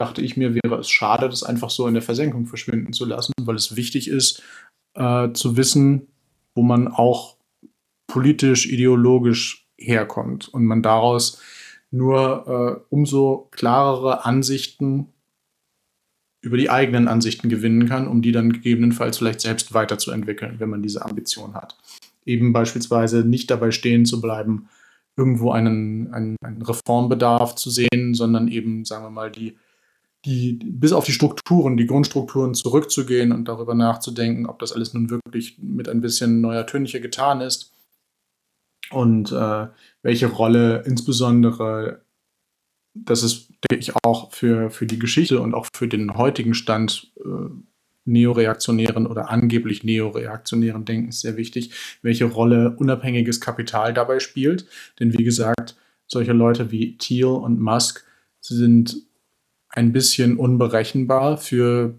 dachte 0.00 0.22
ich 0.22 0.38
mir, 0.38 0.54
wäre 0.54 0.78
es 0.78 0.88
schade, 0.88 1.28
das 1.28 1.42
einfach 1.42 1.68
so 1.68 1.86
in 1.86 1.92
der 1.92 2.02
Versenkung 2.02 2.46
verschwinden 2.46 2.94
zu 2.94 3.04
lassen, 3.04 3.34
weil 3.42 3.56
es 3.56 3.76
wichtig 3.76 4.08
ist, 4.08 4.42
äh, 4.94 5.32
zu 5.34 5.58
wissen, 5.58 6.08
wo 6.54 6.62
man 6.62 6.88
auch 6.88 7.36
politisch, 8.06 8.66
ideologisch 8.66 9.68
herkommt 9.76 10.48
und 10.48 10.64
man 10.64 10.82
daraus 10.82 11.42
nur 11.90 12.46
äh, 12.46 12.84
umso 12.94 13.48
klarere 13.50 14.24
Ansichten 14.24 15.08
über 16.42 16.56
die 16.56 16.70
eigenen 16.70 17.08
Ansichten 17.08 17.48
gewinnen 17.48 17.88
kann, 17.88 18.08
um 18.08 18.22
die 18.22 18.32
dann 18.32 18.52
gegebenenfalls 18.52 19.18
vielleicht 19.18 19.40
selbst 19.40 19.74
weiterzuentwickeln, 19.74 20.58
wenn 20.58 20.70
man 20.70 20.82
diese 20.82 21.04
Ambition 21.04 21.54
hat. 21.54 21.76
Eben 22.24 22.52
beispielsweise 22.52 23.24
nicht 23.24 23.50
dabei 23.50 23.70
stehen 23.70 24.06
zu 24.06 24.20
bleiben, 24.20 24.68
irgendwo 25.16 25.50
einen, 25.50 26.12
einen, 26.14 26.36
einen 26.42 26.62
Reformbedarf 26.62 27.56
zu 27.56 27.70
sehen, 27.70 28.14
sondern 28.14 28.48
eben, 28.48 28.84
sagen 28.84 29.04
wir 29.04 29.10
mal, 29.10 29.30
die, 29.30 29.58
die, 30.24 30.52
bis 30.64 30.92
auf 30.92 31.04
die 31.04 31.12
Strukturen, 31.12 31.76
die 31.76 31.86
Grundstrukturen 31.86 32.54
zurückzugehen 32.54 33.32
und 33.32 33.46
darüber 33.46 33.74
nachzudenken, 33.74 34.46
ob 34.46 34.58
das 34.60 34.72
alles 34.72 34.94
nun 34.94 35.10
wirklich 35.10 35.58
mit 35.58 35.88
ein 35.88 36.00
bisschen 36.00 36.40
neuer 36.40 36.66
Tönche 36.66 37.00
getan 37.00 37.42
ist 37.42 37.72
und 38.90 39.32
äh, 39.32 39.66
welche 40.02 40.26
Rolle 40.26 40.82
insbesondere, 40.86 42.02
das 42.94 43.22
ist, 43.22 43.50
denke 43.70 43.82
ich, 43.82 43.92
auch 44.04 44.32
für, 44.32 44.70
für 44.70 44.86
die 44.86 44.98
Geschichte 44.98 45.40
und 45.40 45.54
auch 45.54 45.66
für 45.74 45.88
den 45.88 46.16
heutigen 46.16 46.54
Stand 46.54 47.12
äh, 47.24 47.50
neoreaktionären 48.04 49.06
oder 49.06 49.30
angeblich 49.30 49.84
neoreaktionären 49.84 50.84
Denkens 50.84 51.20
sehr 51.20 51.36
wichtig, 51.36 51.72
welche 52.02 52.24
Rolle 52.24 52.76
unabhängiges 52.76 53.40
Kapital 53.40 53.92
dabei 53.92 54.18
spielt. 54.20 54.66
Denn 54.98 55.16
wie 55.16 55.24
gesagt, 55.24 55.76
solche 56.06 56.32
Leute 56.32 56.70
wie 56.70 56.96
Thiel 56.96 57.26
und 57.26 57.60
Musk 57.60 58.04
sind 58.40 58.96
ein 59.68 59.92
bisschen 59.92 60.36
unberechenbar 60.36 61.36
für, 61.36 61.98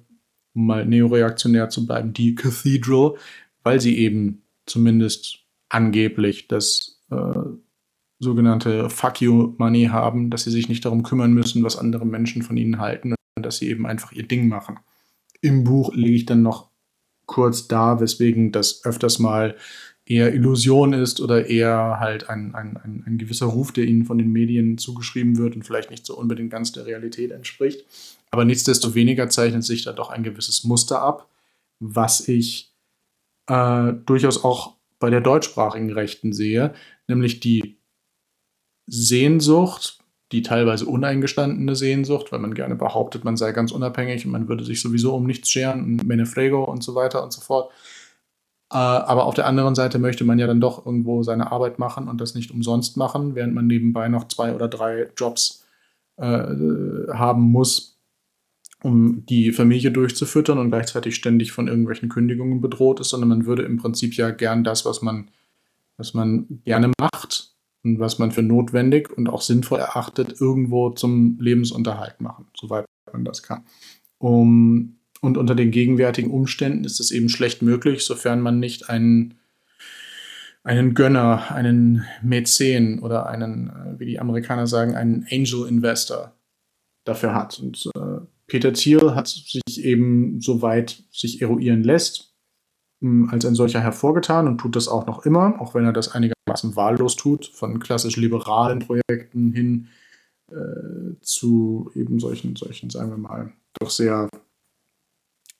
um 0.53 0.65
mal 0.65 0.85
neoreaktionär 0.85 1.69
zu 1.69 1.85
bleiben, 1.85 2.13
die 2.13 2.35
Cathedral, 2.35 3.15
weil 3.63 3.79
sie 3.79 3.97
eben 3.97 4.41
zumindest 4.65 5.39
angeblich 5.69 6.47
das 6.47 7.01
äh, 7.11 7.39
sogenannte 8.21 8.89
Fuck 8.89 9.21
you 9.21 9.55
Money 9.57 9.85
haben, 9.85 10.29
dass 10.29 10.43
sie 10.43 10.51
sich 10.51 10.69
nicht 10.69 10.85
darum 10.85 11.03
kümmern 11.03 11.33
müssen, 11.33 11.63
was 11.63 11.77
andere 11.77 12.05
Menschen 12.05 12.43
von 12.43 12.55
ihnen 12.55 12.79
halten 12.79 13.15
und 13.35 13.45
dass 13.45 13.57
sie 13.57 13.67
eben 13.69 13.85
einfach 13.85 14.11
ihr 14.11 14.27
Ding 14.27 14.47
machen. 14.47 14.79
Im 15.41 15.63
Buch 15.63 15.93
lege 15.95 16.15
ich 16.15 16.25
dann 16.27 16.43
noch 16.43 16.69
kurz 17.25 17.67
da, 17.67 17.99
weswegen 17.99 18.51
das 18.51 18.85
öfters 18.85 19.17
mal 19.17 19.55
eher 20.05 20.33
Illusion 20.33 20.93
ist 20.93 21.19
oder 21.19 21.47
eher 21.47 21.97
halt 21.99 22.29
ein, 22.29 22.53
ein, 22.53 22.77
ein, 22.77 23.03
ein, 23.07 23.17
gewisser 23.17 23.47
Ruf, 23.47 23.71
der 23.71 23.85
ihnen 23.85 24.05
von 24.05 24.17
den 24.17 24.31
Medien 24.31 24.77
zugeschrieben 24.77 25.37
wird 25.37 25.55
und 25.55 25.63
vielleicht 25.63 25.89
nicht 25.89 26.05
so 26.05 26.17
unbedingt 26.17 26.51
ganz 26.51 26.71
der 26.73 26.85
Realität 26.85 27.31
entspricht. 27.31 27.85
Aber 28.29 28.45
nichtsdestoweniger 28.45 29.29
zeichnet 29.29 29.63
sich 29.63 29.83
da 29.83 29.93
doch 29.93 30.09
ein 30.09 30.23
gewisses 30.23 30.63
Muster 30.63 31.01
ab, 31.01 31.29
was 31.79 32.27
ich 32.27 32.71
äh, 33.47 33.93
durchaus 34.05 34.43
auch 34.43 34.75
bei 34.99 35.09
der 35.09 35.21
deutschsprachigen 35.21 35.91
Rechten 35.91 36.33
sehe, 36.33 36.73
nämlich 37.07 37.39
die 37.39 37.77
Sehnsucht 38.93 40.01
die 40.31 40.41
teilweise 40.41 40.85
uneingestandene 40.85 41.75
Sehnsucht, 41.75 42.31
weil 42.31 42.39
man 42.39 42.53
gerne 42.53 42.75
behauptet, 42.75 43.25
man 43.25 43.37
sei 43.37 43.51
ganz 43.51 43.71
unabhängig 43.71 44.25
und 44.25 44.31
man 44.31 44.47
würde 44.47 44.63
sich 44.63 44.81
sowieso 44.81 45.13
um 45.15 45.25
nichts 45.25 45.49
scheren, 45.49 45.97
Menefrego 46.05 46.63
und 46.63 46.83
so 46.83 46.95
weiter 46.95 47.23
und 47.23 47.33
so 47.33 47.41
fort. 47.41 47.71
Äh, 48.71 48.77
aber 48.77 49.25
auf 49.25 49.35
der 49.35 49.47
anderen 49.47 49.75
Seite 49.75 49.99
möchte 49.99 50.23
man 50.23 50.39
ja 50.39 50.47
dann 50.47 50.61
doch 50.61 50.85
irgendwo 50.85 51.23
seine 51.23 51.51
Arbeit 51.51 51.79
machen 51.79 52.07
und 52.07 52.21
das 52.21 52.33
nicht 52.33 52.51
umsonst 52.51 52.95
machen, 52.95 53.35
während 53.35 53.53
man 53.53 53.67
nebenbei 53.67 54.07
noch 54.07 54.27
zwei 54.27 54.55
oder 54.55 54.69
drei 54.69 55.09
Jobs 55.17 55.65
äh, 56.15 56.23
haben 56.23 57.51
muss, 57.51 57.97
um 58.83 59.25
die 59.25 59.51
Familie 59.51 59.91
durchzufüttern 59.91 60.57
und 60.57 60.69
gleichzeitig 60.69 61.15
ständig 61.15 61.51
von 61.51 61.67
irgendwelchen 61.67 62.07
Kündigungen 62.07 62.61
bedroht 62.61 63.01
ist, 63.01 63.09
sondern 63.09 63.29
man 63.29 63.45
würde 63.45 63.63
im 63.63 63.77
Prinzip 63.77 64.15
ja 64.15 64.31
gern 64.31 64.63
das, 64.63 64.85
was 64.85 65.01
man, 65.01 65.29
was 65.97 66.13
man 66.13 66.61
gerne 66.63 66.91
macht, 66.99 67.50
und 67.83 67.99
was 67.99 68.19
man 68.19 68.31
für 68.31 68.43
notwendig 68.43 69.09
und 69.15 69.27
auch 69.27 69.41
sinnvoll 69.41 69.79
erachtet, 69.79 70.39
irgendwo 70.39 70.91
zum 70.91 71.37
Lebensunterhalt 71.39 72.21
machen, 72.21 72.45
soweit 72.55 72.85
man 73.11 73.25
das 73.25 73.43
kann. 73.43 73.63
Um, 74.17 74.97
und 75.21 75.37
unter 75.37 75.55
den 75.55 75.71
gegenwärtigen 75.71 76.31
Umständen 76.31 76.83
ist 76.83 76.99
es 76.99 77.11
eben 77.11 77.29
schlecht 77.29 77.61
möglich, 77.61 78.05
sofern 78.05 78.41
man 78.41 78.59
nicht 78.59 78.89
einen, 78.89 79.35
einen 80.63 80.93
Gönner, 80.93 81.51
einen 81.51 82.05
Mäzen 82.23 82.99
oder 82.99 83.27
einen, 83.27 83.69
äh, 83.69 83.99
wie 83.99 84.05
die 84.05 84.19
Amerikaner 84.19 84.67
sagen, 84.67 84.95
einen 84.95 85.25
Angel 85.31 85.67
Investor 85.67 86.35
dafür 87.03 87.33
hat. 87.33 87.59
Und 87.59 87.89
äh, 87.95 88.25
Peter 88.47 88.73
Thiel 88.73 89.15
hat 89.15 89.27
sich 89.27 89.61
eben, 89.83 90.41
soweit 90.41 91.03
sich 91.11 91.41
eruieren 91.41 91.83
lässt, 91.83 92.30
als 93.29 93.45
ein 93.45 93.55
solcher 93.55 93.81
hervorgetan 93.81 94.47
und 94.47 94.59
tut 94.59 94.75
das 94.75 94.87
auch 94.87 95.07
noch 95.07 95.25
immer, 95.25 95.59
auch 95.59 95.73
wenn 95.73 95.85
er 95.85 95.93
das 95.93 96.09
einigermaßen 96.13 96.75
wahllos 96.75 97.15
tut, 97.15 97.47
von 97.47 97.79
klassisch 97.79 98.15
liberalen 98.15 98.79
Projekten 98.79 99.51
hin 99.51 99.87
äh, 100.51 101.15
zu 101.21 101.91
eben 101.95 102.19
solchen, 102.19 102.55
solchen, 102.55 102.89
sagen 102.89 103.09
wir 103.09 103.17
mal, 103.17 103.53
doch 103.79 103.89
sehr 103.89 104.29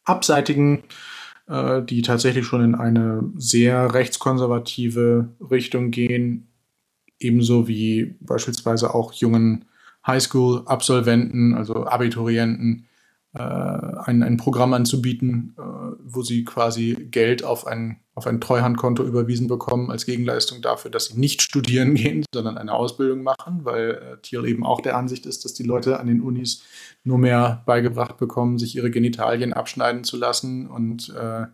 abseitigen, 0.04 0.84
äh, 1.48 1.82
die 1.82 2.04
tatsächlich 2.04 2.46
schon 2.46 2.64
in 2.64 2.76
eine 2.76 3.24
sehr 3.36 3.94
rechtskonservative 3.94 5.30
Richtung 5.50 5.92
gehen, 5.92 6.48
ebenso 7.20 7.68
wie 7.68 8.16
beispielsweise 8.20 8.94
auch 8.94 9.14
jungen 9.14 9.66
Highschool-Absolventen, 10.06 11.54
also 11.54 11.86
Abiturienten, 11.86 12.88
ein, 13.40 14.24
ein 14.24 14.38
Programm 14.38 14.74
anzubieten, 14.74 15.56
äh, 15.58 15.62
wo 16.04 16.22
sie 16.22 16.44
quasi 16.44 17.08
Geld 17.12 17.46
auf 17.46 17.66
ein, 17.66 18.02
auf 18.14 18.28
ein 18.28 18.42
Treuhandkonto 18.42 19.04
überwiesen 19.04 19.48
bekommen 19.48 19.90
als 19.90 20.06
Gegenleistung 20.06 20.62
dafür, 20.62 20.92
dass 20.92 21.06
sie 21.06 21.20
nicht 21.20 21.42
studieren 21.42 21.94
gehen, 21.96 22.26
sondern 22.34 22.58
eine 22.58 22.74
Ausbildung 22.74 23.24
machen, 23.24 23.64
weil 23.64 23.92
äh, 23.92 24.22
Thiel 24.22 24.46
eben 24.46 24.66
auch 24.66 24.82
der 24.82 24.98
Ansicht 24.98 25.26
ist, 25.26 25.46
dass 25.46 25.54
die 25.54 25.64
Leute 25.64 26.00
an 26.00 26.08
den 26.08 26.22
Unis 26.22 26.64
nur 27.04 27.18
mehr 27.18 27.64
beigebracht 27.66 28.18
bekommen, 28.18 28.58
sich 28.58 28.76
ihre 28.76 28.92
Genitalien 28.92 29.54
abschneiden 29.54 30.04
zu 30.04 30.18
lassen 30.18 30.68
und 30.68 31.14
äh, 31.18 31.44
äh 31.44 31.48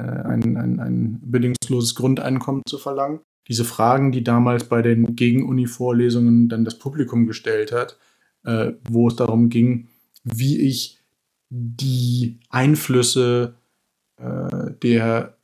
ein, 0.00 0.56
ein, 0.56 0.80
ein 0.80 1.20
bedingungsloses 1.22 1.94
Grundeinkommen 1.94 2.62
zu 2.68 2.78
verlangen. 2.78 3.20
Diese 3.46 3.64
Fragen, 3.64 4.10
die 4.10 4.24
damals 4.24 4.64
bei 4.64 4.82
den 4.82 5.14
Gegenuni-Vorlesungen 5.14 6.48
dann 6.48 6.64
das 6.64 6.80
Publikum 6.80 7.28
gestellt 7.28 7.70
hat, 7.70 7.96
äh, 8.44 8.72
wo 8.88 9.06
es 9.06 9.14
darum 9.14 9.50
ging, 9.50 9.86
wie 10.24 10.58
ich 10.60 10.95
die 11.48 12.40
Einflüsse 12.50 13.54
äh, 14.18 14.72
der 14.82 15.36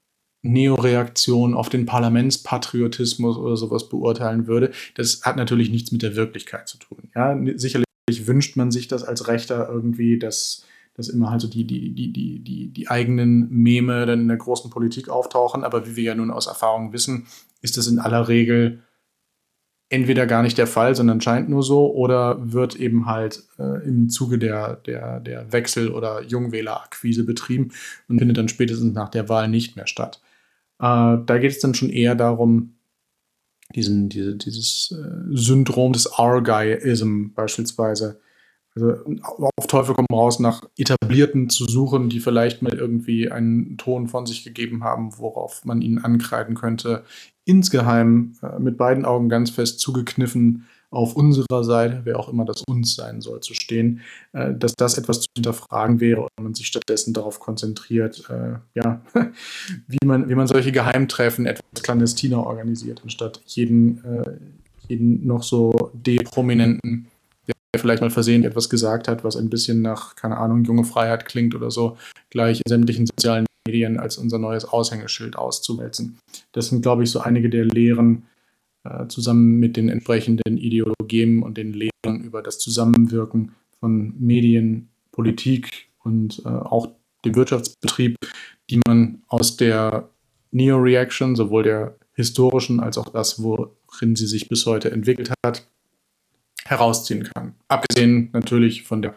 Neoreaktion 0.43 1.55
auf 1.55 1.69
den 1.69 1.87
Parlamentspatriotismus 1.87 3.37
oder 3.37 3.57
sowas 3.57 3.89
beurteilen 3.89 4.47
würde. 4.47 4.73
Das 4.97 5.23
hat 5.23 5.37
natürlich 5.37 5.71
nichts 5.71 5.93
mit 5.93 6.03
der 6.03 6.17
Wirklichkeit 6.17 6.69
zu 6.69 6.79
tun. 6.79 7.11
Ja, 7.15 7.39
sicherlich 7.57 7.87
wünscht 8.25 8.57
man 8.57 8.73
sich 8.73 8.89
das 8.89 9.05
als 9.05 9.29
Rechter 9.29 9.69
irgendwie, 9.69 10.19
dass, 10.19 10.65
dass 10.95 11.09
immer 11.09 11.31
halt 11.31 11.43
so 11.43 11.49
die, 11.49 11.65
die, 11.65 11.95
die, 11.95 12.13
die, 12.13 12.41
die, 12.41 12.69
die 12.73 12.89
eigenen 12.89 13.49
Meme 13.51 14.05
dann 14.05 14.23
in 14.23 14.29
der 14.29 14.37
großen 14.37 14.71
Politik 14.71 15.09
auftauchen. 15.09 15.63
Aber 15.63 15.87
wie 15.87 15.95
wir 15.95 16.03
ja 16.03 16.15
nun 16.17 16.33
aus 16.33 16.49
Erfahrung 16.49 16.93
wissen, 16.93 17.27
ist 17.61 17.77
das 17.77 17.87
in 17.87 18.01
aller 18.01 18.27
Regel 18.27 18.83
entweder 19.93 20.27
gar 20.27 20.43
nicht 20.43 20.57
der 20.57 20.67
Fall, 20.67 20.95
sondern 20.97 21.21
scheint 21.21 21.51
nur 21.51 21.63
so, 21.63 21.93
oder 21.93 22.39
wird 22.41 22.77
eben 22.77 23.05
halt 23.07 23.43
äh, 23.59 23.87
im 23.87 24.09
Zuge 24.09 24.39
der, 24.39 24.77
der, 24.77 25.21
der 25.21 25.53
Wechsel- 25.53 25.91
oder 25.91 26.23
Jungwählerakquise 26.23 27.25
betrieben 27.25 27.73
und 28.09 28.19
findet 28.19 28.39
dann 28.39 28.49
spätestens 28.49 28.95
nach 28.95 29.11
der 29.11 29.29
Wahl 29.29 29.49
nicht 29.49 29.77
mehr 29.77 29.87
statt. 29.87 30.23
Äh, 30.81 31.19
da 31.27 31.39
geht 31.39 31.51
es 31.51 31.61
dann 31.61 31.75
schon 31.75 31.91
eher 31.91 32.15
darum, 32.15 32.77
diesen, 33.75 34.09
diese, 34.09 34.37
dieses 34.37 34.93
äh, 34.93 35.37
Syndrom 35.37 35.93
des 35.93 36.11
Argyism 36.11 37.35
beispielsweise 37.35 38.19
also 38.75 38.97
auf 39.57 39.67
Teufel 39.67 39.95
komm 39.95 40.07
raus, 40.13 40.39
nach 40.41 40.63
Etablierten 40.77 41.51
zu 41.51 41.65
suchen, 41.65 42.09
die 42.09 42.21
vielleicht 42.21 42.63
mal 42.63 42.75
irgendwie 42.75 43.31
einen 43.31 43.77
Ton 43.77 44.09
von 44.09 44.27
sich 44.27 44.45
gegeben 44.45 44.83
haben, 44.83 45.19
worauf 45.19 45.65
man 45.65 45.83
ihnen 45.83 45.99
ankreiden 45.99 46.55
könnte. 46.55 47.05
Insgeheim 47.45 48.35
äh, 48.43 48.59
mit 48.59 48.77
beiden 48.77 49.05
Augen 49.05 49.29
ganz 49.29 49.51
fest 49.51 49.81
zugekniffen 49.81 50.67
auf 50.93 51.17
unserer 51.17 51.65
Seite, 51.65 52.03
wer 52.05 52.21
auch 52.21 52.29
immer 52.29 52.45
das 52.45 52.63
uns 52.69 52.95
sein 52.95 53.23
soll, 53.23 53.41
zu 53.41 53.55
stehen, 53.55 54.03
äh, 54.33 54.55
dass 54.55 54.75
das 54.75 54.99
etwas 54.99 55.23
zu 55.23 55.29
hinterfragen 55.35 56.01
wäre 56.01 56.23
und 56.23 56.31
man 56.41 56.55
sich 56.55 56.67
stattdessen 56.67 57.15
darauf 57.15 57.41
konzentriert, 57.41 58.29
äh, 58.31 58.59
ja, 58.75 59.03
wie 59.87 60.07
man, 60.07 60.29
wie 60.29 60.35
man 60.35 60.47
solche 60.47 60.71
Geheimtreffen 60.71 61.47
etwas 61.47 61.83
clandestiner 61.83 62.47
organisiert, 62.47 63.01
anstatt 63.03 63.41
jeden, 63.47 64.05
äh, 64.05 64.39
jeden 64.89 65.27
noch 65.27 65.43
so 65.43 65.91
deprominenten 65.95 67.09
vielleicht 67.81 68.03
mal 68.03 68.11
versehentlich 68.11 68.51
etwas 68.51 68.69
gesagt 68.69 69.09
hat, 69.09 69.25
was 69.25 69.37
ein 69.37 69.51
bisschen 69.51 69.83
nach, 69.83 70.15
keine 70.15 70.37
Ahnung, 70.37 70.65
junge 70.65 70.85
Freiheit 70.85 71.25
klingt 71.25 71.55
oder 71.55 71.71
so, 71.71 71.97
gleich 72.31 72.59
in 72.59 72.69
sämtlichen 72.69 73.07
sozialen 73.07 73.47
Medien 73.67 73.99
als 73.99 74.19
unser 74.19 74.39
neues 74.39 74.65
Aushängeschild 74.65 75.37
auszuwälzen. 75.37 76.19
Das 76.53 76.69
sind, 76.69 76.83
glaube 76.83 77.05
ich, 77.05 77.11
so 77.11 77.21
einige 77.21 77.49
der 77.49 77.65
Lehren 77.65 78.25
äh, 78.85 79.07
zusammen 79.07 79.59
mit 79.59 79.77
den 79.77 79.89
entsprechenden 79.89 80.59
Ideologien 80.59 81.43
und 81.43 81.57
den 81.57 81.73
Lehren 81.73 82.23
über 82.23 82.43
das 82.43 82.59
Zusammenwirken 82.59 83.53
von 83.81 84.15
Medien, 84.19 84.89
Politik 85.13 85.89
und 86.03 86.43
äh, 86.45 86.49
auch 86.49 86.89
dem 87.25 87.37
Wirtschaftsbetrieb, 87.37 88.17
die 88.71 88.81
man 88.87 89.23
aus 89.29 89.57
der 89.57 90.09
Neo-Reaction, 90.51 91.37
sowohl 91.37 91.63
der 91.63 91.97
historischen 92.15 92.81
als 92.81 92.99
auch 92.99 93.09
das, 93.09 93.43
worin 93.43 94.17
sie 94.17 94.27
sich 94.27 94.49
bis 94.49 94.67
heute 94.67 94.91
entwickelt 94.91 95.33
hat, 95.45 95.67
herausziehen 96.67 97.25
kann. 97.25 97.55
Abgesehen 97.69 98.31
natürlich 98.33 98.83
von 98.83 99.03
der 99.03 99.15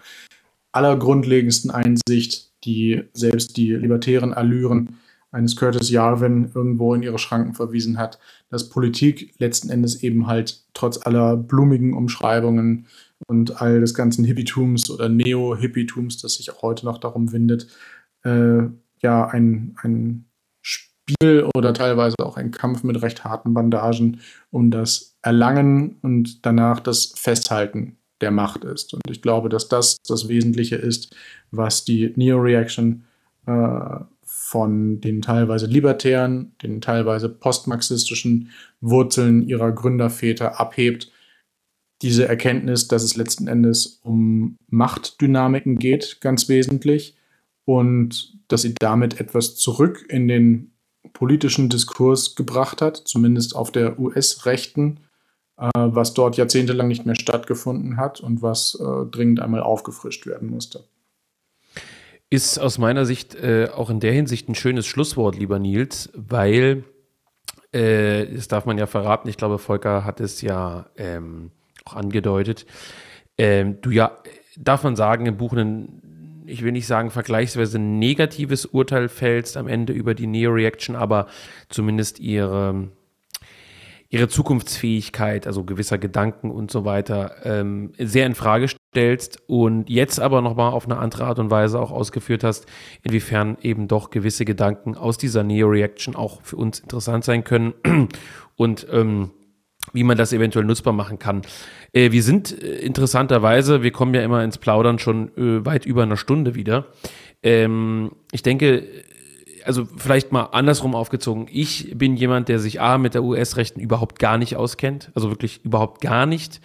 allergrundlegendsten 0.71 1.71
Einsicht, 1.71 2.51
die 2.63 3.03
selbst 3.13 3.57
die 3.57 3.73
libertären 3.73 4.33
Allüren 4.33 4.97
eines 5.31 5.55
Curtis 5.55 5.89
Yarvin 5.89 6.51
irgendwo 6.53 6.93
in 6.93 7.03
ihre 7.03 7.19
Schranken 7.19 7.53
verwiesen 7.53 7.97
hat, 7.97 8.19
dass 8.49 8.69
Politik 8.69 9.33
letzten 9.37 9.69
Endes 9.69 10.01
eben 10.01 10.27
halt 10.27 10.63
trotz 10.73 11.05
aller 11.05 11.35
blumigen 11.35 11.93
Umschreibungen 11.93 12.87
und 13.27 13.61
all 13.61 13.81
des 13.81 13.93
ganzen 13.93 14.23
Hippietums 14.23 14.89
oder 14.89 15.09
Neo-Hippietums, 15.09 16.17
das 16.21 16.35
sich 16.35 16.51
auch 16.51 16.61
heute 16.61 16.85
noch 16.85 16.99
darum 16.99 17.33
windet, 17.33 17.67
äh, 18.23 18.63
ja, 19.01 19.27
ein, 19.27 19.75
ein 19.81 20.25
Spiel 20.61 21.49
oder 21.55 21.73
teilweise 21.73 22.15
auch 22.19 22.37
ein 22.37 22.51
Kampf 22.51 22.83
mit 22.83 23.01
recht 23.01 23.23
harten 23.23 23.53
Bandagen 23.53 24.21
um 24.51 24.71
das 24.71 25.14
Erlangen 25.25 25.97
und 26.03 26.45
danach 26.45 26.79
das 26.79 27.13
Festhalten 27.17 27.97
der 28.21 28.29
Macht 28.29 28.63
ist. 28.63 28.93
Und 28.93 29.01
ich 29.09 29.23
glaube, 29.23 29.49
dass 29.49 29.67
das 29.67 29.97
das 30.07 30.27
Wesentliche 30.27 30.75
ist, 30.75 31.15
was 31.49 31.83
die 31.83 32.13
Neo-Reaction 32.15 33.03
äh, 33.47 33.99
von 34.23 35.01
den 35.01 35.23
teilweise 35.23 35.65
libertären, 35.65 36.53
den 36.61 36.79
teilweise 36.79 37.27
postmarxistischen 37.29 38.51
Wurzeln 38.81 39.47
ihrer 39.47 39.71
Gründerväter 39.71 40.59
abhebt. 40.59 41.11
Diese 42.03 42.27
Erkenntnis, 42.27 42.87
dass 42.87 43.01
es 43.01 43.15
letzten 43.15 43.47
Endes 43.47 43.99
um 44.03 44.57
Machtdynamiken 44.67 45.79
geht, 45.79 46.19
ganz 46.21 46.49
wesentlich, 46.49 47.15
und 47.65 48.37
dass 48.47 48.61
sie 48.61 48.75
damit 48.75 49.19
etwas 49.19 49.55
zurück 49.55 50.05
in 50.07 50.27
den 50.27 50.71
politischen 51.13 51.69
Diskurs 51.69 52.35
gebracht 52.35 52.83
hat, 52.83 52.97
zumindest 52.97 53.55
auf 53.55 53.71
der 53.71 53.99
US-Rechten, 53.99 54.99
was 55.57 56.13
dort 56.13 56.37
jahrzehntelang 56.37 56.87
nicht 56.87 57.05
mehr 57.05 57.15
stattgefunden 57.15 57.97
hat 57.97 58.19
und 58.19 58.41
was 58.41 58.77
äh, 58.79 59.05
dringend 59.09 59.41
einmal 59.41 59.61
aufgefrischt 59.61 60.25
werden 60.25 60.49
musste. 60.49 60.83
Ist 62.29 62.57
aus 62.57 62.77
meiner 62.77 63.05
Sicht 63.05 63.35
äh, 63.35 63.69
auch 63.73 63.89
in 63.89 63.99
der 63.99 64.11
Hinsicht 64.11 64.49
ein 64.49 64.55
schönes 64.55 64.85
Schlusswort, 64.85 65.37
lieber 65.37 65.59
Nils, 65.59 66.09
weil, 66.13 66.83
äh, 67.71 68.25
das 68.25 68.47
darf 68.47 68.65
man 68.65 68.77
ja 68.77 68.87
verraten, 68.87 69.29
ich 69.29 69.37
glaube, 69.37 69.59
Volker 69.59 70.03
hat 70.03 70.19
es 70.19 70.41
ja 70.41 70.87
ähm, 70.97 71.51
auch 71.85 71.95
angedeutet, 71.95 72.65
ähm, 73.37 73.79
du 73.81 73.91
ja, 73.91 74.17
darf 74.57 74.83
man 74.83 74.95
sagen, 74.95 75.25
im 75.25 75.37
Buch 75.37 75.53
einen 75.53 76.01
ich 76.47 76.63
will 76.63 76.71
nicht 76.71 76.87
sagen, 76.87 77.11
vergleichsweise 77.11 77.79
negatives 77.79 78.65
Urteil 78.65 79.09
fällst 79.09 79.57
am 79.57 79.67
Ende 79.67 79.93
über 79.93 80.13
die 80.13 80.27
Neo-Reaction, 80.27 80.95
aber 80.95 81.27
zumindest 81.69 82.19
ihre, 82.19 82.89
ihre 84.15 84.29
Zukunftsfähigkeit, 84.29 85.45
also 85.45 85.65
gewisser 85.65 85.97
Gedanken 85.97 86.49
und 86.49 86.71
so 86.71 86.85
weiter, 86.85 87.35
ähm, 87.43 87.91
sehr 87.99 88.25
in 88.25 88.33
Frage 88.33 88.69
stellst 88.69 89.43
und 89.47 89.89
jetzt 89.89 90.21
aber 90.21 90.41
nochmal 90.41 90.71
auf 90.71 90.85
eine 90.85 90.97
andere 90.97 91.25
Art 91.25 91.37
und 91.37 91.51
Weise 91.51 91.81
auch 91.81 91.91
ausgeführt 91.91 92.45
hast, 92.45 92.65
inwiefern 93.03 93.57
eben 93.61 93.89
doch 93.89 94.11
gewisse 94.11 94.45
Gedanken 94.45 94.95
aus 94.95 95.17
dieser 95.17 95.43
Neo-Reaction 95.43 96.15
auch 96.15 96.41
für 96.43 96.55
uns 96.55 96.79
interessant 96.79 97.25
sein 97.25 97.43
können 97.43 97.73
und 98.55 98.87
ähm, 98.89 99.31
wie 99.91 100.03
man 100.03 100.17
das 100.17 100.31
eventuell 100.31 100.65
nutzbar 100.65 100.93
machen 100.93 101.19
kann. 101.19 101.41
Äh, 101.91 102.13
wir 102.13 102.23
sind 102.23 102.57
äh, 102.63 102.77
interessanterweise, 102.77 103.83
wir 103.83 103.91
kommen 103.91 104.13
ja 104.13 104.21
immer 104.21 104.45
ins 104.45 104.57
Plaudern 104.57 104.97
schon 104.97 105.27
äh, 105.37 105.65
weit 105.65 105.85
über 105.85 106.03
eine 106.03 106.15
Stunde 106.15 106.55
wieder. 106.55 106.87
Ähm, 107.43 108.11
ich 108.31 108.43
denke, 108.43 108.87
also 109.65 109.85
vielleicht 109.97 110.31
mal 110.31 110.43
andersrum 110.43 110.95
aufgezogen. 110.95 111.47
Ich 111.51 111.97
bin 111.97 112.15
jemand, 112.15 112.49
der 112.49 112.59
sich 112.59 112.81
A 112.81 112.97
mit 112.97 113.13
der 113.13 113.23
US-Rechten 113.23 113.79
überhaupt 113.79 114.19
gar 114.19 114.37
nicht 114.37 114.55
auskennt, 114.55 115.11
also 115.15 115.29
wirklich 115.29 115.63
überhaupt 115.65 116.01
gar 116.01 116.25
nicht 116.25 116.61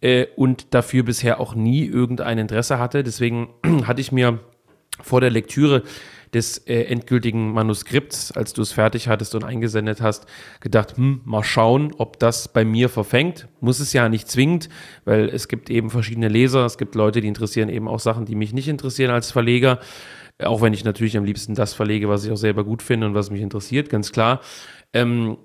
äh, 0.00 0.26
und 0.36 0.74
dafür 0.74 1.02
bisher 1.02 1.40
auch 1.40 1.54
nie 1.54 1.84
irgendein 1.86 2.38
Interesse 2.38 2.78
hatte. 2.78 3.02
Deswegen 3.02 3.48
hatte 3.86 4.00
ich 4.00 4.12
mir 4.12 4.40
vor 5.02 5.20
der 5.20 5.30
Lektüre 5.30 5.82
des 6.34 6.58
äh, 6.58 6.82
endgültigen 6.84 7.52
Manuskripts, 7.52 8.32
als 8.32 8.52
du 8.52 8.62
es 8.62 8.72
fertig 8.72 9.08
hattest 9.08 9.34
und 9.34 9.44
eingesendet 9.44 10.00
hast, 10.00 10.26
gedacht, 10.60 10.96
hm, 10.96 11.20
mal 11.24 11.44
schauen, 11.44 11.94
ob 11.96 12.18
das 12.18 12.48
bei 12.48 12.64
mir 12.64 12.88
verfängt. 12.88 13.48
Muss 13.60 13.78
es 13.78 13.92
ja 13.92 14.08
nicht 14.08 14.28
zwingend, 14.28 14.68
weil 15.04 15.28
es 15.28 15.48
gibt 15.48 15.70
eben 15.70 15.90
verschiedene 15.90 16.28
Leser, 16.28 16.64
es 16.66 16.76
gibt 16.76 16.96
Leute, 16.96 17.20
die 17.20 17.28
interessieren 17.28 17.68
eben 17.68 17.88
auch 17.88 18.00
Sachen, 18.00 18.24
die 18.24 18.34
mich 18.34 18.52
nicht 18.52 18.68
interessieren 18.68 19.12
als 19.12 19.30
Verleger. 19.30 19.78
Auch 20.42 20.62
wenn 20.62 20.72
ich 20.72 20.84
natürlich 20.84 21.16
am 21.16 21.24
liebsten 21.24 21.54
das 21.54 21.74
verlege, 21.74 22.08
was 22.08 22.24
ich 22.24 22.32
auch 22.32 22.36
selber 22.36 22.64
gut 22.64 22.82
finde 22.82 23.06
und 23.06 23.14
was 23.14 23.30
mich 23.30 23.40
interessiert, 23.40 23.88
ganz 23.88 24.10
klar. 24.10 24.40
Ähm, 24.92 25.36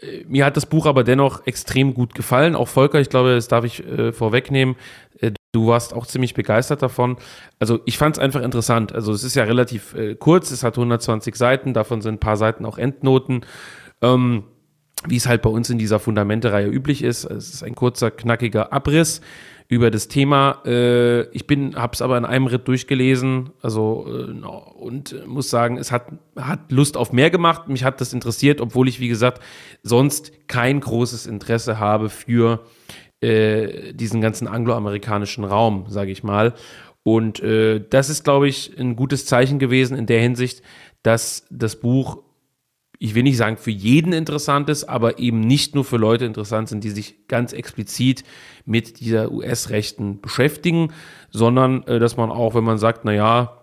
äh, 0.00 0.24
mir 0.26 0.44
hat 0.44 0.56
das 0.56 0.66
Buch 0.66 0.86
aber 0.86 1.04
dennoch 1.04 1.46
extrem 1.46 1.94
gut 1.94 2.14
gefallen. 2.14 2.54
Auch 2.54 2.68
Volker, 2.68 3.00
ich 3.00 3.10
glaube, 3.10 3.34
das 3.34 3.48
darf 3.48 3.64
ich 3.64 3.86
äh, 3.86 4.12
vorwegnehmen. 4.12 4.76
Äh, 5.20 5.32
du 5.52 5.66
warst 5.66 5.94
auch 5.94 6.06
ziemlich 6.06 6.34
begeistert 6.34 6.82
davon. 6.82 7.16
Also 7.58 7.80
ich 7.84 7.98
fand 7.98 8.16
es 8.16 8.22
einfach 8.22 8.42
interessant. 8.42 8.94
Also 8.94 9.12
es 9.12 9.22
ist 9.22 9.34
ja 9.34 9.44
relativ 9.44 9.94
äh, 9.94 10.14
kurz, 10.14 10.50
es 10.50 10.62
hat 10.62 10.76
120 10.76 11.34
Seiten, 11.36 11.74
davon 11.74 12.00
sind 12.00 12.14
ein 12.14 12.20
paar 12.20 12.36
Seiten 12.36 12.64
auch 12.64 12.78
Endnoten. 12.78 13.42
Ähm, 14.00 14.44
wie 15.06 15.16
es 15.16 15.28
halt 15.28 15.42
bei 15.42 15.50
uns 15.50 15.70
in 15.70 15.78
dieser 15.78 16.00
Fundamente-Reihe 16.00 16.66
üblich 16.66 17.04
ist. 17.04 17.24
Es 17.24 17.54
ist 17.54 17.62
ein 17.62 17.76
kurzer, 17.76 18.10
knackiger 18.10 18.72
Abriss 18.72 19.20
über 19.68 19.90
das 19.90 20.08
Thema. 20.08 20.62
Äh, 20.64 21.28
ich 21.30 21.46
bin, 21.46 21.76
habe 21.76 21.92
es 21.92 22.00
aber 22.02 22.16
in 22.16 22.24
einem 22.24 22.46
Ritt 22.46 22.66
durchgelesen, 22.66 23.50
also 23.60 24.06
äh, 24.08 24.46
und 24.78 25.26
muss 25.26 25.50
sagen, 25.50 25.76
es 25.76 25.92
hat, 25.92 26.06
hat 26.36 26.72
Lust 26.72 26.96
auf 26.96 27.12
mehr 27.12 27.30
gemacht. 27.30 27.68
Mich 27.68 27.84
hat 27.84 28.00
das 28.00 28.14
interessiert, 28.14 28.60
obwohl 28.60 28.88
ich, 28.88 28.98
wie 28.98 29.08
gesagt, 29.08 29.42
sonst 29.82 30.32
kein 30.48 30.80
großes 30.80 31.26
Interesse 31.26 31.78
habe 31.78 32.08
für 32.08 32.64
äh, 33.20 33.92
diesen 33.92 34.20
ganzen 34.20 34.48
angloamerikanischen 34.48 35.44
Raum, 35.44 35.84
sage 35.88 36.12
ich 36.12 36.22
mal. 36.22 36.54
Und 37.02 37.40
äh, 37.40 37.84
das 37.88 38.08
ist, 38.08 38.24
glaube 38.24 38.48
ich, 38.48 38.78
ein 38.78 38.96
gutes 38.96 39.26
Zeichen 39.26 39.58
gewesen 39.58 39.96
in 39.96 40.06
der 40.06 40.20
Hinsicht, 40.20 40.62
dass 41.02 41.46
das 41.50 41.76
Buch 41.80 42.22
ich 42.98 43.14
will 43.14 43.22
nicht 43.22 43.36
sagen 43.36 43.56
für 43.56 43.70
jeden 43.70 44.12
interessant 44.12 44.68
ist, 44.68 44.84
aber 44.84 45.18
eben 45.18 45.40
nicht 45.40 45.74
nur 45.74 45.84
für 45.84 45.96
Leute 45.98 46.24
interessant 46.24 46.68
sind, 46.68 46.82
die 46.82 46.90
sich 46.90 47.28
ganz 47.28 47.52
explizit 47.52 48.24
mit 48.64 49.00
dieser 49.00 49.30
US-Rechten 49.30 50.20
beschäftigen, 50.20 50.92
sondern 51.30 51.84
äh, 51.84 51.98
dass 51.98 52.16
man 52.16 52.30
auch, 52.30 52.54
wenn 52.54 52.64
man 52.64 52.78
sagt, 52.78 53.04
naja, 53.04 53.58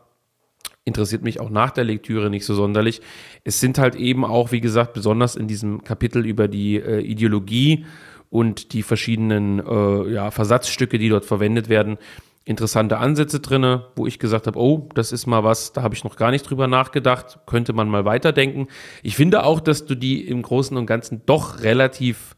interessiert 0.86 1.24
mich 1.24 1.40
auch 1.40 1.49
nach 1.49 1.72
der 1.72 1.84
Lektüre 1.84 2.30
nicht 2.30 2.45
so 2.45 2.53
sonderlich. 2.53 3.02
Es 3.44 3.60
sind 3.60 3.78
halt 3.78 3.95
eben 3.95 4.24
auch, 4.24 4.52
wie 4.52 4.62
gesagt, 4.62 4.94
besonders 4.94 5.36
in 5.36 5.48
diesem 5.48 5.84
Kapitel 5.84 6.26
über 6.26 6.48
die 6.48 6.76
äh, 6.78 7.02
Ideologie 7.02 7.86
und 8.30 8.74
die 8.74 8.84
verschiedenen 8.84 9.60
äh, 9.60 10.14
ja, 10.14 10.32
Versatzstücke, 10.32 10.98
die 10.98 11.10
dort 11.10 11.26
verwendet 11.26 11.70
werden, 11.70 11.98
interessante 12.46 13.00
Ansätze 13.00 13.40
drin, 13.40 13.82
wo 13.96 14.06
ich 14.06 14.20
gesagt 14.20 14.46
habe, 14.46 14.60
oh, 14.60 14.88
das 14.94 15.12
ist 15.12 15.26
mal 15.26 15.44
was, 15.44 15.74
da 15.74 15.82
habe 15.82 15.96
ich 15.96 16.04
noch 16.04 16.16
gar 16.16 16.30
nicht 16.30 16.48
drüber 16.48 16.68
nachgedacht, 16.68 17.40
könnte 17.48 17.74
man 17.74 17.90
mal 17.90 18.06
weiterdenken. 18.06 18.68
Ich 19.02 19.16
finde 19.16 19.44
auch, 19.44 19.60
dass 19.60 19.86
du 19.86 19.96
die 19.96 20.28
im 20.28 20.44
Großen 20.44 20.78
und 20.78 20.86
Ganzen 20.86 21.24
doch 21.26 21.64
relativ, 21.64 22.36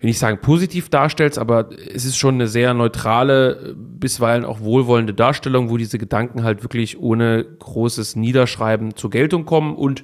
will 0.00 0.08
ich 0.08 0.18
sagen, 0.18 0.40
positiv 0.40 0.88
darstellst, 0.88 1.38
aber 1.38 1.68
es 1.94 2.06
ist 2.06 2.16
schon 2.16 2.36
eine 2.36 2.48
sehr 2.48 2.72
neutrale, 2.72 3.74
bisweilen 3.76 4.46
auch 4.46 4.60
wohlwollende 4.60 5.12
Darstellung, 5.12 5.68
wo 5.68 5.76
diese 5.76 5.98
Gedanken 5.98 6.42
halt 6.42 6.62
wirklich 6.62 6.98
ohne 6.98 7.44
großes 7.44 8.16
Niederschreiben 8.16 8.96
zur 8.96 9.10
Geltung 9.10 9.44
kommen 9.44 9.76
und 9.76 10.02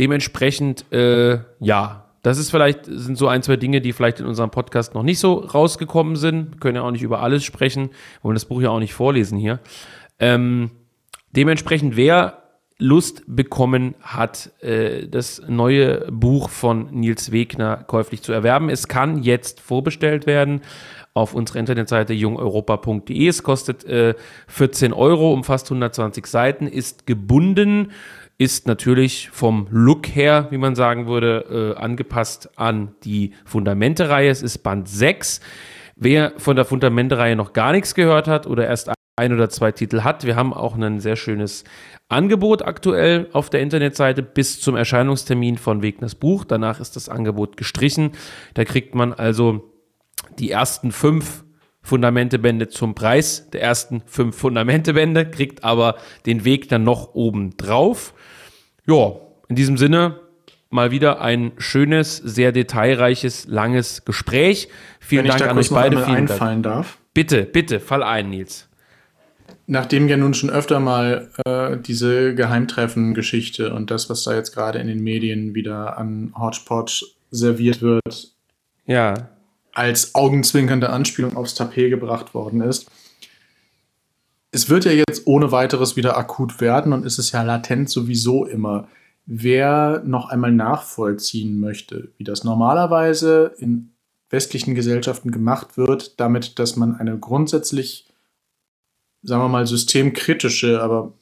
dementsprechend, 0.00 0.90
äh, 0.92 1.38
ja, 1.60 2.03
das 2.24 2.38
ist 2.38 2.50
vielleicht, 2.50 2.86
sind 2.86 3.18
so 3.18 3.28
ein, 3.28 3.42
zwei 3.42 3.56
Dinge, 3.56 3.82
die 3.82 3.92
vielleicht 3.92 4.18
in 4.18 4.24
unserem 4.24 4.50
Podcast 4.50 4.94
noch 4.94 5.02
nicht 5.02 5.18
so 5.18 5.34
rausgekommen 5.34 6.16
sind. 6.16 6.52
Wir 6.52 6.58
können 6.58 6.76
ja 6.76 6.82
auch 6.82 6.90
nicht 6.90 7.02
über 7.02 7.20
alles 7.20 7.44
sprechen, 7.44 7.90
wollen 8.22 8.34
das 8.34 8.46
Buch 8.46 8.62
ja 8.62 8.70
auch 8.70 8.78
nicht 8.78 8.94
vorlesen 8.94 9.38
hier. 9.38 9.60
Ähm, 10.18 10.70
dementsprechend, 11.32 11.96
wer 11.96 12.44
Lust 12.78 13.24
bekommen 13.26 13.94
hat, 14.00 14.52
äh, 14.62 15.06
das 15.06 15.42
neue 15.48 16.10
Buch 16.10 16.48
von 16.48 16.88
Nils 16.92 17.30
Wegner 17.30 17.76
käuflich 17.76 18.22
zu 18.22 18.32
erwerben. 18.32 18.70
Es 18.70 18.88
kann 18.88 19.22
jetzt 19.22 19.60
vorbestellt 19.60 20.26
werden 20.26 20.62
auf 21.12 21.34
unserer 21.34 21.58
Internetseite 21.58 22.14
jungeuropa.de. 22.14 23.28
Es 23.28 23.42
kostet 23.42 23.84
äh, 23.84 24.14
14 24.48 24.94
Euro, 24.94 25.34
umfasst 25.34 25.66
120 25.66 26.26
Seiten, 26.26 26.66
ist 26.66 27.06
gebunden 27.06 27.92
ist 28.38 28.66
natürlich 28.66 29.30
vom 29.30 29.66
Look 29.70 30.08
her, 30.08 30.48
wie 30.50 30.58
man 30.58 30.74
sagen 30.74 31.06
würde, 31.06 31.74
äh, 31.76 31.80
angepasst 31.80 32.50
an 32.56 32.94
die 33.04 33.32
Fundamente-Reihe. 33.44 34.30
Es 34.30 34.42
ist 34.42 34.58
Band 34.58 34.88
6. 34.88 35.40
Wer 35.96 36.32
von 36.38 36.56
der 36.56 36.64
Fundamente-Reihe 36.64 37.36
noch 37.36 37.52
gar 37.52 37.72
nichts 37.72 37.94
gehört 37.94 38.26
hat 38.26 38.46
oder 38.46 38.66
erst 38.66 38.90
ein 39.16 39.32
oder 39.32 39.48
zwei 39.48 39.70
Titel 39.70 40.02
hat, 40.02 40.24
wir 40.24 40.34
haben 40.34 40.52
auch 40.52 40.76
ein 40.76 40.98
sehr 40.98 41.14
schönes 41.14 41.62
Angebot 42.08 42.62
aktuell 42.62 43.28
auf 43.32 43.48
der 43.48 43.60
Internetseite 43.60 44.22
bis 44.22 44.60
zum 44.60 44.74
Erscheinungstermin 44.74 45.56
von 45.56 45.82
Wegners 45.82 46.16
Buch. 46.16 46.44
Danach 46.44 46.80
ist 46.80 46.96
das 46.96 47.08
Angebot 47.08 47.56
gestrichen. 47.56 48.10
Da 48.54 48.64
kriegt 48.64 48.96
man 48.96 49.12
also 49.12 49.70
die 50.38 50.50
ersten 50.50 50.90
fünf 50.90 51.44
Fundamentebände 51.84 52.68
zum 52.68 52.94
Preis 52.94 53.50
der 53.50 53.62
ersten 53.62 54.02
fünf 54.06 54.36
Fundamentebände, 54.36 55.30
kriegt 55.30 55.62
aber 55.62 55.96
den 56.26 56.44
Weg 56.44 56.68
dann 56.68 56.82
noch 56.82 57.14
oben 57.14 57.56
drauf. 57.56 58.14
Ja, 58.86 59.12
in 59.48 59.56
diesem 59.56 59.76
Sinne 59.76 60.20
mal 60.70 60.90
wieder 60.90 61.20
ein 61.20 61.52
schönes, 61.58 62.16
sehr 62.16 62.50
detailreiches, 62.50 63.46
langes 63.46 64.04
Gespräch. 64.04 64.68
Vielen 64.98 65.24
Wenn 65.24 65.30
Dank 65.30 65.50
an 65.50 65.58
euch 65.58 65.70
beide. 65.70 66.04
Vielen 66.04 66.28
einfallen 66.28 66.62
Dank. 66.62 66.76
darf. 66.76 66.98
Bitte, 67.14 67.44
bitte, 67.44 67.78
fall 67.78 68.02
ein, 68.02 68.30
Nils. 68.30 68.68
Nachdem 69.66 70.08
ja 70.08 70.16
nun 70.16 70.34
schon 70.34 70.50
öfter 70.50 70.80
mal 70.80 71.30
äh, 71.46 71.78
diese 71.78 72.34
Geheimtreffen-Geschichte 72.34 73.72
und 73.72 73.90
das, 73.90 74.10
was 74.10 74.24
da 74.24 74.34
jetzt 74.34 74.52
gerade 74.52 74.78
in 74.80 74.88
den 74.88 75.02
Medien 75.02 75.54
wieder 75.54 75.96
an 75.96 76.34
Hodgepodge 76.36 77.06
serviert 77.30 77.80
wird, 77.80 78.32
ja. 78.84 79.30
als 79.72 80.14
augenzwinkernde 80.14 80.90
Anspielung 80.90 81.36
aufs 81.36 81.54
Tapet 81.54 81.88
gebracht 81.90 82.34
worden 82.34 82.60
ist, 82.60 82.90
es 84.54 84.70
wird 84.70 84.84
ja 84.84 84.92
jetzt 84.92 85.26
ohne 85.26 85.50
weiteres 85.50 85.96
wieder 85.96 86.16
akut 86.16 86.60
werden 86.60 86.92
und 86.92 87.04
ist 87.04 87.18
es 87.18 87.32
ja 87.32 87.42
latent 87.42 87.90
sowieso 87.90 88.46
immer. 88.46 88.86
Wer 89.26 90.02
noch 90.06 90.28
einmal 90.28 90.52
nachvollziehen 90.52 91.58
möchte, 91.58 92.12
wie 92.18 92.24
das 92.24 92.44
normalerweise 92.44 93.52
in 93.58 93.90
westlichen 94.30 94.76
Gesellschaften 94.76 95.32
gemacht 95.32 95.76
wird, 95.76 96.20
damit, 96.20 96.60
dass 96.60 96.76
man 96.76 96.94
eine 96.94 97.18
grundsätzlich, 97.18 98.06
sagen 99.22 99.42
wir 99.42 99.48
mal, 99.48 99.66
systemkritische, 99.66 100.80
aber 100.80 101.12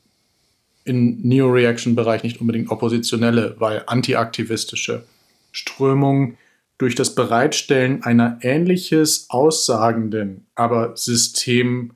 in 0.84 1.22
Neo-Reaction-Bereich 1.22 2.24
nicht 2.24 2.40
unbedingt 2.40 2.70
oppositionelle, 2.70 3.56
weil 3.58 3.84
antiaktivistische 3.86 5.04
Strömung 5.52 6.36
durch 6.76 6.96
das 6.96 7.14
Bereitstellen 7.14 8.02
einer 8.02 8.38
ähnliches 8.42 9.26
aussagenden, 9.30 10.46
aber 10.54 10.96
system 10.96 11.92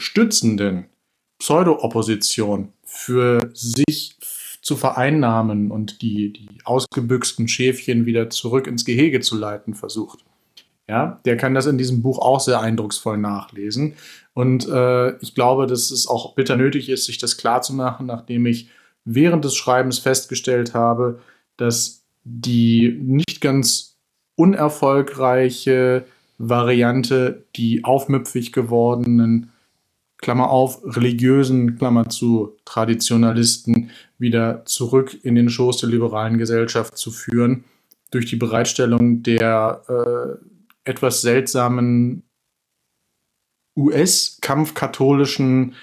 stützenden 0.00 0.86
Pseudo-Opposition 1.38 2.72
für 2.84 3.50
sich 3.54 4.16
zu 4.62 4.76
vereinnahmen 4.76 5.70
und 5.70 6.02
die, 6.02 6.32
die 6.32 6.48
ausgebüxten 6.64 7.48
Schäfchen 7.48 8.06
wieder 8.06 8.30
zurück 8.30 8.66
ins 8.66 8.84
Gehege 8.84 9.20
zu 9.20 9.36
leiten 9.36 9.74
versucht. 9.74 10.24
Ja, 10.88 11.20
der 11.24 11.36
kann 11.36 11.54
das 11.54 11.66
in 11.66 11.78
diesem 11.78 12.02
Buch 12.02 12.18
auch 12.18 12.40
sehr 12.40 12.60
eindrucksvoll 12.60 13.16
nachlesen. 13.16 13.94
Und 14.34 14.68
äh, 14.68 15.16
ich 15.18 15.34
glaube, 15.34 15.66
dass 15.66 15.90
es 15.90 16.08
auch 16.08 16.34
bitter 16.34 16.56
nötig 16.56 16.88
ist, 16.88 17.04
sich 17.04 17.18
das 17.18 17.36
klarzumachen, 17.36 18.06
nachdem 18.06 18.46
ich 18.46 18.68
während 19.04 19.44
des 19.44 19.54
Schreibens 19.54 19.98
festgestellt 19.98 20.74
habe, 20.74 21.20
dass 21.56 22.02
die 22.24 22.98
nicht 23.00 23.40
ganz 23.40 23.98
unerfolgreiche 24.34 26.06
Variante, 26.38 27.44
die 27.56 27.84
aufmüpfig 27.84 28.52
gewordenen 28.52 29.52
Klammer 30.20 30.50
auf, 30.50 30.80
religiösen, 30.84 31.76
Klammer 31.76 32.08
zu, 32.08 32.56
Traditionalisten 32.64 33.90
wieder 34.18 34.64
zurück 34.66 35.16
in 35.22 35.34
den 35.34 35.48
Schoß 35.48 35.78
der 35.78 35.88
liberalen 35.88 36.38
Gesellschaft 36.38 36.96
zu 36.96 37.10
führen, 37.10 37.64
durch 38.10 38.26
die 38.26 38.36
Bereitstellung 38.36 39.22
der 39.22 39.82
äh, 39.88 40.90
etwas 40.90 41.22
seltsamen 41.22 42.22
US-kampfkatholischen 43.76 45.74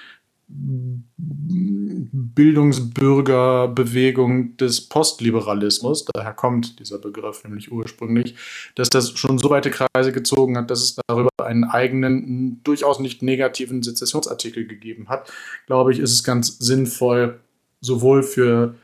Bildungsbürgerbewegung 2.12 4.58
des 4.58 4.82
Postliberalismus, 4.88 6.06
daher 6.14 6.34
kommt 6.34 6.80
dieser 6.80 6.98
Begriff 6.98 7.44
nämlich 7.44 7.72
ursprünglich, 7.72 8.36
dass 8.76 8.90
das 8.90 9.18
schon 9.18 9.38
so 9.38 9.50
weite 9.50 9.72
Kreise 9.72 10.12
gezogen 10.12 10.58
hat, 10.58 10.70
dass 10.72 10.82
es 10.82 10.98
darüber 11.08 11.30
einen 11.42 11.64
eigenen, 11.64 12.62
durchaus 12.64 13.00
nicht 13.00 13.22
negativen 13.22 13.84
Sezessionsartikel 13.84 14.68
gegeben 14.68 15.10
hat, 15.10 15.32
glaube 15.66 15.94
ich, 15.94 16.00
ist 16.00 16.12
es 16.12 16.24
ganz 16.24 16.58
sinnvoll, 16.60 17.40
sowohl 17.82 18.24
für 18.24 18.76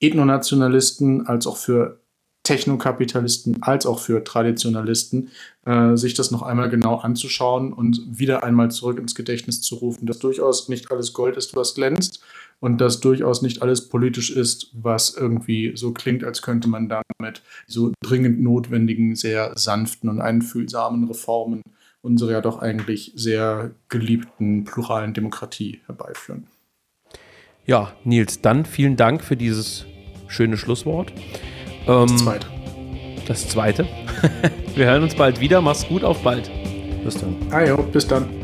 Ethnonationalisten 0.00 1.26
als 1.26 1.46
auch 1.46 1.56
für 1.56 2.00
Technokapitalisten 2.42 3.62
als 3.62 3.86
auch 3.86 4.00
für 4.00 4.24
Traditionalisten, 4.24 5.30
äh, 5.66 5.96
sich 5.96 6.14
das 6.14 6.30
noch 6.30 6.42
einmal 6.42 6.70
genau 6.70 6.96
anzuschauen 6.96 7.72
und 7.72 8.02
wieder 8.10 8.42
einmal 8.42 8.70
zurück 8.70 8.98
ins 8.98 9.14
Gedächtnis 9.14 9.60
zu 9.60 9.76
rufen, 9.76 10.06
dass 10.06 10.18
durchaus 10.18 10.68
nicht 10.68 10.90
alles 10.90 11.12
Gold 11.12 11.36
ist, 11.36 11.54
was 11.54 11.74
glänzt 11.74 12.20
und 12.60 12.80
dass 12.80 13.00
durchaus 13.00 13.42
nicht 13.42 13.62
alles 13.62 13.88
politisch 13.88 14.30
ist, 14.30 14.70
was 14.72 15.14
irgendwie 15.14 15.72
so 15.74 15.92
klingt, 15.92 16.22
als 16.22 16.42
könnte 16.42 16.68
man 16.68 16.88
damit 16.88 17.42
so 17.66 17.92
dringend 18.00 18.40
notwendigen, 18.40 19.16
sehr 19.16 19.56
sanften 19.56 20.08
und 20.08 20.20
einfühlsamen 20.20 21.04
Reformen 21.04 21.62
unserer 22.02 22.32
ja 22.32 22.40
doch 22.40 22.60
eigentlich 22.60 23.12
sehr 23.14 23.72
geliebten 23.88 24.64
pluralen 24.64 25.12
Demokratie 25.12 25.80
herbeiführen. 25.86 26.46
Ja, 27.66 27.92
Nils, 28.04 28.40
dann 28.40 28.64
vielen 28.64 28.96
Dank 28.96 29.22
für 29.22 29.36
dieses 29.36 29.86
schöne 30.28 30.56
Schlusswort. 30.56 31.12
Ähm, 31.86 32.06
das 32.06 32.16
zweite. 32.16 32.46
Das 33.26 33.48
zweite. 33.48 33.86
Wir 34.74 34.86
hören 34.86 35.02
uns 35.02 35.14
bald 35.14 35.40
wieder. 35.40 35.60
Mach's 35.60 35.86
gut, 35.86 36.04
auf 36.04 36.22
bald. 36.22 36.50
Bis 37.04 37.16
dann. 37.16 37.36
Ah, 37.50 37.64
jo, 37.64 37.76
bis 37.76 38.06
dann. 38.06 38.39